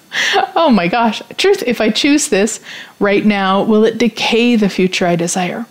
oh 0.56 0.70
my 0.70 0.88
gosh, 0.88 1.22
truth, 1.36 1.62
if 1.66 1.80
I 1.80 1.90
choose 1.90 2.28
this 2.28 2.60
right 2.98 3.24
now, 3.24 3.62
will 3.62 3.84
it 3.84 3.98
decay 3.98 4.56
the 4.56 4.70
future 4.70 5.06
I 5.06 5.16
desire? 5.16 5.66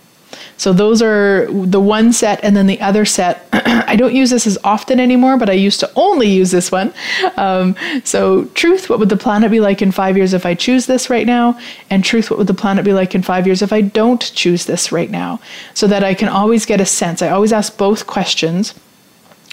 So 0.59 0.73
those 0.73 1.01
are 1.01 1.47
the 1.49 1.79
one 1.79 2.11
set, 2.11 2.43
and 2.43 2.55
then 2.55 2.67
the 2.67 2.81
other 2.81 3.05
set. 3.05 3.47
I 3.53 3.95
don't 3.95 4.13
use 4.13 4.29
this 4.29 4.45
as 4.45 4.57
often 4.65 4.99
anymore, 4.99 5.37
but 5.37 5.49
I 5.49 5.53
used 5.53 5.79
to 5.79 5.91
only 5.95 6.27
use 6.27 6.51
this 6.51 6.69
one. 6.69 6.93
Um, 7.37 7.77
so, 8.03 8.43
truth, 8.55 8.89
what 8.89 8.99
would 8.99 9.07
the 9.07 9.15
planet 9.15 9.51
be 9.51 9.61
like 9.61 9.81
in 9.81 9.93
five 9.93 10.17
years 10.17 10.33
if 10.33 10.45
I 10.45 10.55
choose 10.55 10.85
this 10.85 11.09
right 11.09 11.25
now? 11.25 11.57
And 11.89 12.03
truth, 12.03 12.29
what 12.29 12.37
would 12.37 12.47
the 12.47 12.53
planet 12.53 12.83
be 12.83 12.91
like 12.91 13.15
in 13.15 13.23
five 13.23 13.47
years 13.47 13.61
if 13.61 13.71
I 13.71 13.79
don't 13.79 14.21
choose 14.35 14.65
this 14.65 14.91
right 14.91 15.09
now? 15.09 15.39
So 15.73 15.87
that 15.87 16.03
I 16.03 16.13
can 16.13 16.27
always 16.27 16.65
get 16.65 16.81
a 16.81 16.85
sense. 16.85 17.21
I 17.21 17.29
always 17.29 17.53
ask 17.53 17.77
both 17.77 18.05
questions 18.05 18.73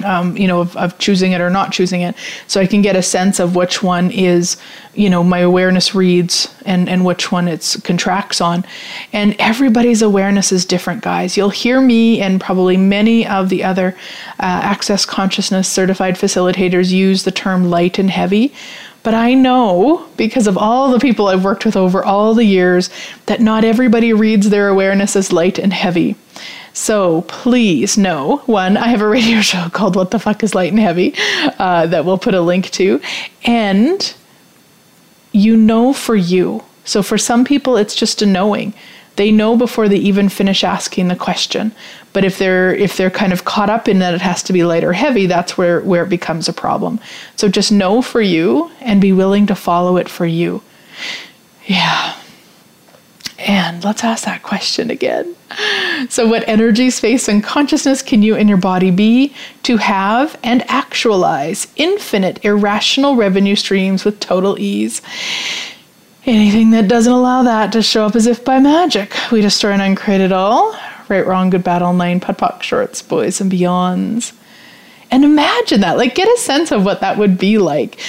um, 0.05 0.37
you 0.37 0.47
know, 0.47 0.61
of, 0.61 0.77
of, 0.77 0.99
choosing 0.99 1.33
it 1.33 1.41
or 1.41 1.49
not 1.49 1.73
choosing 1.73 2.03
it. 2.03 2.15
So 2.47 2.61
I 2.61 2.67
can 2.67 2.83
get 2.83 2.97
a 2.97 3.03
sense 3.03 3.41
of 3.41 3.57
which 3.57 3.83
one 3.83 4.11
is, 4.11 4.57
you 4.95 5.09
know, 5.09 5.25
my 5.25 5.39
awareness 5.39 5.95
reads 5.95 6.55
and, 6.67 6.89
and 6.89 7.05
which 7.05 7.33
one 7.33 7.49
it's 7.49 7.81
contracts 7.81 8.41
on. 8.41 8.65
And 9.13 9.35
everybody's 9.39 10.03
awareness 10.03 10.53
is 10.53 10.65
different, 10.65 11.03
guys. 11.03 11.37
You'll 11.37 11.51
hear 11.51 11.81
me 11.81 12.21
and 12.21 12.41
probably 12.41 12.77
many 12.77 13.27
of 13.27 13.49
the 13.49 13.65
other 13.65 13.97
uh, 14.39 14.43
access 14.43 15.07
consciousness 15.07 15.69
certified 15.69 16.17
facilitators 16.17 16.91
use 16.91 17.25
the 17.25 17.33
term 17.33 17.71
light 17.71 17.99
and 17.99 18.11
heavy. 18.11 18.53
But 19.03 19.15
I 19.15 19.35
know 19.35 20.05
because 20.17 20.49
of 20.49 20.59
all 20.59 20.91
the 20.91 20.99
people 20.99 21.29
I've 21.29 21.45
worked 21.45 21.65
with 21.65 21.77
over 21.77 22.05
all 22.05 22.35
the 22.35 22.45
years 22.45 22.91
that 23.27 23.41
not 23.41 23.65
everybody 23.65 24.13
reads 24.13 24.51
their 24.51 24.69
awareness 24.69 25.15
as 25.15 25.33
light 25.33 25.61
and 25.61 25.73
heavy. 25.73 26.17
So 26.77 27.23
please 27.23 27.97
know 27.97 28.43
one, 28.45 28.77
I 28.77 28.89
have 28.89 29.01
a 29.01 29.09
radio 29.09 29.41
show 29.51 29.71
called 29.71 29.97
What 29.97 30.11
the 30.11 30.19
Fuck 30.19 30.45
is 30.45 30.55
Light 30.55 30.73
and 30.73 30.79
Heavy 30.79 31.15
uh, 31.59 31.87
that 31.87 32.05
we'll 32.05 32.19
put 32.19 32.35
a 32.35 32.43
link 32.43 32.71
to. 32.73 33.01
And 33.45 34.15
you 35.33 35.57
know 35.57 35.95
for 35.95 36.15
you. 36.15 36.63
So 36.85 37.03
for 37.03 37.17
some 37.17 37.47
people, 37.47 37.79
it's 37.79 37.95
just 37.95 38.21
a 38.21 38.27
knowing. 38.27 38.75
They 39.17 39.33
know 39.33 39.57
before 39.57 39.89
they 39.89 39.97
even 39.97 40.29
finish 40.29 40.63
asking 40.63 41.09
the 41.09 41.17
question. 41.17 41.73
But 42.13 42.27
if 42.27 42.37
they're 42.37 42.75
if 42.75 42.99
they're 42.99 43.11
kind 43.11 43.33
of 43.33 43.47
caught 43.47 43.71
up 43.71 43.89
in 43.89 43.99
that 44.01 44.13
it 44.13 44.21
has 44.21 44.43
to 44.43 44.53
be 44.53 44.63
light 44.63 44.85
or 44.85 44.93
heavy, 44.93 45.25
that's 45.25 45.57
where 45.57 45.81
where 45.81 46.05
it 46.05 46.11
becomes 46.11 46.47
a 46.47 46.53
problem. 46.53 47.01
So 47.37 47.49
just 47.49 47.73
know 47.73 48.03
for 48.03 48.21
you 48.21 48.71
and 48.83 49.01
be 49.01 49.15
willing 49.15 49.47
to 49.47 49.55
follow 49.55 49.97
it 49.97 50.11
for 50.11 50.27
you. 50.27 50.63
Yeah. 51.65 52.16
And 53.39 53.85
let's 53.85 54.03
ask 54.03 54.25
that 54.25 54.43
question 54.43 54.91
again. 54.91 55.37
So, 56.09 56.27
what 56.27 56.49
energy, 56.49 56.91
space, 56.91 57.29
and 57.29 57.45
consciousness 57.45 58.03
can 58.03 58.23
you 58.23 58.35
and 58.35 58.49
your 58.49 58.59
body 58.59 58.91
be 58.91 59.35
to 59.65 59.77
have 59.77 60.39
and 60.43 60.69
actualize 60.71 61.67
infinite 61.77 62.45
irrational 62.45 63.17
revenue 63.17 63.57
streams 63.57 64.05
with 64.05 64.21
total 64.21 64.59
ease? 64.59 65.03
Anything 66.25 66.71
that 66.71 66.89
doesn't 66.89 67.13
allow 67.13 67.43
that 67.43 67.73
to 67.73 67.83
show 67.83 68.07
up 68.07 68.17
as 68.17 68.27
if 68.27 68.45
by 68.45 68.59
magic, 68.59 69.15
we 69.31 69.41
destroy 69.41 69.73
and 69.73 69.83
uncreate 69.83 70.21
it 70.21 70.33
all. 70.33 70.77
Right, 71.09 71.25
wrong, 71.25 71.51
good, 71.51 71.63
bad, 71.63 71.83
all 71.83 71.95
nine, 71.95 72.19
POD 72.19 72.39
POC, 72.39 72.63
shorts, 72.63 73.03
boys, 73.03 73.41
and 73.41 73.53
beyonds. 73.53 74.33
And 75.11 75.25
imagine 75.25 75.83
that. 75.83 75.99
Like, 75.99 76.15
get 76.15 76.27
a 76.27 76.39
sense 76.39 76.73
of 76.73 76.85
what 76.85 77.01
that 77.01 77.17
would 77.17 77.39
be 77.39 77.59
like. 77.59 78.01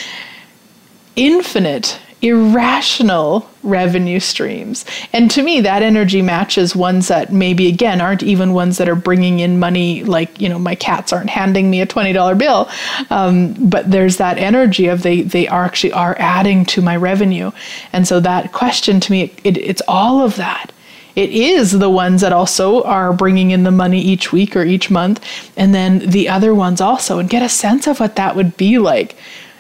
Infinite 1.16 2.00
irrational 2.22 3.48
revenue 3.62 4.20
streams. 4.20 4.86
And 5.14 5.30
to 5.32 5.44
me, 5.44 5.62
that 5.62 5.84
energy 5.84 6.22
matches 6.22 6.76
ones 6.76 7.10
that 7.10 7.32
maybe, 7.32 7.68
again, 7.68 8.02
aren't 8.02 8.24
even 8.24 8.54
ones 8.54 8.78
that 8.78 8.90
are 8.90 8.96
bringing 8.96 9.40
in 9.40 9.60
money, 9.60 10.04
like, 10.04 10.42
you 10.42 10.50
know, 10.50 10.58
my 10.58 10.76
cats 10.76 11.14
aren't 11.14 11.30
handing 11.30 11.70
me 11.70 11.82
a 11.82 11.88
$20 11.88 12.38
bill. 12.38 12.70
Um, 13.10 13.54
but 13.70 13.92
there's 13.92 14.18
that 14.18 14.38
energy 14.38 14.88
of 14.88 15.04
they, 15.04 15.22
they 15.22 15.48
are 15.48 15.66
actually 15.66 15.94
are 15.94 16.16
adding 16.18 16.66
to 16.66 16.82
my 16.82 16.96
revenue. 16.96 17.52
And 17.94 18.08
so 18.08 18.20
that 18.22 18.52
question 18.52 19.00
to 19.00 19.12
me, 19.12 19.24
it, 19.24 19.40
it, 19.44 19.58
it's 19.58 19.82
all 19.88 20.24
of 20.24 20.36
that 20.38 20.72
it 21.18 21.32
is 21.32 21.72
the 21.72 21.90
ones 21.90 22.22
that 22.22 22.32
also 22.32 22.84
are 22.84 23.12
bringing 23.12 23.50
in 23.50 23.64
the 23.64 23.72
money 23.72 24.00
each 24.00 24.32
week 24.32 24.56
or 24.56 24.64
each 24.64 24.92
month, 24.92 25.20
and 25.58 25.74
then 25.74 25.98
the 25.98 26.30
other 26.30 26.54
ones 26.54 26.80
also, 26.80 27.18
and 27.18 27.28
get 27.28 27.42
a 27.42 27.50
sense 27.50 27.88
of 27.88 28.00
what 28.00 28.18
that 28.18 28.36
would 28.36 28.56
be 28.56 28.78
like. 28.78 29.18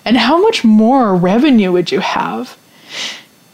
And 0.07 0.15
how 0.15 0.41
much 0.41 0.63
more 0.63 1.13
revenue 1.17 1.73
would 1.73 1.91
you 1.91 1.99
have? 1.99 2.57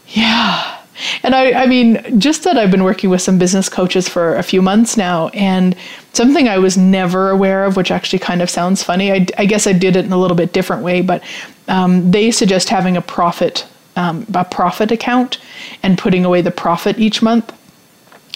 Yeah. 0.06 0.78
And 1.24 1.34
I, 1.34 1.64
I 1.64 1.66
mean, 1.66 2.20
just 2.20 2.44
that 2.44 2.56
I've 2.56 2.70
been 2.70 2.84
working 2.84 3.10
with 3.10 3.20
some 3.20 3.40
business 3.40 3.68
coaches 3.68 4.08
for 4.08 4.36
a 4.36 4.44
few 4.44 4.62
months 4.62 4.96
now, 4.96 5.30
and 5.30 5.74
something 6.12 6.48
I 6.48 6.58
was 6.58 6.78
never 6.78 7.30
aware 7.30 7.64
of, 7.64 7.76
which 7.76 7.90
actually 7.90 8.20
kind 8.20 8.40
of 8.40 8.48
sounds 8.48 8.84
funny. 8.84 9.10
I, 9.10 9.26
I 9.36 9.46
guess 9.46 9.66
I 9.66 9.72
did 9.72 9.96
it 9.96 10.04
in 10.04 10.12
a 10.12 10.16
little 10.16 10.36
bit 10.36 10.52
different 10.52 10.84
way, 10.84 11.00
but 11.00 11.24
um, 11.66 12.12
they 12.12 12.30
suggest 12.30 12.68
having 12.68 12.96
a 12.96 13.02
profit, 13.02 13.66
um, 13.96 14.24
a 14.32 14.44
profit 14.44 14.92
account, 14.92 15.38
and 15.82 15.98
putting 15.98 16.24
away 16.24 16.40
the 16.40 16.52
profit 16.52 17.00
each 17.00 17.20
month 17.20 17.52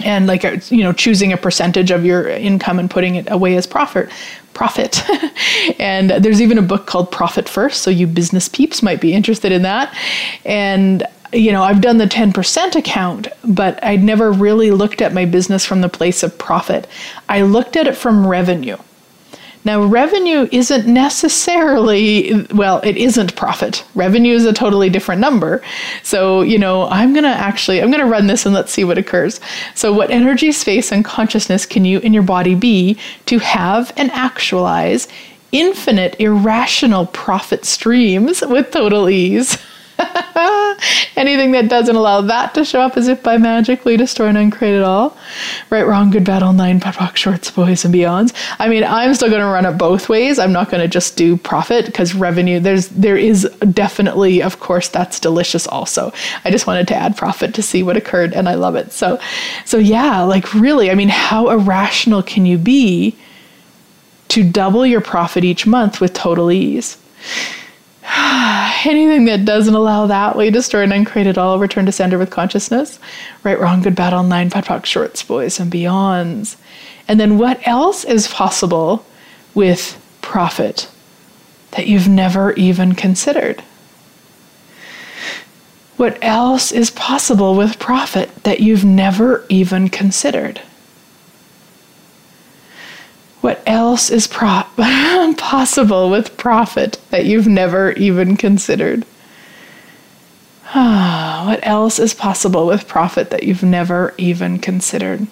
and 0.05 0.27
like 0.27 0.45
uh, 0.45 0.57
you 0.69 0.83
know 0.83 0.93
choosing 0.93 1.33
a 1.33 1.37
percentage 1.37 1.91
of 1.91 2.05
your 2.05 2.29
income 2.29 2.79
and 2.79 2.91
putting 2.91 3.17
it 3.17 3.31
away 3.31 3.57
as 3.57 3.67
profit 3.67 4.11
profit. 4.55 5.03
And 5.79 6.11
there's 6.11 6.41
even 6.41 6.59
a 6.59 6.63
book 6.63 6.87
called 6.87 7.13
profit 7.13 7.49
first 7.49 7.83
so 7.83 7.91
you 7.91 8.07
business 8.07 8.49
peeps 8.49 8.83
might 8.83 9.01
be 9.01 9.13
interested 9.13 9.53
in 9.53 9.63
that. 9.63 9.95
And 10.45 11.07
you 11.31 11.53
know 11.53 11.63
i've 11.63 11.83
done 11.83 11.99
the 11.99 12.07
10% 12.07 12.75
account 12.75 13.29
but 13.45 13.85
i'd 13.85 14.03
never 14.03 14.33
really 14.33 14.71
looked 14.71 15.03
at 15.03 15.13
my 15.13 15.27
business 15.27 15.63
from 15.63 15.83
the 15.83 15.89
place 15.89 16.23
of 16.23 16.39
profit. 16.39 16.87
I 17.29 17.43
looked 17.43 17.77
at 17.77 17.87
it 17.87 17.97
from 17.97 18.27
revenue 18.27 18.79
now, 19.65 19.85
revenue 19.85 20.49
isn't 20.53 20.87
necessarily, 20.87 22.47
well, 22.55 22.81
it 22.85 22.97
isn't 22.97 23.35
profit. 23.37 23.85
Revenue 23.95 24.35
is 24.35 24.45
a 24.45 24.53
totally 24.53 24.89
different 24.89 25.21
number. 25.21 25.63
So, 26.03 26.43
you 26.43 26.59
know, 26.59 26.89
I'm 26.89 27.13
going 27.13 27.25
to 27.25 27.31
actually, 27.31 27.83
I'm 27.83 27.91
going 27.91 28.03
to 28.03 28.11
run 28.11 28.29
this 28.29 28.47
and 28.47 28.55
let's 28.55 28.73
see 28.73 28.85
what 28.85 28.99
occurs. 28.99 29.41
So, 29.75 29.93
what 29.93 30.11
energy, 30.11 30.53
space, 30.53 30.93
and 30.93 31.05
consciousness 31.05 31.67
can 31.67 31.85
you 31.85 31.99
in 32.01 32.15
your 32.15 32.23
body 32.23 32.55
be 32.55 32.99
to 33.27 33.39
have 33.41 33.93
and 33.97 34.11
actualize 34.13 35.09
infinite 35.51 36.17
irrational 36.21 37.07
profit 37.07 37.65
streams 37.65 38.43
with 38.43 38.71
total 38.71 39.09
ease? 39.09 39.59
Anything 41.17 41.53
that 41.53 41.69
doesn't 41.69 41.97
allow 41.97 42.21
that 42.21 42.55
to 42.55 42.65
show 42.65 42.81
up 42.81 42.97
as 42.97 43.09
if 43.09 43.23
by 43.23 43.37
magically 43.39 43.97
destroy 43.97 44.27
and 44.27 44.39
uncreate 44.39 44.77
it 44.77 44.83
all. 44.83 45.17
Right, 45.71 45.83
wrong, 45.83 46.11
good, 46.11 46.25
bad, 46.25 46.43
all 46.43 46.53
nine, 46.53 46.79
pop, 46.79 47.01
rock, 47.01 47.17
shorts, 47.17 47.51
boys, 47.51 47.85
and 47.85 47.93
beyonds. 47.93 48.33
I 48.59 48.69
mean, 48.69 48.85
I'm 48.85 49.15
still 49.15 49.29
going 49.29 49.41
to 49.41 49.47
run 49.47 49.67
it 49.67 49.73
both 49.73 50.09
ways. 50.09 50.39
I'm 50.39 50.53
not 50.53 50.71
going 50.71 50.81
to 50.81 50.89
just 50.89 51.17
do 51.17 51.37
profit 51.37 51.87
because 51.87 52.15
revenue. 52.15 52.61
There's 52.61 52.89
there 52.89 53.17
is 53.17 53.45
definitely, 53.73 54.43
of 54.43 54.61
course, 54.61 54.89
that's 54.89 55.19
delicious. 55.19 55.67
Also, 55.67 56.13
I 56.45 56.51
just 56.51 56.67
wanted 56.67 56.87
to 56.89 56.95
add 56.95 57.17
profit 57.17 57.55
to 57.55 57.63
see 57.63 57.83
what 57.83 57.97
occurred, 57.97 58.33
and 58.33 58.49
I 58.49 58.55
love 58.55 58.77
it. 58.77 58.93
So, 58.93 59.21
so 59.65 59.79
yeah, 59.79 60.23
like 60.23 60.55
really, 60.55 60.91
I 60.91 60.95
mean, 60.95 61.09
how 61.09 61.51
irrational 61.51 62.23
can 62.23 62.47
you 62.47 62.59
be 62.59 63.17
to 64.29 64.49
double 64.49 64.87
your 64.87 65.01
profit 65.01 65.43
each 65.43 65.67
month 65.67 66.01
with 66.01 66.13
total 66.13 66.53
ease? 66.53 66.97
anything 68.87 69.27
that 69.27 69.45
doesn't 69.45 69.75
allow 69.75 70.07
that 70.07 70.37
way 70.37 70.51
to 70.51 70.63
store 70.63 70.83
and 70.83 70.93
uncreate 70.93 71.27
it 71.27 71.39
all, 71.39 71.59
return 71.59 71.87
to 71.87 71.93
sender 71.93 72.19
with 72.19 72.31
consciousness. 72.31 72.99
Right, 73.45 73.61
wrong, 73.61 73.83
good, 73.83 73.95
bad, 73.95 74.13
all 74.13 74.23
nine, 74.23 74.51
POD 74.51 74.65
POC, 74.65 74.85
shorts, 74.87 75.23
boys, 75.23 75.61
and 75.61 75.71
beyonds. 75.71 76.57
And 77.07 77.21
then 77.21 77.39
what 77.39 77.67
else 77.67 78.05
is 78.05 78.29
possible 78.29 79.05
with 79.55 80.03
profit 80.23 80.89
that 81.73 81.87
you've 81.87 82.09
never 82.09 82.53
even 82.55 82.95
considered? 82.95 83.63
What 85.97 86.19
else 86.23 86.71
is 86.73 86.91
possible 86.91 87.57
with 87.57 87.79
profit 87.79 88.35
that 88.45 88.61
you've 88.61 88.85
never 88.85 89.45
even 89.49 89.89
considered? 89.89 90.61
What 93.41 93.63
else 93.67 94.11
is 94.11 94.27
pro- 94.27 94.65
possible 95.37 96.11
with 96.11 96.37
profit 96.37 97.01
that 97.11 97.25
you've 97.25 97.47
never 97.47 97.93
even 97.93 98.37
considered? 98.37 99.05
what 100.73 101.61
else 101.63 101.99
is 101.99 102.15
possible 102.15 102.67
with 102.67 102.89
profit 102.89 103.31
that 103.31 103.45
you've 103.45 103.63
never 103.63 104.15
even 104.19 104.59
considered? 104.59 105.27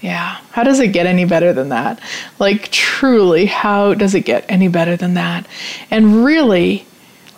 Yeah, 0.00 0.38
how 0.50 0.62
does 0.62 0.78
it 0.78 0.88
get 0.88 1.06
any 1.06 1.24
better 1.24 1.52
than 1.52 1.70
that? 1.70 2.00
Like, 2.38 2.70
truly, 2.70 3.46
how 3.46 3.94
does 3.94 4.14
it 4.14 4.24
get 4.24 4.44
any 4.48 4.68
better 4.68 4.96
than 4.96 5.14
that? 5.14 5.46
And 5.90 6.24
really, 6.24 6.86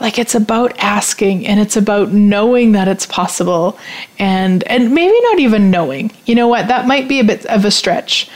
like 0.00 0.18
it's 0.18 0.34
about 0.34 0.76
asking 0.78 1.46
and 1.46 1.60
it's 1.60 1.76
about 1.76 2.12
knowing 2.12 2.72
that 2.72 2.88
it's 2.88 3.06
possible 3.06 3.78
and 4.18 4.64
and 4.64 4.92
maybe 4.94 5.20
not 5.24 5.38
even 5.38 5.70
knowing 5.70 6.10
you 6.24 6.34
know 6.34 6.48
what 6.48 6.68
that 6.68 6.86
might 6.86 7.06
be 7.06 7.20
a 7.20 7.24
bit 7.24 7.44
of 7.46 7.66
a 7.66 7.70
stretch 7.70 8.28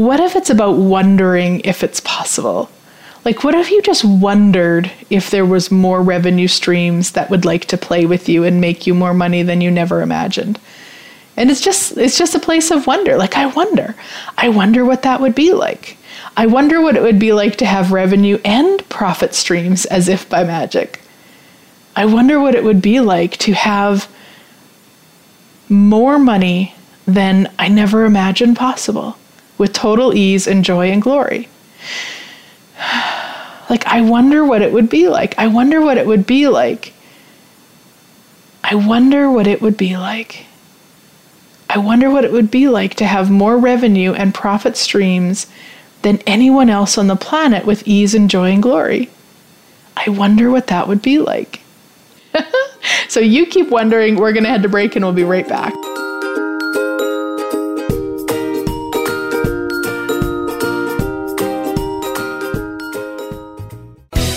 what 0.00 0.18
if 0.18 0.34
it's 0.34 0.48
about 0.48 0.78
wondering 0.78 1.60
if 1.60 1.84
it's 1.84 2.00
possible? 2.00 2.70
Like, 3.26 3.44
what 3.44 3.54
if 3.54 3.70
you 3.70 3.82
just 3.82 4.02
wondered 4.02 4.90
if 5.10 5.28
there 5.28 5.44
was 5.44 5.70
more 5.70 6.00
revenue 6.00 6.48
streams 6.48 7.12
that 7.12 7.28
would 7.28 7.44
like 7.44 7.66
to 7.66 7.76
play 7.76 8.06
with 8.06 8.26
you 8.26 8.44
and 8.44 8.62
make 8.62 8.86
you 8.86 8.94
more 8.94 9.12
money 9.12 9.42
than 9.42 9.60
you 9.60 9.70
never 9.70 10.00
imagined? 10.00 10.58
And 11.36 11.50
it's 11.50 11.60
just 11.60 11.98
it's 11.98 12.16
just 12.16 12.34
a 12.34 12.38
place 12.38 12.70
of 12.70 12.86
wonder. 12.86 13.18
Like 13.18 13.36
I 13.36 13.44
wonder. 13.48 13.94
I 14.38 14.48
wonder 14.48 14.86
what 14.86 15.02
that 15.02 15.20
would 15.20 15.34
be 15.34 15.52
like. 15.52 15.98
I 16.34 16.46
wonder 16.46 16.80
what 16.80 16.96
it 16.96 17.02
would 17.02 17.18
be 17.18 17.34
like 17.34 17.56
to 17.56 17.66
have 17.66 17.92
revenue 17.92 18.38
and 18.42 18.88
profit 18.88 19.34
streams 19.34 19.84
as 19.84 20.08
if 20.08 20.26
by 20.30 20.44
magic. 20.44 20.98
I 21.94 22.06
wonder 22.06 22.40
what 22.40 22.54
it 22.54 22.64
would 22.64 22.80
be 22.80 23.00
like 23.00 23.36
to 23.38 23.52
have 23.52 24.10
more 25.68 26.18
money 26.18 26.74
than 27.06 27.52
I 27.58 27.68
never 27.68 28.06
imagined 28.06 28.56
possible 28.56 29.18
with 29.60 29.74
total 29.74 30.14
ease 30.14 30.48
and 30.48 30.64
joy 30.64 30.90
and 30.90 31.00
glory. 31.00 31.48
Like, 33.68 33.86
I 33.86 34.00
wonder 34.00 34.44
what 34.44 34.62
it 34.62 34.72
would 34.72 34.90
be 34.90 35.08
like. 35.08 35.38
I 35.38 35.46
wonder 35.46 35.80
what 35.80 35.96
it 35.96 36.04
would 36.04 36.26
be 36.26 36.48
like. 36.48 36.92
I 38.64 38.74
wonder 38.74 39.30
what 39.30 39.46
it 39.46 39.62
would 39.62 39.76
be 39.76 39.96
like. 39.96 40.46
I 41.68 41.78
wonder 41.78 42.10
what 42.10 42.24
it 42.24 42.32
would 42.32 42.50
be 42.50 42.66
like 42.66 42.94
to 42.94 43.06
have 43.06 43.30
more 43.30 43.56
revenue 43.56 44.12
and 44.12 44.34
profit 44.34 44.76
streams 44.76 45.46
than 46.02 46.18
anyone 46.26 46.68
else 46.68 46.98
on 46.98 47.06
the 47.06 47.14
planet 47.14 47.64
with 47.64 47.86
ease 47.86 48.12
and 48.12 48.28
joy 48.28 48.50
and 48.50 48.60
glory. 48.60 49.08
I 49.96 50.10
wonder 50.10 50.50
what 50.50 50.66
that 50.66 50.88
would 50.88 51.00
be 51.00 51.20
like. 51.20 51.60
so 53.08 53.20
you 53.20 53.46
keep 53.46 53.68
wondering. 53.68 54.16
We're 54.16 54.32
going 54.32 54.42
to 54.42 54.50
head 54.50 54.64
to 54.64 54.68
break 54.68 54.96
and 54.96 55.04
we'll 55.04 55.14
be 55.14 55.22
right 55.22 55.48
back. 55.48 55.74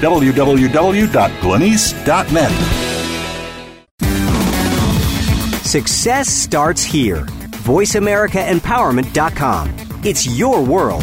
www.glenyce.net. 0.00 2.86
Success 5.66 6.28
starts 6.28 6.82
here. 6.82 7.24
VoiceAmericaEmpowerment.com. 7.66 9.74
It's 10.04 10.26
your 10.26 10.62
world. 10.62 11.02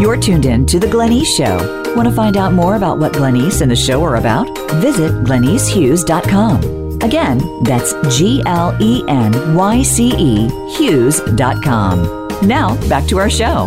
You're 0.00 0.16
tuned 0.18 0.44
in 0.44 0.66
to 0.66 0.78
The 0.78 0.86
Glenyce 0.86 1.36
Show. 1.36 1.94
Want 1.94 2.08
to 2.08 2.14
find 2.14 2.36
out 2.36 2.52
more 2.52 2.76
about 2.76 2.98
what 2.98 3.12
Glenyce 3.12 3.62
and 3.62 3.70
the 3.70 3.76
show 3.76 4.02
are 4.02 4.16
about? 4.16 4.46
Visit 4.82 5.12
glenycehughes.com. 5.24 6.83
Again, 7.04 7.62
that's 7.64 7.92
G 8.16 8.42
L 8.46 8.74
E 8.80 9.04
N 9.08 9.54
Y 9.54 9.82
C 9.82 10.14
E 10.16 10.48
Hughes.com. 10.70 12.28
Now, 12.40 12.76
back 12.88 13.06
to 13.08 13.18
our 13.18 13.28
show. 13.28 13.66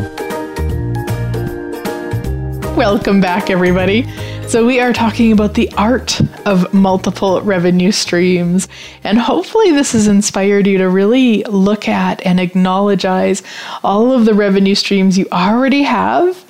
Welcome 2.76 3.22
back, 3.22 3.52
everybody. 3.52 4.08
So, 4.48 4.66
we 4.66 4.80
are 4.80 4.92
talking 4.92 5.32
about 5.32 5.54
the 5.54 5.72
art 5.74 6.20
of 6.48 6.74
multiple 6.74 7.40
revenue 7.42 7.92
streams. 7.92 8.68
And 9.04 9.20
hopefully, 9.20 9.70
this 9.70 9.92
has 9.92 10.08
inspired 10.08 10.66
you 10.66 10.80
to 10.80 10.90
really 10.90 11.44
look 11.44 11.88
at 11.88 12.26
and 12.26 12.40
acknowledge 12.40 13.06
all 13.06 14.14
of 14.14 14.26
the 14.26 14.34
revenue 14.34 14.74
streams 14.74 15.16
you 15.16 15.28
already 15.32 15.84
have 15.84 16.44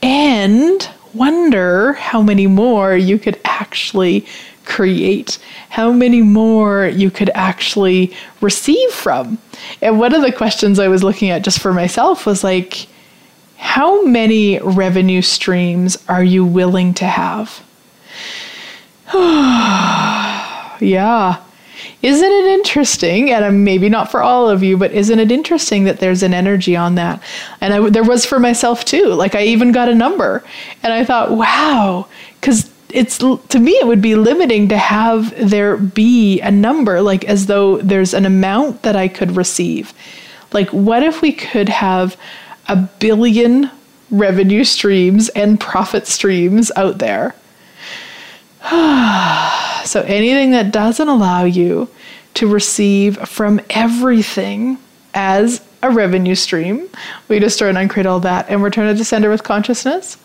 and 0.00 0.88
wonder 1.12 1.92
how 1.94 2.22
many 2.22 2.46
more 2.46 2.96
you 2.96 3.18
could 3.18 3.38
actually 3.44 4.24
create, 4.70 5.38
how 5.68 5.92
many 5.92 6.22
more 6.22 6.86
you 6.86 7.10
could 7.10 7.30
actually 7.34 8.14
receive 8.40 8.90
from. 8.90 9.36
And 9.82 9.98
one 9.98 10.14
of 10.14 10.22
the 10.22 10.32
questions 10.32 10.78
I 10.78 10.88
was 10.88 11.02
looking 11.02 11.28
at 11.28 11.42
just 11.42 11.58
for 11.58 11.74
myself 11.74 12.24
was 12.24 12.42
like, 12.42 12.86
how 13.56 14.04
many 14.06 14.58
revenue 14.60 15.20
streams 15.20 16.02
are 16.08 16.24
you 16.24 16.44
willing 16.44 16.94
to 16.94 17.04
have? 17.04 17.62
yeah. 20.80 21.42
Isn't 22.02 22.32
it 22.32 22.44
interesting? 22.46 23.30
And 23.30 23.64
maybe 23.64 23.90
not 23.90 24.10
for 24.10 24.22
all 24.22 24.48
of 24.48 24.62
you, 24.62 24.78
but 24.78 24.92
isn't 24.92 25.18
it 25.18 25.30
interesting 25.30 25.84
that 25.84 25.98
there's 25.98 26.22
an 26.22 26.32
energy 26.32 26.74
on 26.76 26.94
that? 26.94 27.22
And 27.60 27.74
I, 27.74 27.90
there 27.90 28.04
was 28.04 28.24
for 28.24 28.38
myself 28.38 28.84
too. 28.84 29.06
Like 29.08 29.34
I 29.34 29.42
even 29.42 29.72
got 29.72 29.88
a 29.88 29.94
number, 29.94 30.42
and 30.82 30.92
I 30.92 31.04
thought, 31.04 31.32
wow, 31.32 32.06
because 32.40 32.70
it's 32.94 33.18
to 33.18 33.58
me 33.58 33.72
it 33.72 33.86
would 33.86 34.02
be 34.02 34.14
limiting 34.14 34.68
to 34.68 34.78
have 34.78 35.50
there 35.50 35.76
be 35.76 36.40
a 36.40 36.50
number, 36.50 37.02
like 37.02 37.24
as 37.24 37.46
though 37.46 37.78
there's 37.78 38.14
an 38.14 38.26
amount 38.26 38.82
that 38.82 38.96
I 38.96 39.08
could 39.08 39.36
receive. 39.36 39.92
Like, 40.52 40.70
what 40.70 41.02
if 41.02 41.22
we 41.22 41.32
could 41.32 41.68
have 41.68 42.16
a 42.68 42.76
billion 42.76 43.70
revenue 44.10 44.64
streams 44.64 45.28
and 45.30 45.58
profit 45.58 46.06
streams 46.06 46.70
out 46.76 46.98
there. 46.98 47.34
so 49.84 50.02
anything 50.02 50.50
that 50.50 50.70
doesn't 50.72 51.08
allow 51.08 51.44
you 51.44 51.88
to 52.34 52.46
receive 52.46 53.16
from 53.28 53.60
everything 53.70 54.78
as 55.14 55.60
a 55.82 55.90
revenue 55.90 56.34
stream. 56.34 56.88
We 57.28 57.38
destroy 57.38 57.68
and 57.68 57.78
uncreate 57.78 58.06
all 58.06 58.20
that 58.20 58.48
and 58.48 58.62
return 58.62 58.88
it 58.88 58.98
to 58.98 59.04
sender 59.04 59.30
with 59.30 59.42
consciousness. 59.42 60.18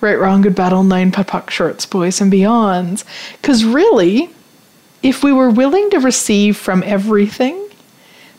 Right, 0.00 0.18
wrong, 0.18 0.42
good, 0.42 0.54
battle, 0.54 0.82
nine, 0.82 1.12
POC, 1.12 1.50
shorts, 1.50 1.86
boys, 1.86 2.20
and 2.20 2.32
beyonds. 2.32 3.04
Because 3.40 3.64
really, 3.64 4.30
if 5.02 5.22
we 5.22 5.32
were 5.32 5.50
willing 5.50 5.90
to 5.90 5.98
receive 5.98 6.56
from 6.56 6.82
everything, 6.84 7.68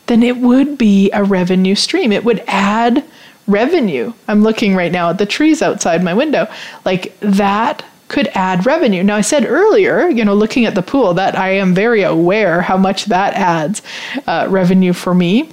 then 0.06 0.22
it 0.22 0.38
would 0.38 0.76
be 0.76 1.10
a 1.12 1.24
revenue 1.24 1.74
stream. 1.74 2.12
It 2.12 2.24
would 2.24 2.42
add 2.46 3.04
revenue. 3.46 4.12
I'm 4.28 4.42
looking 4.42 4.74
right 4.74 4.92
now 4.92 5.10
at 5.10 5.18
the 5.18 5.26
trees 5.26 5.62
outside 5.62 6.02
my 6.02 6.14
window. 6.14 6.50
Like 6.84 7.18
that 7.20 7.84
could 8.08 8.28
add 8.28 8.66
revenue. 8.66 9.02
Now 9.02 9.16
I 9.16 9.22
said 9.22 9.46
earlier, 9.46 10.08
you 10.08 10.24
know, 10.24 10.34
looking 10.34 10.66
at 10.66 10.74
the 10.74 10.82
pool, 10.82 11.14
that 11.14 11.36
I 11.36 11.50
am 11.50 11.74
very 11.74 12.02
aware 12.02 12.62
how 12.62 12.76
much 12.76 13.06
that 13.06 13.34
adds 13.34 13.82
uh, 14.26 14.46
revenue 14.48 14.92
for 14.92 15.14
me. 15.14 15.50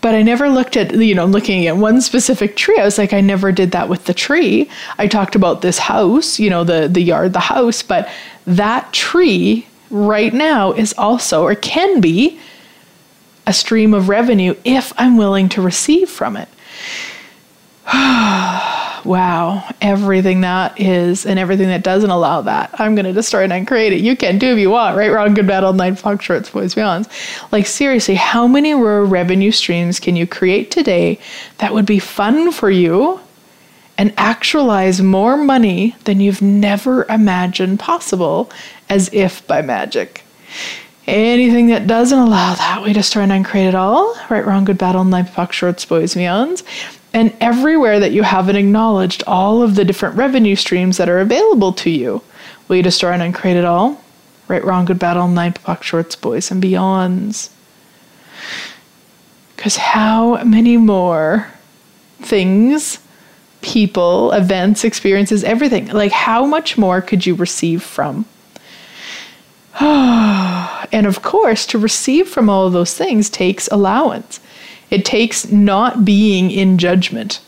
But 0.00 0.14
I 0.14 0.22
never 0.22 0.48
looked 0.48 0.76
at, 0.76 0.94
you 0.94 1.14
know, 1.14 1.24
looking 1.24 1.66
at 1.66 1.76
one 1.76 2.00
specific 2.00 2.56
tree. 2.56 2.78
I 2.78 2.84
was 2.84 2.98
like, 2.98 3.12
I 3.12 3.20
never 3.20 3.50
did 3.50 3.72
that 3.72 3.88
with 3.88 4.04
the 4.04 4.14
tree. 4.14 4.70
I 4.96 5.08
talked 5.08 5.34
about 5.34 5.60
this 5.60 5.78
house, 5.78 6.38
you 6.38 6.50
know, 6.50 6.64
the 6.64 6.88
the 6.88 7.00
yard, 7.00 7.32
the 7.32 7.40
house, 7.40 7.82
but 7.82 8.08
that 8.46 8.92
tree 8.92 9.66
right 9.90 10.32
now 10.32 10.72
is 10.72 10.94
also 10.96 11.42
or 11.42 11.54
can 11.54 12.00
be 12.00 12.38
a 13.46 13.52
stream 13.52 13.94
of 13.94 14.08
revenue 14.08 14.54
if 14.64 14.92
I'm 14.98 15.16
willing 15.16 15.48
to 15.50 15.62
receive 15.62 16.08
from 16.08 16.36
it. 16.36 16.48
wow, 19.04 19.66
everything 19.80 20.42
that 20.42 20.78
is 20.78 21.24
and 21.24 21.38
everything 21.38 21.68
that 21.68 21.82
doesn't 21.82 22.10
allow 22.10 22.42
that, 22.42 22.70
I'm 22.78 22.94
going 22.94 23.06
to 23.06 23.14
destroy 23.14 23.44
and 23.44 23.52
uncreate 23.52 23.94
it. 23.94 24.00
You 24.00 24.14
can 24.14 24.38
do 24.38 24.52
if 24.52 24.58
you 24.58 24.68
want, 24.68 24.94
right? 24.94 25.10
Wrong, 25.10 25.32
good, 25.32 25.46
bad, 25.46 25.64
all 25.64 25.72
nine, 25.72 25.96
shorts, 25.96 26.50
boys, 26.50 26.74
beyonds. 26.74 27.08
Like, 27.50 27.66
seriously, 27.66 28.16
how 28.16 28.46
many 28.46 28.74
revenue 28.74 29.50
streams 29.50 30.00
can 30.00 30.16
you 30.16 30.26
create 30.26 30.70
today 30.70 31.18
that 31.58 31.72
would 31.72 31.86
be 31.86 31.98
fun 31.98 32.52
for 32.52 32.70
you 32.70 33.20
and 33.96 34.12
actualize 34.18 35.00
more 35.00 35.38
money 35.38 35.96
than 36.04 36.20
you've 36.20 36.42
never 36.42 37.04
imagined 37.04 37.80
possible 37.80 38.50
as 38.90 39.08
if 39.14 39.46
by 39.46 39.62
magic? 39.62 40.24
Anything 41.06 41.68
that 41.68 41.86
doesn't 41.86 42.18
allow 42.18 42.54
that, 42.54 42.82
we 42.82 42.92
destroy 42.92 43.22
and 43.22 43.32
uncreate 43.32 43.68
it 43.68 43.74
all. 43.74 44.14
Right, 44.28 44.44
wrong, 44.44 44.66
good, 44.66 44.76
battle, 44.76 45.04
knife, 45.04 45.34
POC, 45.34 45.52
shorts, 45.52 45.84
boys, 45.86 46.14
beyonds. 46.14 46.62
And 47.12 47.34
everywhere 47.40 48.00
that 48.00 48.12
you 48.12 48.22
haven't 48.22 48.56
acknowledged 48.56 49.22
all 49.26 49.62
of 49.62 49.74
the 49.74 49.84
different 49.84 50.16
revenue 50.16 50.56
streams 50.56 50.98
that 50.98 51.08
are 51.08 51.20
available 51.20 51.72
to 51.74 51.90
you, 51.90 52.22
will 52.66 52.76
you 52.76 52.82
destroy 52.82 53.12
and 53.12 53.22
uncreate 53.22 53.56
it 53.56 53.64
all? 53.64 54.02
Right, 54.46 54.64
wrong, 54.64 54.84
good, 54.84 54.98
battle, 54.98 55.28
knife, 55.28 55.54
POC, 55.64 55.82
shorts, 55.82 56.16
boys, 56.16 56.50
and 56.50 56.62
beyonds. 56.62 57.50
Because 59.56 59.76
how 59.76 60.42
many 60.44 60.76
more 60.76 61.48
things, 62.20 62.98
people, 63.60 64.32
events, 64.32 64.84
experiences, 64.84 65.44
everything, 65.44 65.88
like 65.88 66.12
how 66.12 66.46
much 66.46 66.78
more 66.78 67.00
could 67.00 67.26
you 67.26 67.34
receive 67.34 67.82
from? 67.82 68.24
and 69.80 71.06
of 71.06 71.22
course, 71.22 71.66
to 71.66 71.78
receive 71.78 72.28
from 72.28 72.48
all 72.48 72.66
of 72.66 72.72
those 72.72 72.94
things 72.94 73.30
takes 73.30 73.68
allowance. 73.68 74.40
It 74.90 75.04
takes 75.04 75.50
not 75.50 76.04
being 76.04 76.50
in 76.50 76.78
judgment. 76.78 77.40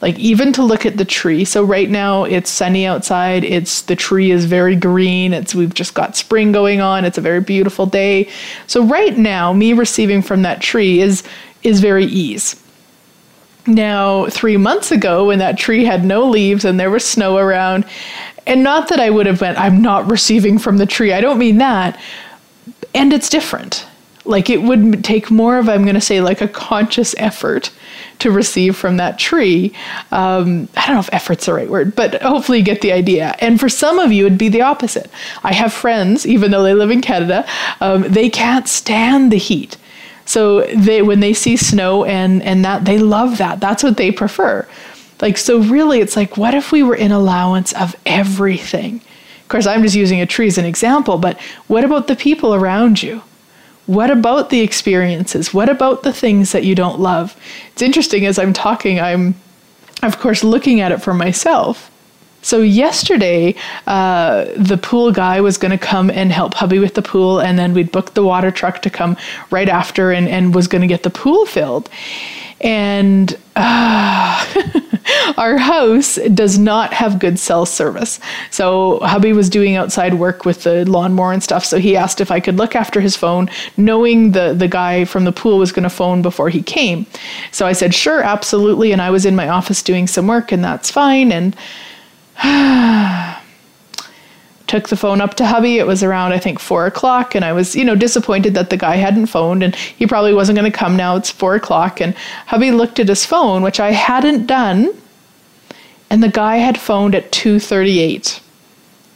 Like 0.00 0.18
even 0.18 0.52
to 0.54 0.62
look 0.62 0.86
at 0.86 0.96
the 0.96 1.04
tree. 1.04 1.44
So 1.44 1.62
right 1.62 1.90
now 1.90 2.24
it's 2.24 2.48
sunny 2.48 2.86
outside. 2.86 3.44
It's 3.44 3.82
the 3.82 3.96
tree 3.96 4.30
is 4.30 4.46
very 4.46 4.74
green. 4.74 5.34
It's 5.34 5.54
we've 5.54 5.74
just 5.74 5.92
got 5.92 6.16
spring 6.16 6.52
going 6.52 6.80
on. 6.80 7.04
It's 7.04 7.18
a 7.18 7.20
very 7.20 7.40
beautiful 7.40 7.84
day. 7.84 8.30
So 8.66 8.82
right 8.82 9.18
now 9.18 9.52
me 9.52 9.74
receiving 9.74 10.22
from 10.22 10.42
that 10.42 10.62
tree 10.62 11.00
is 11.00 11.22
is 11.62 11.80
very 11.80 12.06
ease. 12.06 12.56
Now, 13.66 14.26
3 14.26 14.56
months 14.56 14.90
ago 14.90 15.26
when 15.26 15.38
that 15.40 15.58
tree 15.58 15.84
had 15.84 16.02
no 16.02 16.26
leaves 16.26 16.64
and 16.64 16.80
there 16.80 16.90
was 16.90 17.04
snow 17.04 17.36
around, 17.36 17.84
and 18.46 18.62
not 18.62 18.88
that 18.88 18.98
I 18.98 19.10
would 19.10 19.26
have 19.26 19.42
went, 19.42 19.58
I'm 19.58 19.82
not 19.82 20.10
receiving 20.10 20.58
from 20.58 20.78
the 20.78 20.86
tree. 20.86 21.12
I 21.12 21.20
don't 21.20 21.38
mean 21.38 21.58
that. 21.58 22.00
And 22.94 23.12
it's 23.12 23.28
different. 23.28 23.86
Like 24.30 24.48
it 24.48 24.62
would 24.62 25.04
take 25.04 25.30
more 25.30 25.58
of, 25.58 25.68
I'm 25.68 25.82
going 25.82 25.94
to 25.96 26.00
say, 26.00 26.20
like 26.20 26.40
a 26.40 26.48
conscious 26.48 27.14
effort 27.18 27.70
to 28.20 28.30
receive 28.30 28.76
from 28.76 28.96
that 28.98 29.18
tree. 29.18 29.74
Um, 30.12 30.68
I 30.76 30.86
don't 30.86 30.94
know 30.94 31.00
if 31.00 31.12
effort's 31.12 31.46
the 31.46 31.54
right 31.54 31.68
word, 31.68 31.96
but 31.96 32.22
hopefully 32.22 32.58
you 32.58 32.64
get 32.64 32.80
the 32.80 32.92
idea. 32.92 33.34
And 33.40 33.58
for 33.58 33.68
some 33.68 33.98
of 33.98 34.12
you, 34.12 34.26
it'd 34.26 34.38
be 34.38 34.48
the 34.48 34.62
opposite. 34.62 35.10
I 35.42 35.52
have 35.52 35.72
friends, 35.72 36.26
even 36.26 36.50
though 36.50 36.62
they 36.62 36.74
live 36.74 36.90
in 36.90 37.00
Canada, 37.00 37.46
um, 37.80 38.02
they 38.02 38.30
can't 38.30 38.68
stand 38.68 39.32
the 39.32 39.38
heat. 39.38 39.76
So 40.26 40.60
they, 40.66 41.02
when 41.02 41.20
they 41.20 41.32
see 41.32 41.56
snow 41.56 42.04
and 42.04 42.40
and 42.44 42.64
that, 42.64 42.84
they 42.84 42.98
love 42.98 43.38
that. 43.38 43.58
That's 43.58 43.82
what 43.82 43.96
they 43.96 44.12
prefer. 44.12 44.66
Like, 45.20 45.36
so 45.36 45.58
really, 45.60 46.00
it's 46.00 46.16
like, 46.16 46.36
what 46.36 46.54
if 46.54 46.70
we 46.70 46.82
were 46.82 46.94
in 46.94 47.10
allowance 47.10 47.72
of 47.72 47.96
everything? 48.06 49.00
Of 49.42 49.48
course, 49.48 49.66
I'm 49.66 49.82
just 49.82 49.96
using 49.96 50.20
a 50.20 50.26
tree 50.26 50.46
as 50.46 50.56
an 50.56 50.64
example, 50.64 51.18
but 51.18 51.40
what 51.66 51.84
about 51.84 52.06
the 52.06 52.14
people 52.14 52.54
around 52.54 53.02
you? 53.02 53.22
What 53.90 54.08
about 54.08 54.50
the 54.50 54.60
experiences? 54.60 55.52
What 55.52 55.68
about 55.68 56.04
the 56.04 56.12
things 56.12 56.52
that 56.52 56.62
you 56.62 56.76
don't 56.76 57.00
love? 57.00 57.36
It's 57.72 57.82
interesting 57.82 58.24
as 58.24 58.38
I'm 58.38 58.52
talking, 58.52 59.00
I'm, 59.00 59.34
of 60.04 60.20
course, 60.20 60.44
looking 60.44 60.80
at 60.80 60.92
it 60.92 61.02
for 61.02 61.12
myself. 61.12 61.90
So, 62.40 62.62
yesterday, 62.62 63.56
uh, 63.88 64.46
the 64.56 64.78
pool 64.80 65.10
guy 65.10 65.40
was 65.40 65.58
going 65.58 65.76
to 65.76 65.86
come 65.92 66.08
and 66.08 66.30
help 66.30 66.54
hubby 66.54 66.78
with 66.78 66.94
the 66.94 67.02
pool, 67.02 67.40
and 67.40 67.58
then 67.58 67.74
we'd 67.74 67.90
booked 67.90 68.14
the 68.14 68.22
water 68.22 68.52
truck 68.52 68.80
to 68.82 68.90
come 68.90 69.16
right 69.50 69.68
after 69.68 70.12
and, 70.12 70.28
and 70.28 70.54
was 70.54 70.68
going 70.68 70.82
to 70.82 70.86
get 70.86 71.02
the 71.02 71.10
pool 71.10 71.44
filled. 71.44 71.90
And 72.60 73.36
uh, 73.56 74.46
our 75.38 75.56
house 75.56 76.16
does 76.34 76.58
not 76.58 76.92
have 76.92 77.18
good 77.18 77.38
cell 77.38 77.66
service. 77.66 78.20
So 78.50 79.00
hubby 79.00 79.32
was 79.32 79.48
doing 79.48 79.76
outside 79.76 80.14
work 80.14 80.44
with 80.44 80.64
the 80.64 80.84
lawnmower 80.84 81.32
and 81.32 81.42
stuff. 81.42 81.64
So 81.64 81.78
he 81.78 81.96
asked 81.96 82.20
if 82.20 82.30
I 82.30 82.40
could 82.40 82.56
look 82.56 82.76
after 82.76 83.00
his 83.00 83.16
phone, 83.16 83.50
knowing 83.76 84.32
the, 84.32 84.54
the 84.54 84.68
guy 84.68 85.04
from 85.04 85.24
the 85.24 85.32
pool 85.32 85.58
was 85.58 85.72
going 85.72 85.84
to 85.84 85.90
phone 85.90 86.22
before 86.22 86.50
he 86.50 86.62
came. 86.62 87.06
So 87.52 87.66
I 87.66 87.72
said, 87.72 87.94
sure, 87.94 88.22
absolutely. 88.22 88.92
And 88.92 89.00
I 89.00 89.10
was 89.10 89.24
in 89.24 89.36
my 89.36 89.48
office 89.48 89.82
doing 89.82 90.06
some 90.06 90.26
work, 90.26 90.52
and 90.52 90.62
that's 90.62 90.90
fine. 90.90 91.32
And 91.32 91.56
took 94.70 94.88
the 94.88 94.96
phone 94.96 95.20
up 95.20 95.34
to 95.34 95.44
hubby. 95.44 95.78
It 95.78 95.86
was 95.86 96.04
around, 96.04 96.32
I 96.32 96.38
think, 96.38 96.60
four 96.60 96.86
o'clock, 96.86 97.34
and 97.34 97.44
I 97.44 97.52
was, 97.52 97.74
you 97.74 97.84
know, 97.84 97.96
disappointed 97.96 98.54
that 98.54 98.70
the 98.70 98.76
guy 98.76 98.94
hadn't 98.94 99.26
phoned 99.26 99.64
and 99.64 99.74
he 99.74 100.06
probably 100.06 100.32
wasn't 100.32 100.56
going 100.56 100.70
to 100.70 100.78
come 100.78 100.96
now. 100.96 101.16
It's 101.16 101.28
four 101.28 101.56
o'clock. 101.56 102.00
And 102.00 102.14
hubby 102.46 102.70
looked 102.70 103.00
at 103.00 103.08
his 103.08 103.26
phone, 103.26 103.62
which 103.62 103.80
I 103.80 103.90
hadn't 103.90 104.46
done, 104.46 104.94
and 106.08 106.22
the 106.22 106.28
guy 106.28 106.58
had 106.58 106.78
phoned 106.78 107.16
at 107.16 107.32
2:38. 107.32 108.40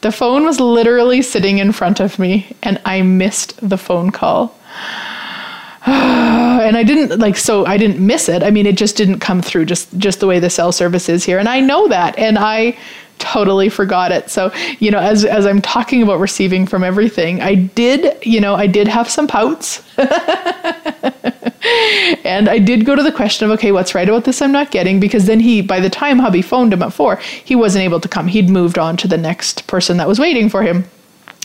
The 0.01 0.11
phone 0.11 0.45
was 0.45 0.59
literally 0.59 1.23
sitting 1.23 1.59
in 1.59 1.71
front 1.71 2.01
of 2.01 2.19
me, 2.19 2.49
and 2.65 2.81
I 2.85 3.03
missed 3.03 3.57
the 3.67 3.79
phone 3.79 4.11
call. 4.11 4.59
and 5.87 6.77
I 6.77 6.83
didn't 6.83 7.21
like 7.21 7.37
so 7.37 7.65
I 7.65 7.77
didn't 7.77 8.05
miss 8.05 8.29
it. 8.29 8.43
I 8.43 8.51
mean, 8.51 8.67
it 8.67 8.77
just 8.77 8.97
didn't 8.97 9.21
come 9.21 9.41
through 9.41 9.67
just 9.67 9.97
just 9.99 10.19
the 10.19 10.27
way 10.27 10.41
the 10.41 10.51
cell 10.51 10.73
service 10.73 11.09
is 11.09 11.23
here, 11.25 11.39
and 11.39 11.49
I 11.49 11.61
know 11.61 11.87
that, 11.87 12.19
and 12.19 12.39
I 12.39 12.77
totally 13.19 13.69
forgot 13.69 14.13
it. 14.13 14.31
So, 14.31 14.53
you 14.79 14.91
know, 14.91 14.99
as 14.99 15.25
as 15.25 15.47
I'm 15.47 15.63
talking 15.63 16.03
about 16.03 16.21
receiving 16.21 16.67
from 16.67 16.85
everything, 16.85 17.41
I 17.41 17.55
did, 17.55 18.19
you 18.25 18.41
know, 18.41 18.55
I 18.55 18.67
did 18.67 18.89
have 18.89 19.09
some 19.09 19.27
pouts. 19.27 19.83
and 22.25 22.49
I 22.49 22.59
did 22.59 22.85
go 22.85 22.95
to 22.95 23.03
the 23.03 23.13
question 23.13 23.47
of, 23.47 23.53
okay, 23.59 23.73
what's 23.73 23.95
right 23.95 24.09
about 24.09 24.25
this 24.25 24.43
I'm 24.43 24.53
not 24.53 24.71
getting? 24.71 25.01
Because 25.01 25.27
then 25.27 25.41
he, 25.41 25.63
by 25.63 25.81
the 25.81 25.91
time 25.91 26.19
hubby 26.19 26.43
phoned 26.43 26.73
him 26.73 26.83
at 26.83 26.93
four, 26.93 27.17
he 27.17 27.55
wasn't 27.55 27.85
able 27.85 28.01
to 28.01 28.09
come. 28.09 28.27
He'd 28.27 28.49
moved 28.49 28.79
on 28.79 28.97
to 28.99 29.09
the 29.09 29.19
next 29.19 29.67
person 29.67 29.97
that 29.97 30.09
was 30.09 30.19
waiting 30.19 30.49
for 30.49 30.63
him. 30.63 30.85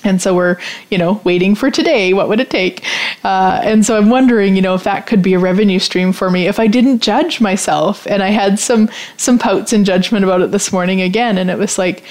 And 0.04 0.22
so 0.22 0.36
we're, 0.36 0.58
you 0.89 0.97
know, 0.97 1.22
waiting 1.24 1.56
for 1.56 1.70
today. 1.70 2.14
What 2.14 2.30
would 2.30 2.39
it 2.39 2.50
take? 2.50 2.86
Uh, 3.24 3.62
and 3.64 3.86
so 3.86 3.97
I'm 3.97 4.10
wondering, 4.10 4.56
you 4.56 4.62
know, 4.62 4.76
if 4.76 4.84
that 4.84 5.08
could 5.08 5.22
be 5.22 5.34
a 5.34 5.39
revenue 5.39 5.80
stream 5.80 6.14
for 6.14 6.30
me 6.30 6.47
if 6.47 6.60
I 6.60 6.68
didn't 6.68 7.00
judge 7.00 7.41
myself. 7.41 8.08
And 8.08 8.24
I 8.24 8.30
had 8.30 8.60
some 8.60 8.89
some 9.18 9.38
pouts 9.38 9.74
and 9.74 9.86
judgment 9.86 10.24
about 10.24 10.41
it 10.41 10.52
this 10.52 10.72
morning 10.72 11.02
again, 11.02 11.38
and 11.38 11.50
it 11.50 11.58
was 11.58 11.78
like, 11.78 12.04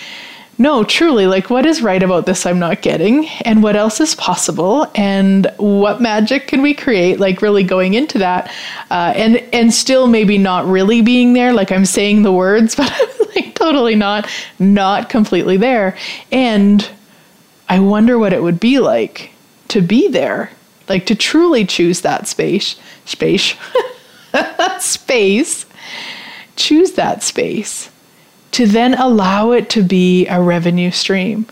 no, 0.60 0.82
truly, 0.82 1.28
like 1.28 1.50
what 1.50 1.64
is 1.64 1.82
right 1.82 2.02
about 2.02 2.26
this 2.26 2.44
I'm 2.44 2.58
not 2.58 2.82
getting, 2.82 3.28
and 3.44 3.62
what 3.62 3.76
else 3.76 4.00
is 4.00 4.16
possible, 4.16 4.90
and 4.96 5.46
what 5.58 6.00
magic 6.00 6.48
can 6.48 6.62
we 6.62 6.74
create? 6.74 7.20
Like 7.20 7.42
really 7.42 7.62
going 7.62 7.94
into 7.94 8.18
that, 8.18 8.52
uh, 8.90 9.12
and 9.14 9.36
and 9.52 9.72
still 9.72 10.08
maybe 10.08 10.36
not 10.36 10.66
really 10.66 11.00
being 11.00 11.32
there. 11.32 11.52
Like 11.52 11.70
I'm 11.70 11.84
saying 11.84 12.22
the 12.22 12.32
words, 12.32 12.74
but 12.76 12.92
I'm 12.92 13.26
like 13.36 13.54
totally 13.54 13.94
not, 13.94 14.28
not 14.58 15.08
completely 15.08 15.56
there, 15.56 15.96
and 16.32 16.88
I 17.68 17.80
wonder 17.80 18.18
what 18.18 18.32
it 18.32 18.42
would 18.42 18.60
be 18.60 18.78
like 18.78 19.30
to 19.68 19.82
be 19.82 20.08
there, 20.08 20.50
like 20.88 21.06
to 21.06 21.14
truly 21.14 21.64
choose 21.64 22.00
that 22.00 22.26
space, 22.26 22.76
space, 23.04 23.54
space, 24.80 25.66
choose 26.56 26.92
that 26.92 27.22
space, 27.22 27.90
to 28.52 28.66
then 28.66 28.94
allow 28.94 29.52
it 29.52 29.68
to 29.70 29.82
be 29.82 30.26
a 30.28 30.40
revenue 30.40 30.90
stream. 30.90 31.46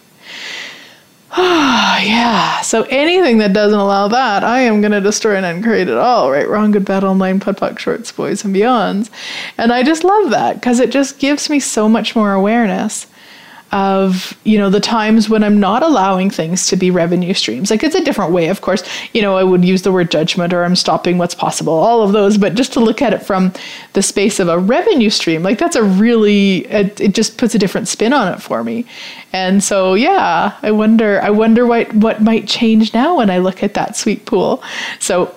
Oh, 1.37 1.99
yeah. 2.03 2.63
So 2.63 2.83
anything 2.85 3.39
that 3.39 3.53
doesn't 3.53 3.79
allow 3.79 4.09
that, 4.09 4.43
I 4.43 4.61
am 4.61 4.81
going 4.81 4.93
to 4.93 5.01
destroy 5.01 5.37
and 5.37 5.45
uncreate 5.45 5.89
it 5.89 5.99
all. 5.99 6.31
Right, 6.31 6.49
wrong, 6.49 6.71
good, 6.71 6.87
bad, 6.87 7.05
online, 7.05 7.41
POD, 7.41 7.59
POC, 7.59 7.79
shorts, 7.79 8.13
boys, 8.13 8.45
and 8.45 8.55
beyonds. 8.57 9.11
And 9.59 9.73
I 9.73 9.83
just 9.83 10.03
love 10.03 10.31
that 10.31 10.55
because 10.55 10.81
it 10.81 10.91
just 10.91 11.19
gives 11.19 11.51
me 11.51 11.61
so 11.61 11.89
much 11.89 12.17
more 12.17 12.33
awareness 12.33 13.07
of 13.77 14.35
you 14.45 14.57
know 14.57 14.71
the 14.71 14.81
times 14.81 15.29
when 15.29 15.45
i'm 15.45 15.61
not 15.61 15.83
allowing 15.83 16.31
things 16.31 16.67
to 16.67 16.77
be 16.77 16.91
revenue 16.91 17.35
streams. 17.35 17.71
Like 17.71 17.85
it's 17.85 17.95
a 17.95 18.03
different 18.03 18.33
way 18.33 18.49
of 18.49 18.63
course. 18.63 18.83
You 19.13 19.21
know 19.21 19.37
i 19.37 19.45
would 19.45 19.67
use 19.67 19.83
the 19.83 19.93
word 19.93 20.11
judgment 20.11 20.55
or 20.55 20.65
i'm 20.65 20.75
stopping 20.75 21.19
what's 21.19 21.35
possible 21.35 21.75
all 21.75 22.03
of 22.03 22.13
those. 22.13 22.39
But 22.39 22.55
just 22.55 22.73
to 22.73 22.81
look 22.81 23.03
at 23.03 23.13
it 23.13 23.23
from 23.23 23.53
the 23.93 24.03
space 24.03 24.41
of 24.41 24.49
a 24.49 24.59
revenue 24.59 25.11
stream 25.11 25.43
like 25.43 25.59
that's 25.59 25.77
a 25.77 25.85
really 25.85 26.65
it, 26.69 26.99
it 27.03 27.15
just 27.15 27.37
puts 27.37 27.55
a 27.55 27.59
different 27.59 27.87
spin 27.87 28.15
on 28.15 28.33
it 28.33 28.41
for 28.41 28.65
me. 28.65 28.87
And 29.35 29.63
so 29.63 29.93
yeah 29.93 30.57
i 30.63 30.71
wonder 30.71 31.21
i 31.21 31.29
wonder 31.29 31.67
what 31.67 31.93
what 31.95 32.23
might 32.23 32.49
change 32.49 32.95
now 32.95 33.19
when 33.19 33.29
i 33.29 33.37
look 33.37 33.63
at 33.63 33.75
that 33.75 33.95
sweet 33.95 34.25
pool. 34.25 34.63
So 35.01 35.35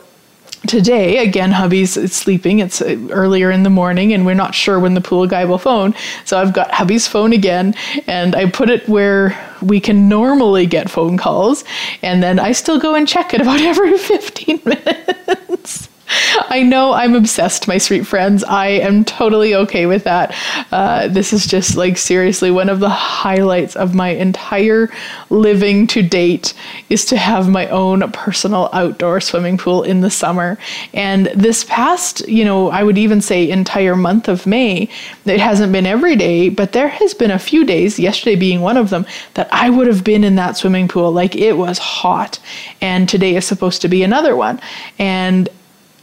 today 0.67 1.19
again 1.19 1.51
hubby's 1.51 1.93
sleeping 2.11 2.59
it's 2.59 2.81
earlier 2.81 3.49
in 3.49 3.63
the 3.63 3.69
morning 3.69 4.13
and 4.13 4.25
we're 4.25 4.33
not 4.33 4.53
sure 4.53 4.79
when 4.79 4.93
the 4.93 5.01
pool 5.01 5.25
guy 5.25 5.45
will 5.45 5.57
phone. 5.57 5.95
So 6.25 6.37
i've 6.37 6.53
got 6.53 6.71
hubby's 6.71 7.07
phone 7.07 7.33
again 7.33 7.75
and 8.07 8.35
i 8.35 8.49
put 8.49 8.69
it 8.69 8.87
where 8.87 9.37
we 9.61 9.79
can 9.79 10.09
normally 10.09 10.65
get 10.65 10.89
phone 10.89 11.17
calls 11.17 11.63
and 12.01 12.21
then 12.21 12.39
i 12.39 12.51
still 12.51 12.79
go 12.79 12.95
and 12.95 13.07
check 13.07 13.33
it 13.33 13.41
about 13.41 13.61
every 13.61 13.97
15 13.97 14.61
minutes 14.65 15.89
I 16.49 16.63
know 16.63 16.93
I'm 16.93 17.15
obsessed, 17.15 17.67
my 17.67 17.77
sweet 17.77 18.05
friends. 18.05 18.43
I 18.43 18.67
am 18.67 19.03
totally 19.05 19.53
okay 19.55 19.85
with 19.85 20.03
that. 20.05 20.35
Uh, 20.71 21.07
this 21.07 21.33
is 21.33 21.45
just 21.45 21.75
like 21.77 21.97
seriously 21.97 22.51
one 22.51 22.69
of 22.69 22.79
the 22.79 22.89
highlights 22.89 23.75
of 23.75 23.93
my 23.93 24.09
entire 24.09 24.89
living 25.29 25.87
to 25.87 26.01
date 26.01 26.53
is 26.89 27.05
to 27.05 27.17
have 27.17 27.49
my 27.49 27.67
own 27.67 28.09
personal 28.11 28.69
outdoor 28.73 29.21
swimming 29.21 29.57
pool 29.57 29.83
in 29.83 30.01
the 30.01 30.09
summer. 30.09 30.57
And 30.93 31.27
this 31.27 31.63
past, 31.63 32.27
you 32.27 32.43
know, 32.43 32.69
I 32.69 32.83
would 32.83 32.97
even 32.97 33.21
say 33.21 33.49
entire 33.49 33.95
month 33.95 34.27
of 34.27 34.47
May, 34.47 34.89
it 35.25 35.39
hasn't 35.39 35.71
been 35.71 35.85
every 35.85 36.15
day, 36.15 36.49
but 36.49 36.71
there 36.71 36.87
has 36.87 37.13
been 37.13 37.31
a 37.31 37.39
few 37.39 37.65
days, 37.65 37.99
yesterday 37.99 38.35
being 38.35 38.61
one 38.61 38.77
of 38.77 38.89
them, 38.89 39.05
that 39.35 39.47
I 39.51 39.69
would 39.69 39.87
have 39.87 40.03
been 40.03 40.23
in 40.23 40.35
that 40.35 40.57
swimming 40.57 40.87
pool. 40.87 41.11
Like 41.11 41.35
it 41.35 41.53
was 41.57 41.77
hot. 41.77 42.39
And 42.81 43.07
today 43.07 43.35
is 43.35 43.45
supposed 43.45 43.81
to 43.83 43.87
be 43.87 44.03
another 44.03 44.35
one. 44.35 44.59
And 44.97 45.49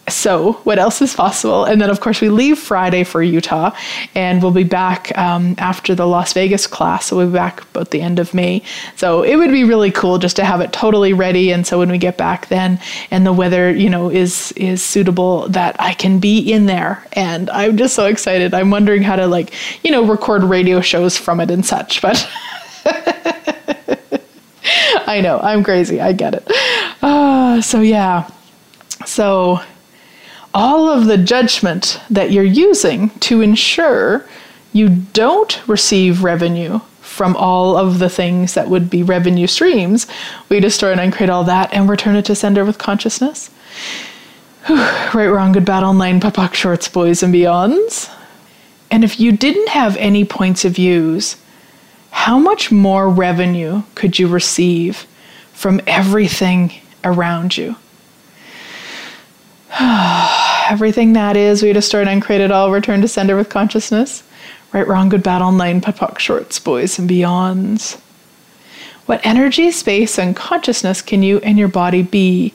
so 0.09 0.52
what 0.64 0.78
else 0.78 1.02
is 1.02 1.14
possible? 1.14 1.64
And 1.64 1.80
then 1.80 1.90
of 1.90 2.00
course 2.00 2.20
we 2.20 2.28
leave 2.28 2.59
friday 2.59 3.02
for 3.02 3.22
utah 3.22 3.76
and 4.14 4.40
we'll 4.40 4.52
be 4.52 4.64
back 4.64 5.16
um, 5.18 5.57
after 5.59 5.94
the 5.94 6.07
las 6.07 6.32
vegas 6.32 6.66
class. 6.66 7.07
So 7.07 7.16
we'll 7.16 7.26
be 7.26 7.32
back 7.32 7.62
about 7.62 7.90
the 7.90 8.00
end 8.00 8.18
of 8.18 8.32
may. 8.32 8.62
So 8.94 9.22
it 9.22 9.36
would 9.36 9.50
be 9.50 9.64
really 9.64 9.90
cool 9.90 10.18
just 10.18 10.36
to 10.36 10.44
have 10.44 10.61
it 10.61 10.72
totally 10.72 11.12
ready. 11.12 11.50
And 11.50 11.66
so 11.66 11.78
when 11.78 11.90
we 11.90 11.98
get 11.98 12.16
back 12.16 12.48
then 12.48 12.78
and 13.11 13.26
the 13.26 13.32
weather 13.32 13.72
you 13.72 13.90
know 13.90 14.11
is 14.11 14.52
is 14.52 14.82
suitable 14.82 15.48
that 15.48 15.76
i 15.80 15.92
can 15.92 16.18
be 16.20 16.38
in 16.38 16.66
there. 16.66 17.04
And 17.12 17.50
i'm 17.50 17.76
just 17.76 17.94
so 17.94 18.07
excited. 18.07 18.54
I'm 18.54 18.70
wondering 18.70 19.02
how 19.02 19.16
to 19.16 19.26
like 19.26 19.52
you 19.84 19.90
know 19.90 20.04
record 20.04 20.44
radio 20.44 20.80
shows 20.80 21.18
from 21.18 21.40
it 21.40 21.50
and 21.50 21.66
such 21.66 22.00
but 22.00 22.28
i 25.07 25.20
know. 25.20 25.38
I'm 25.40 25.64
crazy. 25.64 26.00
I 26.00 26.12
get 26.12 26.34
it. 26.34 26.50
Uh, 27.02 27.61
so 27.61 27.80
yeah. 27.80 28.28
So 29.04 29.61
all 30.57 30.88
of 30.88 31.04
the 31.04 31.18
judgment 31.18 32.00
that 32.09 32.32
you're 32.32 32.42
using 32.42 33.11
to 33.20 33.42
ensure 33.42 34.24
you 34.72 34.88
don't 34.88 35.61
receive 35.68 36.24
revenue 36.24 36.80
from 37.02 37.36
all 37.36 37.76
of 37.76 37.98
the 37.98 38.09
things 38.09 38.54
that 38.54 38.66
would 38.66 38.88
be 38.88 39.02
revenue 39.02 39.46
streams. 39.46 40.07
We 40.48 40.59
destroy 40.61 40.92
and 40.92 41.00
uncreate 41.00 41.28
all 41.28 41.44
that 41.44 41.74
and 41.74 41.90
return 41.90 42.16
it 42.16 42.24
to 42.24 42.34
sender 42.34 42.64
with 42.64 42.78
consciousness. 42.78 43.50
Whew. 44.64 44.76
Right, 45.12 45.26
wrong, 45.26 45.52
good, 45.52 45.66
bad, 45.66 45.82
online, 45.82 46.20
POC, 46.20 46.54
shorts, 46.54 46.88
boys, 46.88 47.22
and 47.22 47.34
beyonds. 47.34 48.11
And 48.90 49.04
if 49.04 49.20
you 49.20 49.32
didn't 49.32 49.68
have 49.68 49.94
any 49.98 50.24
points 50.24 50.64
of 50.64 50.72
views, 50.72 51.36
how 52.12 52.38
much 52.38 52.72
more 52.72 53.11
revenue 53.11 53.82
could 53.94 54.18
you 54.18 54.26
receive 54.26 55.07
from 55.52 55.82
everything 55.86 56.72
around 57.04 57.59
you? 57.59 57.76
everything 60.69 61.12
that 61.14 61.37
is, 61.37 61.62
we 61.62 61.73
destroy 61.73 62.01
and 62.01 62.09
uncreate 62.09 62.41
it 62.41 62.51
all, 62.51 62.71
return 62.71 63.01
to 63.01 63.09
sender 63.09 63.37
with 63.37 63.49
consciousness. 63.49 64.23
Right, 64.73 64.87
wrong, 64.87 65.09
good, 65.09 65.23
bad, 65.23 65.43
online, 65.43 65.81
POD, 65.81 66.21
shorts, 66.21 66.59
boys, 66.59 66.99
and 66.99 67.09
beyonds. 67.09 68.01
What 69.07 69.25
energy, 69.25 69.71
space, 69.71 70.19
and 70.19 70.35
consciousness 70.35 71.01
can 71.01 71.23
you 71.23 71.39
and 71.39 71.59
your 71.59 71.69
body 71.69 72.03
be 72.03 72.53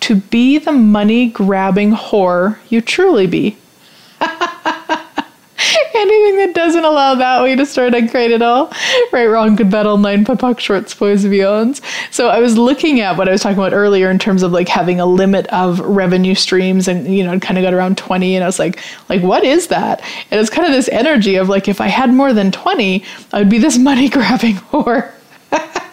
to 0.00 0.16
be 0.16 0.58
the 0.58 0.72
money 0.72 1.28
grabbing 1.28 1.92
whore 1.92 2.58
you 2.68 2.82
truly 2.82 3.26
be? 3.26 3.56
Anything 5.94 6.36
that 6.38 6.52
doesn't 6.54 6.84
allow 6.84 7.14
that 7.14 7.42
way 7.42 7.56
to 7.56 7.64
start 7.64 7.94
and 7.94 8.10
it 8.14 8.42
all. 8.42 8.72
Right, 9.12 9.26
wrong, 9.26 9.56
good, 9.56 9.70
bad, 9.70 9.86
online, 9.86 10.24
POC, 10.24 10.58
shorts, 10.58 10.94
boys, 10.94 11.24
beyonds. 11.24 11.80
So 12.12 12.28
I 12.28 12.40
was 12.40 12.58
looking 12.58 13.00
at 13.00 13.16
what 13.16 13.28
I 13.28 13.32
was 13.32 13.42
talking 13.42 13.58
about 13.58 13.72
earlier 13.72 14.10
in 14.10 14.18
terms 14.18 14.42
of 14.42 14.52
like 14.52 14.68
having 14.68 15.00
a 15.00 15.06
limit 15.06 15.46
of 15.48 15.80
revenue 15.80 16.34
streams 16.34 16.88
and, 16.88 17.14
you 17.14 17.24
know, 17.24 17.38
kind 17.38 17.58
of 17.58 17.62
got 17.62 17.74
around 17.74 17.96
20. 17.96 18.34
And 18.34 18.44
I 18.44 18.46
was 18.46 18.58
like, 18.58 18.80
like, 19.08 19.22
what 19.22 19.44
is 19.44 19.68
that? 19.68 20.02
And 20.30 20.40
it's 20.40 20.50
kind 20.50 20.66
of 20.66 20.72
this 20.72 20.88
energy 20.88 21.36
of 21.36 21.48
like, 21.48 21.68
if 21.68 21.80
I 21.80 21.88
had 21.88 22.12
more 22.12 22.32
than 22.32 22.50
20, 22.50 23.04
I 23.32 23.38
would 23.38 23.50
be 23.50 23.58
this 23.58 23.78
money 23.78 24.08
grabbing 24.10 24.56
whore. 24.56 25.12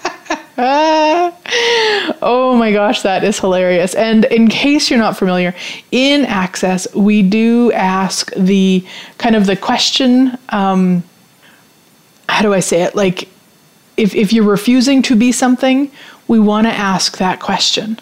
oh 2.22 2.56
my 2.58 2.72
gosh, 2.72 3.02
that 3.02 3.24
is 3.24 3.40
hilarious. 3.40 3.96
And 3.96 4.26
in 4.26 4.48
case 4.48 4.90
you're 4.90 5.00
not 5.00 5.18
familiar, 5.18 5.56
in 5.92 6.26
Access, 6.26 6.94
we 6.94 7.24
do 7.24 7.72
ask 7.72 8.32
the 8.36 8.86
kind 9.18 9.36
of 9.36 9.46
the 9.48 9.56
question 9.56 10.38
um, 10.50 11.04
how 12.30 12.42
do 12.42 12.54
I 12.54 12.60
say 12.60 12.84
it? 12.84 12.96
Like, 12.96 13.28
if, 13.98 14.16
if 14.16 14.32
you're 14.32 14.46
refusing 14.46 15.02
to 15.04 15.16
be 15.16 15.32
something, 15.32 15.92
we 16.28 16.40
want 16.40 16.66
to 16.66 16.74
ask 16.74 17.18
that 17.18 17.40
question 17.40 18.00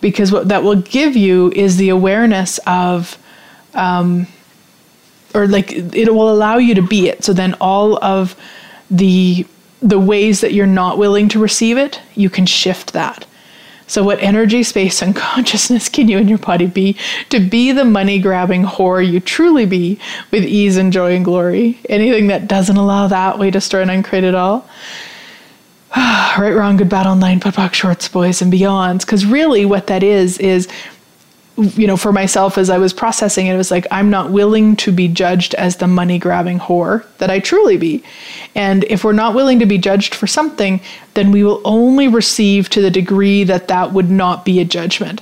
because 0.00 0.30
what 0.30 0.48
that 0.48 0.62
will 0.62 0.82
give 0.82 1.16
you 1.16 1.50
is 1.52 1.76
the 1.78 1.88
awareness 1.88 2.58
of, 2.66 3.16
um, 3.72 4.26
or 5.34 5.46
like 5.46 5.72
it 5.72 6.12
will 6.12 6.30
allow 6.30 6.58
you 6.58 6.74
to 6.74 6.82
be 6.82 7.08
it. 7.08 7.24
So 7.24 7.32
then 7.32 7.54
all 7.60 8.02
of 8.04 8.36
the 8.90 9.46
the 9.84 9.98
ways 9.98 10.40
that 10.40 10.54
you're 10.54 10.66
not 10.66 10.96
willing 10.96 11.28
to 11.28 11.38
receive 11.38 11.76
it, 11.76 12.00
you 12.14 12.30
can 12.30 12.46
shift 12.46 12.94
that. 12.94 13.26
So, 13.86 14.02
what 14.02 14.18
energy, 14.20 14.62
space, 14.62 15.02
and 15.02 15.14
consciousness 15.16 15.90
can 15.90 16.08
you 16.08 16.16
and 16.18 16.28
your 16.28 16.38
body 16.38 16.66
be 16.66 16.96
to 17.28 17.38
be 17.38 17.70
the 17.70 17.84
money 17.84 18.18
grabbing 18.18 18.64
whore 18.64 19.06
you 19.06 19.20
truly 19.20 19.66
be 19.66 19.98
with 20.30 20.44
ease 20.44 20.78
and 20.78 20.92
joy 20.92 21.14
and 21.14 21.24
glory? 21.24 21.78
Anything 21.88 22.28
that 22.28 22.48
doesn't 22.48 22.76
allow 22.76 23.08
that 23.08 23.38
way 23.38 23.46
to 23.46 23.52
destroy 23.52 23.82
and 23.82 23.90
uncreate 23.90 24.24
it 24.24 24.34
all? 24.34 24.66
right, 25.96 26.54
wrong, 26.54 26.78
good, 26.78 26.88
bad, 26.88 27.06
online, 27.06 27.40
POC, 27.40 27.74
shorts, 27.74 28.08
boys, 28.08 28.40
and 28.40 28.52
beyonds. 28.52 29.00
Because 29.00 29.26
really, 29.26 29.66
what 29.66 29.86
that 29.88 30.02
is, 30.02 30.38
is 30.38 30.66
you 31.56 31.86
know, 31.86 31.96
for 31.96 32.12
myself 32.12 32.58
as 32.58 32.68
I 32.68 32.78
was 32.78 32.92
processing 32.92 33.46
it, 33.46 33.54
it 33.54 33.56
was 33.56 33.70
like, 33.70 33.86
I'm 33.90 34.10
not 34.10 34.30
willing 34.30 34.74
to 34.76 34.90
be 34.90 35.06
judged 35.06 35.54
as 35.54 35.76
the 35.76 35.86
money 35.86 36.18
grabbing 36.18 36.58
whore 36.58 37.04
that 37.18 37.30
I 37.30 37.38
truly 37.38 37.76
be. 37.76 38.02
And 38.54 38.84
if 38.84 39.04
we're 39.04 39.12
not 39.12 39.34
willing 39.34 39.60
to 39.60 39.66
be 39.66 39.78
judged 39.78 40.14
for 40.14 40.26
something, 40.26 40.80
then 41.14 41.30
we 41.30 41.44
will 41.44 41.60
only 41.64 42.08
receive 42.08 42.68
to 42.70 42.80
the 42.80 42.90
degree 42.90 43.44
that 43.44 43.68
that 43.68 43.92
would 43.92 44.10
not 44.10 44.44
be 44.44 44.60
a 44.60 44.64
judgment. 44.64 45.20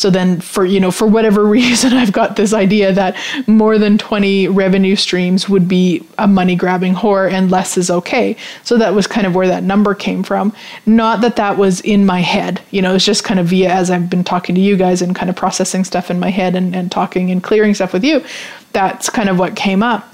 So 0.00 0.08
then 0.08 0.40
for 0.40 0.64
you 0.64 0.80
know 0.80 0.90
for 0.90 1.06
whatever 1.06 1.44
reason 1.58 1.92
I've 1.92 2.12
got 2.12 2.36
this 2.36 2.54
idea 2.54 2.90
that 2.92 3.16
more 3.46 3.76
than 3.76 3.98
20 3.98 4.48
revenue 4.48 4.96
streams 4.96 5.46
would 5.46 5.68
be 5.68 6.02
a 6.16 6.26
money 6.26 6.56
grabbing 6.56 6.94
whore 6.94 7.30
and 7.30 7.50
less 7.50 7.76
is 7.76 7.90
okay. 7.90 8.34
So 8.64 8.78
that 8.78 8.94
was 8.94 9.06
kind 9.06 9.26
of 9.26 9.34
where 9.34 9.48
that 9.48 9.62
number 9.62 9.94
came 9.94 10.22
from. 10.22 10.54
Not 10.86 11.20
that 11.20 11.36
that 11.36 11.58
was 11.58 11.82
in 11.82 12.06
my 12.06 12.20
head. 12.20 12.62
You 12.70 12.80
know, 12.80 12.94
it's 12.94 13.04
just 13.04 13.24
kind 13.24 13.38
of 13.38 13.46
via 13.46 13.70
as 13.70 13.90
I've 13.90 14.08
been 14.08 14.24
talking 14.24 14.54
to 14.54 14.60
you 14.60 14.76
guys 14.78 15.02
and 15.02 15.14
kind 15.14 15.28
of 15.28 15.36
processing 15.36 15.84
stuff 15.84 16.10
in 16.10 16.18
my 16.18 16.30
head 16.30 16.56
and, 16.56 16.74
and 16.74 16.90
talking 16.90 17.30
and 17.30 17.42
clearing 17.42 17.74
stuff 17.74 17.92
with 17.92 18.02
you. 18.04 18.24
That's 18.72 19.10
kind 19.10 19.28
of 19.28 19.38
what 19.38 19.54
came 19.54 19.82
up. 19.82 20.10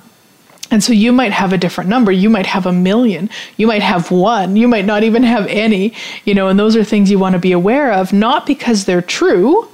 And 0.73 0.83
so 0.83 0.93
you 0.93 1.13
might 1.13 1.31
have 1.31 1.53
a 1.53 1.59
different 1.59 1.89
number. 1.89 2.11
You 2.11 2.29
might 2.29 2.47
have 2.47 2.67
a 2.67 2.73
million. 2.73 3.31
You 3.57 3.69
might 3.69 3.83
have 3.83 4.11
one. 4.11 4.57
You 4.57 4.67
might 4.67 4.85
not 4.85 5.05
even 5.05 5.23
have 5.23 5.47
any, 5.47 5.95
you 6.25 6.35
know, 6.35 6.49
and 6.49 6.59
those 6.59 6.75
are 6.75 6.83
things 6.83 7.09
you 7.09 7.21
want 7.21 7.35
to 7.35 7.39
be 7.39 7.53
aware 7.53 7.93
of, 7.93 8.13
not 8.13 8.47
because 8.47 8.85
they're 8.85 9.01
true, 9.01 9.69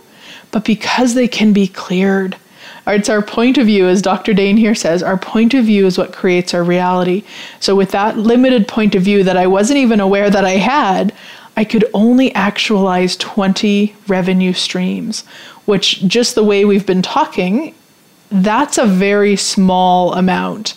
but 0.53 0.65
because 0.65 1.15
they 1.15 1.27
can 1.27 1.53
be 1.53 1.67
cleared. 1.67 2.37
It's 2.87 3.09
our 3.09 3.23
point 3.23 3.59
of 3.59 3.67
view, 3.67 3.89
as 3.89 4.03
Dr. 4.03 4.35
Dain 4.35 4.57
Heer 4.57 4.75
says, 4.75 5.03
our 5.03 5.17
point 5.17 5.55
of 5.55 5.65
view 5.65 5.87
is 5.87 5.99
what 5.99 6.13
creates 6.13 6.53
our 6.53 6.65
reality. 6.65 7.25
So, 7.61 7.75
with 7.75 7.93
that 7.93 8.19
limited 8.19 8.69
point 8.69 8.95
of 8.95 9.03
view 9.03 9.25
that 9.25 9.37
I 9.37 9.47
wasn't 9.47 9.79
even 9.79 10.01
aware 10.01 10.31
that 10.31 10.45
I 10.45 10.53
had, 10.53 11.13
I 11.57 11.65
could 11.65 11.85
only 11.95 12.35
actualize 12.35 13.17
20 13.17 13.95
revenue 14.09 14.53
streams, 14.53 15.25
which, 15.65 16.07
just 16.07 16.35
the 16.35 16.45
way 16.45 16.65
we've 16.65 16.87
been 16.87 17.03
talking, 17.03 17.75
that's 18.31 18.79
a 18.79 18.87
very 18.87 19.37
small 19.37 20.15
amount. 20.15 20.75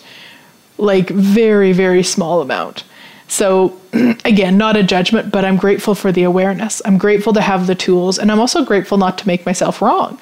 Like, 0.78 1.08
very, 1.08 1.72
very 1.72 2.02
small 2.02 2.40
amount. 2.40 2.84
So, 3.28 3.78
again, 4.24 4.56
not 4.56 4.76
a 4.76 4.82
judgment, 4.82 5.32
but 5.32 5.44
I'm 5.44 5.56
grateful 5.56 5.94
for 5.94 6.12
the 6.12 6.22
awareness. 6.22 6.80
I'm 6.84 6.98
grateful 6.98 7.32
to 7.34 7.40
have 7.40 7.66
the 7.66 7.74
tools, 7.74 8.18
and 8.18 8.30
I'm 8.30 8.40
also 8.40 8.64
grateful 8.64 8.98
not 8.98 9.18
to 9.18 9.26
make 9.26 9.46
myself 9.46 9.82
wrong. 9.82 10.18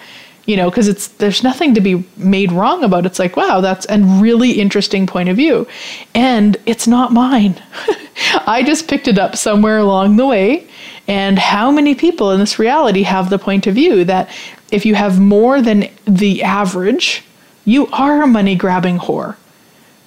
You 0.46 0.58
know, 0.58 0.68
because 0.68 0.88
it's 0.88 1.08
there's 1.08 1.42
nothing 1.42 1.74
to 1.74 1.80
be 1.80 2.04
made 2.18 2.52
wrong 2.52 2.84
about. 2.84 3.06
It's 3.06 3.18
like, 3.18 3.34
wow, 3.34 3.62
that's 3.62 3.86
a 3.88 3.98
really 3.98 4.52
interesting 4.52 5.06
point 5.06 5.30
of 5.30 5.36
view. 5.36 5.66
And 6.14 6.58
it's 6.66 6.86
not 6.86 7.14
mine. 7.14 7.62
I 8.46 8.62
just 8.62 8.86
picked 8.86 9.08
it 9.08 9.18
up 9.18 9.36
somewhere 9.36 9.78
along 9.78 10.16
the 10.16 10.26
way. 10.26 10.66
And 11.08 11.38
how 11.38 11.70
many 11.70 11.94
people 11.94 12.30
in 12.30 12.40
this 12.40 12.58
reality 12.58 13.04
have 13.04 13.30
the 13.30 13.38
point 13.38 13.66
of 13.66 13.74
view 13.74 14.04
that 14.04 14.28
if 14.70 14.84
you 14.84 14.94
have 14.94 15.18
more 15.18 15.62
than 15.62 15.88
the 16.04 16.42
average, 16.42 17.24
you 17.64 17.86
are 17.86 18.22
a 18.22 18.26
money 18.26 18.54
grabbing 18.54 18.98
whore 18.98 19.36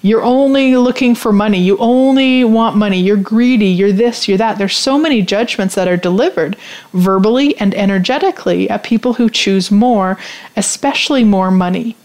you're 0.02 0.22
only 0.22 0.76
looking 0.76 1.14
for 1.14 1.32
money. 1.32 1.58
You 1.58 1.76
only 1.78 2.44
want 2.44 2.76
money. 2.76 3.00
You're 3.00 3.16
greedy. 3.16 3.66
You're 3.66 3.92
this, 3.92 4.28
you're 4.28 4.38
that. 4.38 4.56
There's 4.56 4.76
so 4.76 4.96
many 4.96 5.22
judgments 5.22 5.74
that 5.74 5.88
are 5.88 5.96
delivered 5.96 6.56
verbally 6.92 7.56
and 7.58 7.74
energetically 7.74 8.70
at 8.70 8.84
people 8.84 9.14
who 9.14 9.28
choose 9.28 9.70
more, 9.70 10.16
especially 10.56 11.24
more 11.24 11.50
money. 11.50 11.96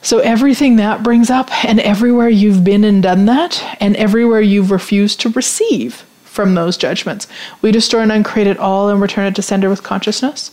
So, 0.00 0.18
everything 0.18 0.76
that 0.76 1.02
brings 1.02 1.30
up, 1.30 1.50
and 1.64 1.80
everywhere 1.80 2.28
you've 2.28 2.62
been 2.62 2.84
and 2.84 3.02
done 3.02 3.24
that, 3.26 3.76
and 3.80 3.96
everywhere 3.96 4.42
you've 4.42 4.70
refused 4.70 5.20
to 5.20 5.30
receive 5.30 6.04
from 6.24 6.54
those 6.54 6.76
judgments, 6.76 7.26
we 7.62 7.72
destroy 7.72 8.00
and 8.00 8.12
uncreate 8.12 8.46
it 8.46 8.58
all 8.58 8.90
and 8.90 9.00
return 9.00 9.26
it 9.26 9.34
to 9.36 9.42
sender 9.42 9.70
with 9.70 9.82
consciousness. 9.82 10.50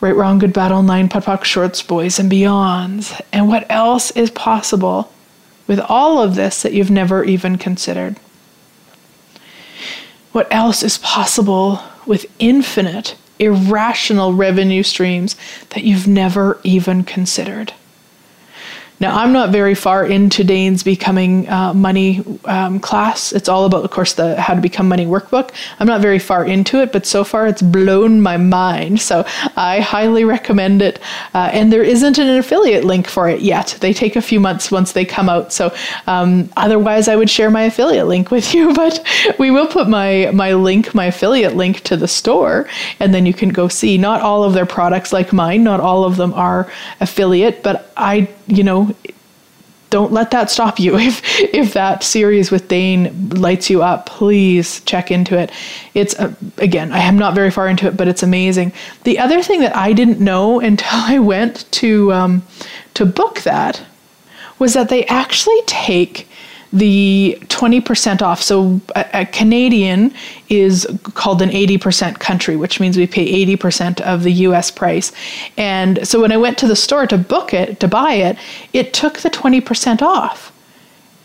Right, 0.00 0.14
wrong, 0.16 0.38
good, 0.38 0.52
bad, 0.52 0.72
nine, 0.84 1.08
POD 1.08 1.46
shorts, 1.46 1.82
boys, 1.82 2.18
and 2.18 2.30
beyonds. 2.30 3.20
And 3.32 3.46
what 3.46 3.64
else 3.70 4.10
is 4.12 4.30
possible? 4.32 5.12
With 5.66 5.80
all 5.80 6.22
of 6.22 6.34
this 6.34 6.62
that 6.62 6.72
you've 6.72 6.90
never 6.90 7.24
even 7.24 7.58
considered? 7.58 8.18
What 10.32 10.52
else 10.52 10.82
is 10.82 10.98
possible 10.98 11.80
with 12.06 12.26
infinite, 12.38 13.16
irrational 13.38 14.34
revenue 14.34 14.82
streams 14.82 15.36
that 15.70 15.84
you've 15.84 16.08
never 16.08 16.60
even 16.64 17.04
considered? 17.04 17.72
Now, 19.00 19.16
I'm 19.18 19.32
not 19.32 19.50
very 19.50 19.74
far 19.74 20.06
into 20.06 20.44
Dain's 20.44 20.84
becoming 20.84 21.48
uh, 21.48 21.74
money 21.74 22.24
um, 22.44 22.78
class. 22.78 23.32
It's 23.32 23.48
all 23.48 23.64
about, 23.64 23.84
of 23.84 23.90
course, 23.90 24.14
the 24.14 24.40
how 24.40 24.54
to 24.54 24.60
become 24.60 24.88
money 24.88 25.04
workbook. 25.04 25.50
I'm 25.80 25.88
not 25.88 26.00
very 26.00 26.20
far 26.20 26.44
into 26.44 26.80
it, 26.80 26.92
but 26.92 27.04
so 27.04 27.24
far 27.24 27.48
it's 27.48 27.60
blown 27.60 28.20
my 28.20 28.36
mind. 28.36 29.00
So 29.00 29.26
I 29.56 29.80
highly 29.80 30.24
recommend 30.24 30.80
it. 30.80 31.00
Uh, 31.34 31.50
and 31.52 31.72
there 31.72 31.82
isn't 31.82 32.18
an 32.18 32.38
affiliate 32.38 32.84
link 32.84 33.08
for 33.08 33.28
it 33.28 33.40
yet. 33.40 33.76
They 33.80 33.92
take 33.92 34.14
a 34.14 34.22
few 34.22 34.38
months 34.38 34.70
once 34.70 34.92
they 34.92 35.04
come 35.04 35.28
out. 35.28 35.52
So 35.52 35.74
um, 36.06 36.48
otherwise, 36.56 37.08
I 37.08 37.16
would 37.16 37.28
share 37.30 37.50
my 37.50 37.62
affiliate 37.62 38.06
link 38.06 38.30
with 38.30 38.54
you. 38.54 38.74
But 38.84 39.06
we 39.38 39.50
will 39.50 39.66
put 39.66 39.88
my 39.88 40.30
my 40.34 40.52
link, 40.52 40.94
my 40.94 41.06
affiliate 41.06 41.54
link 41.56 41.80
to 41.82 41.96
the 41.96 42.08
store, 42.08 42.68
and 43.00 43.14
then 43.14 43.24
you 43.24 43.32
can 43.32 43.48
go 43.48 43.68
see. 43.68 43.96
Not 43.96 44.20
all 44.20 44.44
of 44.44 44.52
their 44.52 44.66
products, 44.66 45.12
like 45.12 45.32
mine, 45.32 45.64
not 45.64 45.80
all 45.80 46.04
of 46.04 46.16
them 46.16 46.34
are 46.34 46.70
affiliate, 47.00 47.62
but 47.62 47.90
I 47.96 48.28
you 48.46 48.62
know, 48.62 48.94
don't 49.90 50.12
let 50.12 50.32
that 50.32 50.50
stop 50.50 50.80
you. 50.80 50.98
If 50.98 51.22
if 51.54 51.72
that 51.74 52.02
series 52.02 52.50
with 52.50 52.66
Dain 52.66 53.28
lights 53.30 53.70
you 53.70 53.82
up, 53.82 54.06
please 54.06 54.80
check 54.80 55.10
into 55.10 55.38
it. 55.38 55.52
It's 55.94 56.18
uh, 56.18 56.34
again, 56.58 56.92
I 56.92 56.98
am 56.98 57.16
not 57.16 57.34
very 57.34 57.50
far 57.52 57.68
into 57.68 57.86
it, 57.86 57.96
but 57.96 58.08
it's 58.08 58.22
amazing. 58.22 58.72
The 59.04 59.18
other 59.20 59.40
thing 59.40 59.60
that 59.60 59.76
I 59.76 59.92
didn't 59.92 60.20
know 60.20 60.58
until 60.70 60.88
I 60.90 61.18
went 61.20 61.70
to 61.82 62.12
um, 62.12 62.42
to 62.94 63.06
book 63.06 63.42
that 63.42 63.82
was 64.58 64.74
that 64.74 64.88
they 64.88 65.04
actually 65.06 65.60
take 65.66 66.26
the 66.74 67.38
20% 67.42 68.20
off. 68.20 68.42
So 68.42 68.80
a, 68.96 69.06
a, 69.14 69.26
Canadian 69.26 70.12
is 70.48 70.86
called 71.14 71.40
an 71.40 71.50
80% 71.50 72.18
country, 72.18 72.56
which 72.56 72.80
means 72.80 72.96
we 72.96 73.06
pay 73.06 73.46
80% 73.46 74.00
of 74.00 74.24
the 74.24 74.32
US 74.32 74.72
price. 74.72 75.12
And 75.56 76.06
so 76.06 76.20
when 76.20 76.32
I 76.32 76.36
went 76.36 76.58
to 76.58 76.66
the 76.66 76.76
store 76.76 77.06
to 77.06 77.16
book 77.16 77.54
it, 77.54 77.78
to 77.78 77.88
buy 77.88 78.14
it, 78.14 78.36
it 78.72 78.92
took 78.92 79.20
the 79.20 79.30
20% 79.30 80.02
off. 80.02 80.53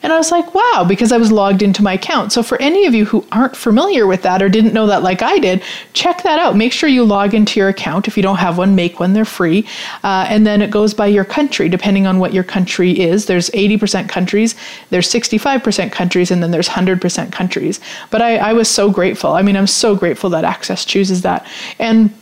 And 0.02 0.14
I 0.14 0.18
was 0.18 0.32
like, 0.32 0.54
wow, 0.54 0.86
because 0.88 1.12
I 1.12 1.18
was 1.18 1.32
logged 1.32 1.62
into 1.62 1.84
my 1.84 1.94
account. 1.94 2.32
So, 2.32 2.42
for 2.42 2.62
any 2.62 2.86
of 2.86 2.94
you 2.94 3.06
who 3.06 3.26
aren't 3.32 3.56
familiar 3.56 4.08
with 4.08 4.22
that 4.22 4.42
or 4.42 4.48
didn't 4.48 4.74
know 4.74 4.88
that 4.88 5.04
like 5.04 5.22
I 5.22 5.40
did, 5.40 5.62
check 5.94 6.24
that 6.24 6.40
out. 6.40 6.56
Make 6.56 6.72
sure 6.72 6.88
you 6.88 7.04
log 7.04 7.34
into 7.34 7.60
your 7.60 7.70
account. 7.70 8.08
If 8.08 8.16
you 8.16 8.24
don't 8.24 8.38
have 8.38 8.58
one, 8.58 8.76
make 8.76 9.00
one, 9.00 9.14
they're 9.14 9.26
free. 9.26 9.68
Uh, 10.04 10.26
and 10.30 10.48
then 10.48 10.62
it 10.62 10.72
goes 10.72 10.94
by 10.94 11.08
your 11.08 11.26
country, 11.26 11.68
depending 11.68 12.08
on 12.08 12.20
what 12.20 12.34
your 12.34 12.46
country 12.46 12.98
is. 12.98 13.26
There's 13.26 13.50
80% 13.50 14.08
countries, 14.08 14.56
there's 14.90 15.12
65% 15.12 15.92
countries, 15.92 16.32
and 16.32 16.42
then 16.42 16.52
there's 16.52 16.70
100% 16.70 17.32
countries. 17.32 17.80
But 18.10 18.22
I, 18.22 18.38
I 18.38 18.54
was 18.54 18.70
so 18.70 18.90
grateful. 18.90 19.34
I 19.34 19.42
mean, 19.42 19.58
I'm 19.58 19.68
so 19.68 19.96
grateful 19.96 20.30
that 20.32 20.46
Access 20.46 20.86
chooses 20.86 21.22
that. 21.24 21.46
And 21.78 22.14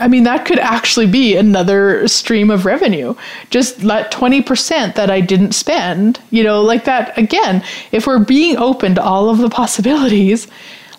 I 0.00 0.08
mean, 0.08 0.24
that 0.24 0.46
could 0.46 0.58
actually 0.58 1.06
be 1.06 1.36
another 1.36 2.06
stream 2.08 2.50
of 2.50 2.64
revenue. 2.64 3.14
Just 3.50 3.82
let 3.82 4.12
20% 4.12 4.94
that 4.94 5.10
I 5.10 5.20
didn't 5.20 5.52
spend, 5.52 6.20
you 6.30 6.42
know, 6.42 6.62
like 6.62 6.84
that. 6.84 7.16
Again, 7.18 7.64
if 7.92 8.06
we're 8.06 8.18
being 8.18 8.56
open 8.56 8.94
to 8.94 9.02
all 9.02 9.28
of 9.30 9.38
the 9.38 9.50
possibilities, 9.50 10.48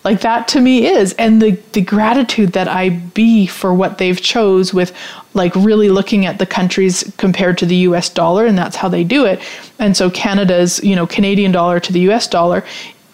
like 0.04 0.20
that 0.20 0.46
to 0.48 0.60
me 0.60 0.86
is. 0.86 1.14
And 1.14 1.40
the, 1.40 1.52
the 1.72 1.80
gratitude 1.80 2.52
that 2.52 2.68
I 2.68 2.90
be 2.90 3.46
for 3.46 3.72
what 3.72 3.98
they've 3.98 4.20
chose 4.20 4.74
with 4.74 4.94
like 5.32 5.54
really 5.56 5.88
looking 5.88 6.26
at 6.26 6.38
the 6.38 6.46
countries 6.46 7.10
compared 7.16 7.58
to 7.58 7.66
the 7.66 7.76
US 7.76 8.08
dollar, 8.08 8.46
and 8.46 8.56
that's 8.56 8.76
how 8.76 8.88
they 8.88 9.02
do 9.02 9.24
it. 9.24 9.40
And 9.78 9.96
so 9.96 10.10
Canada's, 10.10 10.82
you 10.84 10.94
know, 10.94 11.06
Canadian 11.06 11.52
dollar 11.52 11.80
to 11.80 11.92
the 11.92 12.00
US 12.10 12.28
dollar 12.28 12.64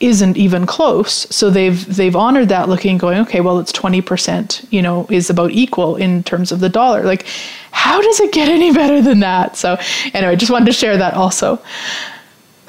isn't 0.01 0.37
even 0.37 0.67
close. 0.67 1.27
So 1.35 1.51
they've 1.51 1.85
they've 1.95 2.17
honored 2.17 2.49
that 2.49 2.69
looking 2.69 2.99
going, 2.99 3.19
okay, 3.21 3.41
well 3.41 3.59
it's 3.59 3.73
20%, 3.73 4.67
you 4.73 4.83
know, 4.83 5.07
is 5.11 5.31
about 5.31 5.53
equal 5.53 5.97
in 5.97 6.23
terms 6.23 6.51
of 6.51 6.61
the 6.61 6.69
dollar. 6.69 7.05
Like 7.05 7.27
how 7.71 8.01
does 8.01 8.21
it 8.21 8.33
get 8.33 8.49
any 8.49 8.73
better 8.73 9.01
than 9.01 9.21
that? 9.21 9.57
So 9.57 9.79
anyway, 10.15 10.37
just 10.37 10.51
wanted 10.51 10.67
to 10.67 10.73
share 10.73 10.97
that 10.97 11.15
also. 11.15 11.63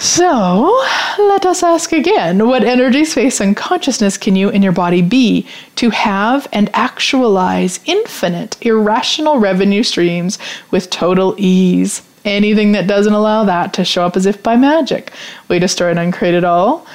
So, 0.02 0.84
let 1.20 1.46
us 1.46 1.62
ask 1.62 1.92
again 1.92 2.48
what 2.48 2.64
energy, 2.64 3.06
space, 3.06 3.40
and 3.40 3.56
consciousness 3.56 4.18
can 4.18 4.36
you 4.36 4.50
and 4.50 4.64
your 4.64 4.74
body 4.74 5.04
be 5.04 5.46
to 5.76 5.92
have 5.92 6.48
and 6.52 6.72
actualize 6.74 7.80
infinite, 7.86 8.58
irrational 8.66 9.38
revenue 9.38 9.84
streams 9.84 10.40
with 10.72 10.90
total 10.90 11.36
ease? 11.38 12.02
Anything 12.24 12.74
that 12.74 12.88
doesn't 12.88 13.14
allow 13.14 13.46
that 13.46 13.74
to 13.74 13.84
show 13.84 14.06
up 14.06 14.16
as 14.16 14.26
if 14.26 14.44
by 14.44 14.56
magic. 14.56 15.12
We 15.48 15.58
destroy 15.58 15.90
and 15.90 16.00
uncreate 16.00 16.36
it 16.36 16.44
all. 16.44 16.86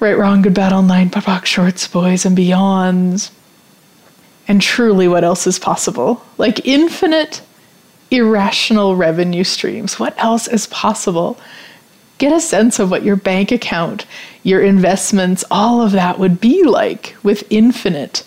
Right, 0.00 0.18
wrong, 0.18 0.42
good, 0.42 0.54
bad, 0.54 0.72
all 0.72 0.82
nine, 0.82 1.08
pop, 1.10 1.44
shorts, 1.44 1.86
boys, 1.86 2.26
and 2.26 2.36
beyonds. 2.36 3.30
And 4.48 4.60
truly, 4.60 5.06
what 5.06 5.22
else 5.22 5.46
is 5.46 5.58
possible? 5.58 6.24
Like 6.36 6.66
infinite, 6.66 7.42
irrational 8.10 8.96
revenue 8.96 9.44
streams. 9.44 10.00
What 10.00 10.18
else 10.18 10.48
is 10.48 10.66
possible? 10.66 11.38
Get 12.18 12.32
a 12.32 12.40
sense 12.40 12.78
of 12.78 12.90
what 12.90 13.04
your 13.04 13.16
bank 13.16 13.50
account, 13.52 14.06
your 14.42 14.62
investments, 14.62 15.44
all 15.50 15.80
of 15.80 15.92
that 15.92 16.18
would 16.18 16.40
be 16.40 16.64
like 16.64 17.16
with 17.22 17.44
infinite, 17.50 18.24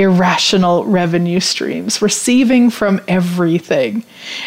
irrational 0.00 0.86
revenue 0.86 1.40
streams, 1.40 2.00
receiving 2.00 2.70
from 2.70 3.02
everything. 3.06 4.02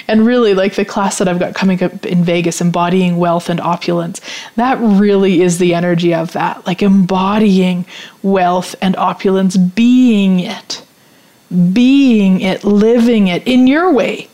And 0.08 0.26
really, 0.26 0.56
like 0.56 0.74
the 0.74 0.84
class 0.84 1.20
that 1.20 1.28
I've 1.28 1.38
got 1.38 1.54
coming 1.54 1.82
up 1.84 2.06
in 2.08 2.24
Vegas, 2.24 2.60
embodying 2.60 3.18
wealth 3.18 3.50
and 3.50 3.62
opulence, 3.62 4.20
that 4.56 4.80
really 4.80 5.42
is 5.42 5.60
the 5.60 5.76
energy 5.76 6.12
of 6.12 6.34
that. 6.34 6.66
Like 6.66 6.82
embodying 6.82 7.86
wealth 8.24 8.74
and 8.82 8.96
opulence, 8.96 9.56
being 9.56 10.40
it, 10.40 10.84
being 11.72 12.42
it, 12.42 12.64
living 12.64 13.28
it 13.28 13.48
in 13.48 13.68
your 13.68 13.94
way. 13.94 14.28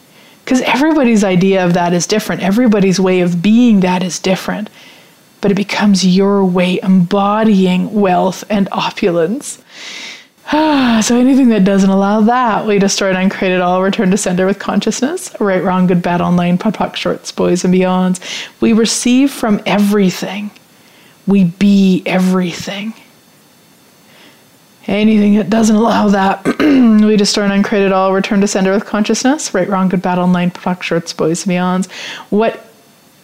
Because 0.45 0.61
everybody's 0.61 1.25
idea 1.25 1.65
of 1.65 1.73
that 1.73 1.93
is 1.93 2.07
different, 2.07 2.41
everybody's 2.41 2.99
way 2.99 3.19
of 3.19 3.41
being 3.41 3.81
that 3.81 4.03
is 4.03 4.19
different. 4.19 4.69
But 5.41 5.51
it 5.51 5.55
becomes 5.55 6.05
your 6.05 6.45
way 6.45 6.79
embodying 6.81 7.93
wealth 7.93 8.45
and 8.49 8.69
opulence. 8.71 9.61
so 11.03 11.15
anything 11.15 11.49
that 11.49 11.63
doesn't 11.63 11.91
allow 11.91 12.21
that, 12.21 12.65
we 12.65 12.79
destroy 12.79 13.09
and 13.09 13.17
uncreate 13.19 13.51
it 13.51 13.61
all, 13.61 13.83
return 13.83 14.09
to 14.09 14.17
sender 14.17 14.47
with 14.47 14.57
consciousness, 14.57 15.35
right, 15.39 15.63
wrong, 15.63 15.85
good, 15.85 16.01
bad, 16.01 16.21
all 16.21 16.31
nine, 16.31 16.57
POD 16.57 16.73
POC, 16.73 16.95
shorts, 16.95 17.31
boys, 17.31 17.63
and 17.63 17.71
beyonds. 17.71 18.19
We 18.59 18.73
receive 18.73 19.29
from 19.29 19.61
everything. 19.67 20.49
We 21.27 21.43
be 21.43 22.01
everything. 22.07 22.95
Anything 24.87 25.35
that 25.35 25.51
doesn't 25.51 25.75
allow 25.75 26.07
that, 26.07 26.43
we 26.59 27.15
destroy 27.15 27.43
and 27.43 27.53
uncreate 27.53 27.85
it 27.85 27.91
all, 27.91 28.11
return 28.11 28.41
to 28.41 28.47
sender 28.47 28.71
with 28.71 28.85
consciousness, 28.85 29.53
right, 29.53 29.69
wrong, 29.69 29.87
good, 29.87 30.01
bad, 30.01 30.17
all 30.17 30.25
nine, 30.25 30.49
POD 30.49 30.77
POC, 30.77 30.81
shorts, 30.81 31.13
boys, 31.13 31.45
and 31.45 31.55
beyonds. 31.55 31.91
What 32.31 32.65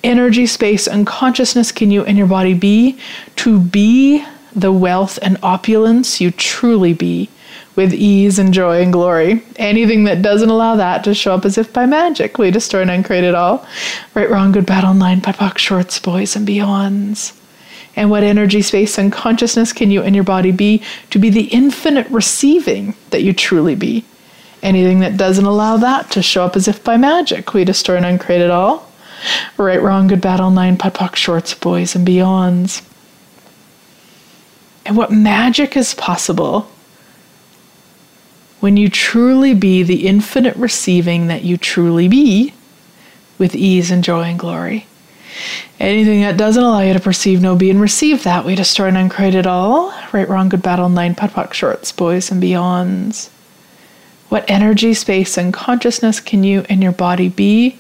energy, 0.04 0.46
space, 0.46 0.88
and 0.88 1.08
consciousness 1.08 1.72
can 1.72 1.90
you 1.90 2.06
and 2.06 2.20
your 2.20 2.28
body 2.28 2.54
be 2.54 3.00
to 3.38 3.60
be 3.60 4.24
the 4.56 4.72
wealth 4.72 5.20
and 5.22 5.38
opulence 5.44 6.22
you 6.22 6.32
truly 6.32 6.94
be 6.94 7.30
with 7.76 7.94
ease 7.94 8.40
and 8.40 8.54
joy 8.54 8.82
and 8.82 8.94
glory. 8.94 9.44
Anything 9.58 10.06
that 10.06 10.22
doesn't 10.22 10.50
allow 10.50 10.78
that 10.78 11.04
to 11.04 11.14
show 11.14 11.34
up 11.34 11.46
as 11.46 11.58
if 11.58 11.74
by 11.74 11.86
magic, 11.86 12.38
we 12.38 12.52
destroy 12.52 12.82
and 12.82 12.90
uncreate 12.90 13.26
it 13.26 13.36
all. 13.36 13.68
Right, 14.14 14.30
wrong, 14.30 14.54
good, 14.54 14.66
bad, 14.66 14.86
all 14.86 14.94
nine, 14.94 15.22
POD 15.22 15.36
POC, 15.36 15.58
shorts, 15.58 16.00
boys, 16.00 16.36
and 16.36 16.48
beyonds. 16.48 17.38
And 17.98 18.10
what 18.10 18.24
energy, 18.24 18.62
space, 18.62 18.98
and 18.98 19.12
consciousness 19.12 19.72
can 19.74 19.92
you 19.92 20.02
and 20.02 20.16
your 20.16 20.24
body 20.24 20.52
be 20.52 20.82
to 21.12 21.20
be 21.20 21.30
the 21.30 21.46
infinite 21.46 22.08
receiving 22.10 22.96
that 23.10 23.24
you 23.24 23.34
truly 23.34 23.76
be? 23.76 24.06
Anything 24.62 25.00
that 25.02 25.18
doesn't 25.18 25.46
allow 25.46 25.78
that 25.78 26.10
to 26.12 26.22
show 26.22 26.44
up 26.44 26.56
as 26.56 26.68
if 26.68 26.84
by 26.84 26.98
magic, 26.98 27.54
we 27.54 27.66
destroy 27.66 27.98
and 27.98 28.06
uncreate 28.06 28.42
it 28.42 28.52
all. 28.52 28.90
Right, 29.58 29.82
wrong, 29.82 30.08
good, 30.08 30.22
bad, 30.22 30.40
all 30.40 30.52
nine, 30.52 30.78
POD 30.78 30.94
POC, 30.94 31.16
shorts, 31.16 31.54
boys, 31.54 31.96
and 31.96 32.08
beyonds 32.08 32.82
and 34.86 34.96
what 34.96 35.12
magic 35.12 35.76
is 35.76 35.96
possible 35.96 36.70
when 38.60 38.78
you 38.78 38.90
truly 38.90 39.54
be 39.54 39.84
the 39.84 40.08
infinite 40.08 40.56
receiving 40.56 41.28
that 41.28 41.44
you 41.44 41.58
truly 41.58 42.08
be 42.08 42.54
with 43.38 43.56
ease 43.56 43.92
and 43.92 44.04
joy 44.04 44.24
and 44.24 44.40
glory. 44.40 44.88
Anything 45.80 46.22
that 46.22 46.38
doesn't 46.38 46.64
allow 46.64 46.80
you 46.80 46.94
to 46.94 47.00
perceive, 47.00 47.42
know, 47.42 47.56
be, 47.56 47.70
and 47.70 47.82
receive 47.82 48.24
that, 48.24 48.46
we 48.46 48.56
destroy 48.56 48.88
and 48.88 48.98
uncreate 48.98 49.36
it 49.36 49.46
all. 49.46 49.94
Right, 50.14 50.30
wrong, 50.30 50.48
good, 50.48 50.62
bad, 50.62 50.80
all 50.80 50.88
nine, 50.88 51.16
POD 51.16 51.32
POC, 51.32 51.54
shorts, 51.54 51.92
boys, 51.92 52.32
and 52.32 52.42
beyonds. 52.42 53.30
What 54.30 54.50
energy, 54.50 54.94
space, 54.94 55.38
and 55.38 55.54
consciousness 55.54 56.20
can 56.20 56.44
you 56.44 56.66
and 56.70 56.82
your 56.82 56.94
body 56.94 57.28
be 57.28 57.78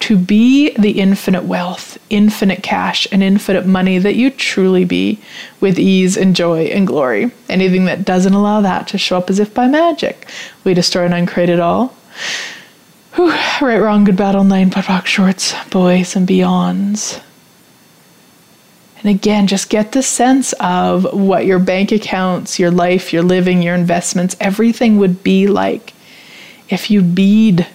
to 0.00 0.16
be 0.16 0.70
the 0.78 1.00
infinite 1.00 1.44
wealth, 1.44 1.98
infinite 2.08 2.62
cash, 2.62 3.06
and 3.10 3.22
infinite 3.22 3.66
money 3.66 3.98
that 3.98 4.14
you 4.14 4.30
truly 4.30 4.84
be 4.84 5.20
with 5.60 5.78
ease 5.78 6.16
and 6.16 6.36
joy 6.36 6.64
and 6.66 6.86
glory. 6.86 7.30
Anything 7.48 7.86
that 7.86 8.04
doesn't 8.04 8.34
allow 8.34 8.60
that 8.60 8.86
to 8.88 8.98
show 8.98 9.18
up 9.18 9.28
as 9.28 9.38
if 9.38 9.52
by 9.52 9.66
magic, 9.66 10.28
we 10.64 10.74
destroy 10.74 11.04
and 11.04 11.14
uncreate 11.14 11.48
it 11.48 11.60
all. 11.60 11.94
Whew, 13.14 13.30
right, 13.60 13.78
wrong, 13.78 14.04
good, 14.04 14.16
bad, 14.16 14.34
nine, 14.46 14.70
POD 14.70 14.84
POC, 14.84 15.06
shorts, 15.06 15.54
boys, 15.70 16.14
and 16.14 16.28
beyonds. 16.28 17.20
And 18.98 19.10
again, 19.10 19.46
just 19.46 19.70
get 19.70 19.92
the 19.92 20.02
sense 20.02 20.52
of 20.54 21.12
what 21.12 21.46
your 21.46 21.58
bank 21.58 21.92
accounts, 21.92 22.58
your 22.58 22.70
life, 22.70 23.12
your 23.12 23.22
living, 23.22 23.62
your 23.62 23.74
investments, 23.74 24.36
everything 24.40 24.98
would 24.98 25.22
be 25.22 25.46
like 25.46 25.94
if 26.68 26.90
you 26.90 27.02
bead 27.02 27.66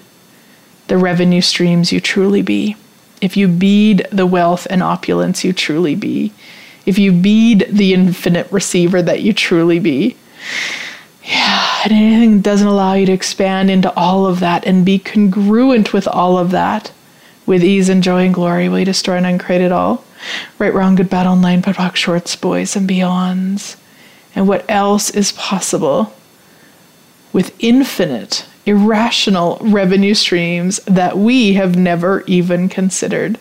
the 0.93 0.99
revenue 0.99 1.41
streams 1.41 1.91
you 1.91 1.99
truly 1.99 2.43
be, 2.43 2.75
if 3.19 3.35
you 3.35 3.47
bead 3.47 4.05
the 4.11 4.27
wealth 4.27 4.67
and 4.69 4.83
opulence 4.83 5.43
you 5.43 5.51
truly 5.51 5.95
be, 5.95 6.31
if 6.85 6.99
you 6.99 7.11
bead 7.11 7.65
the 7.67 7.95
infinite 7.95 8.45
receiver 8.51 9.01
that 9.01 9.23
you 9.23 9.33
truly 9.33 9.79
be. 9.79 10.15
Yeah, 11.23 11.81
and 11.83 11.91
anything 11.91 12.35
that 12.35 12.43
doesn't 12.43 12.67
allow 12.67 12.93
you 12.93 13.07
to 13.07 13.11
expand 13.11 13.71
into 13.71 13.91
all 13.95 14.27
of 14.27 14.39
that 14.41 14.67
and 14.67 14.85
be 14.85 14.99
congruent 14.99 15.93
with 15.93 16.07
all 16.07 16.37
of 16.37 16.51
that 16.51 16.91
with 17.47 17.63
ease 17.63 17.89
and 17.89 18.03
joy 18.03 18.25
and 18.25 18.33
glory, 18.35 18.69
will 18.69 18.77
you 18.77 18.85
destroy 18.85 19.17
and 19.17 19.25
uncreate 19.25 19.61
it 19.61 19.71
all? 19.71 20.03
Right, 20.59 20.75
wrong, 20.75 20.93
good, 20.93 21.09
bad, 21.09 21.25
all 21.25 21.35
nine, 21.35 21.63
POD 21.63 21.75
POC, 21.75 21.95
shorts, 21.95 22.35
boys, 22.35 22.75
and 22.75 22.87
beyonds. 22.87 23.77
And 24.35 24.47
what 24.47 24.63
else 24.69 25.09
is 25.09 25.31
possible 25.31 26.13
with 27.33 27.55
infinite 27.57 28.45
irrational 28.65 29.57
revenue 29.61 30.13
streams 30.13 30.77
that 30.85 31.17
we 31.17 31.53
have 31.53 31.75
never 31.75 32.23
even 32.27 32.69
considered. 32.69 33.37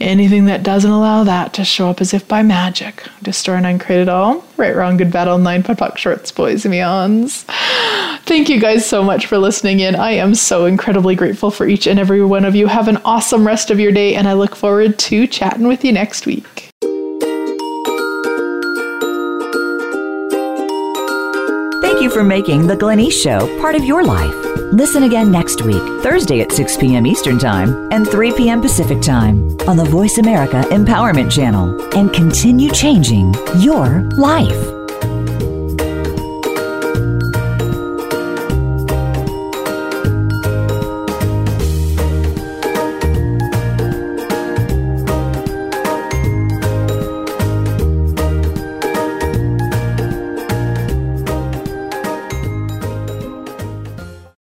Anything 0.00 0.46
that 0.46 0.62
doesn't 0.62 0.90
allow 0.90 1.24
that 1.24 1.52
to 1.54 1.64
show 1.64 1.90
up 1.90 2.00
as 2.00 2.14
if 2.14 2.26
by 2.26 2.42
magic, 2.42 3.06
destroy 3.22 3.56
and 3.56 3.66
uncreate 3.66 4.00
it 4.00 4.08
all. 4.08 4.42
Right, 4.56 4.74
wrong, 4.74 4.96
good, 4.96 5.12
bad, 5.12 5.28
all 5.28 5.36
nine, 5.36 5.62
POD 5.62 5.76
POC, 5.76 5.96
shorts, 5.98 6.32
boys, 6.32 6.64
and 6.64 6.72
beyonds. 6.72 7.44
Thank 8.24 8.48
you 8.48 8.58
guys 8.58 8.86
so 8.86 9.02
much 9.02 9.26
for 9.26 9.36
listening 9.36 9.80
in. 9.80 9.94
I 9.96 10.12
am 10.12 10.34
so 10.34 10.64
incredibly 10.64 11.14
grateful 11.14 11.50
for 11.50 11.66
each 11.68 11.86
and 11.86 12.00
every 12.00 12.24
one 12.24 12.46
of 12.46 12.54
you. 12.54 12.66
Have 12.66 12.88
an 12.88 12.96
awesome 13.04 13.46
rest 13.46 13.70
of 13.70 13.78
your 13.78 13.92
day, 13.92 14.14
and 14.14 14.26
I 14.26 14.32
look 14.32 14.56
forward 14.56 14.98
to 14.98 15.26
chatting 15.26 15.68
with 15.68 15.84
you 15.84 15.92
next 15.92 16.24
week. 16.24 16.44
Thank 22.00 22.14
you 22.14 22.18
for 22.18 22.24
making 22.24 22.66
The 22.66 22.78
Glenyce 22.78 23.12
Show 23.12 23.60
part 23.60 23.74
of 23.74 23.84
your 23.84 24.02
life. 24.02 24.34
Listen 24.72 25.02
again 25.02 25.30
next 25.30 25.60
week, 25.60 25.82
Thursday 26.02 26.40
at 26.40 26.50
6 26.50 26.78
p.m. 26.78 27.06
Eastern 27.06 27.38
Time 27.38 27.92
and 27.92 28.08
3 28.08 28.32
p.m. 28.32 28.62
Pacific 28.62 29.02
Time 29.02 29.54
on 29.68 29.76
the 29.76 29.84
Voice 29.84 30.16
America 30.16 30.62
Empowerment 30.70 31.30
Channel 31.30 31.78
and 31.94 32.10
continue 32.10 32.70
changing 32.70 33.34
your 33.58 34.00
life. 34.12 34.79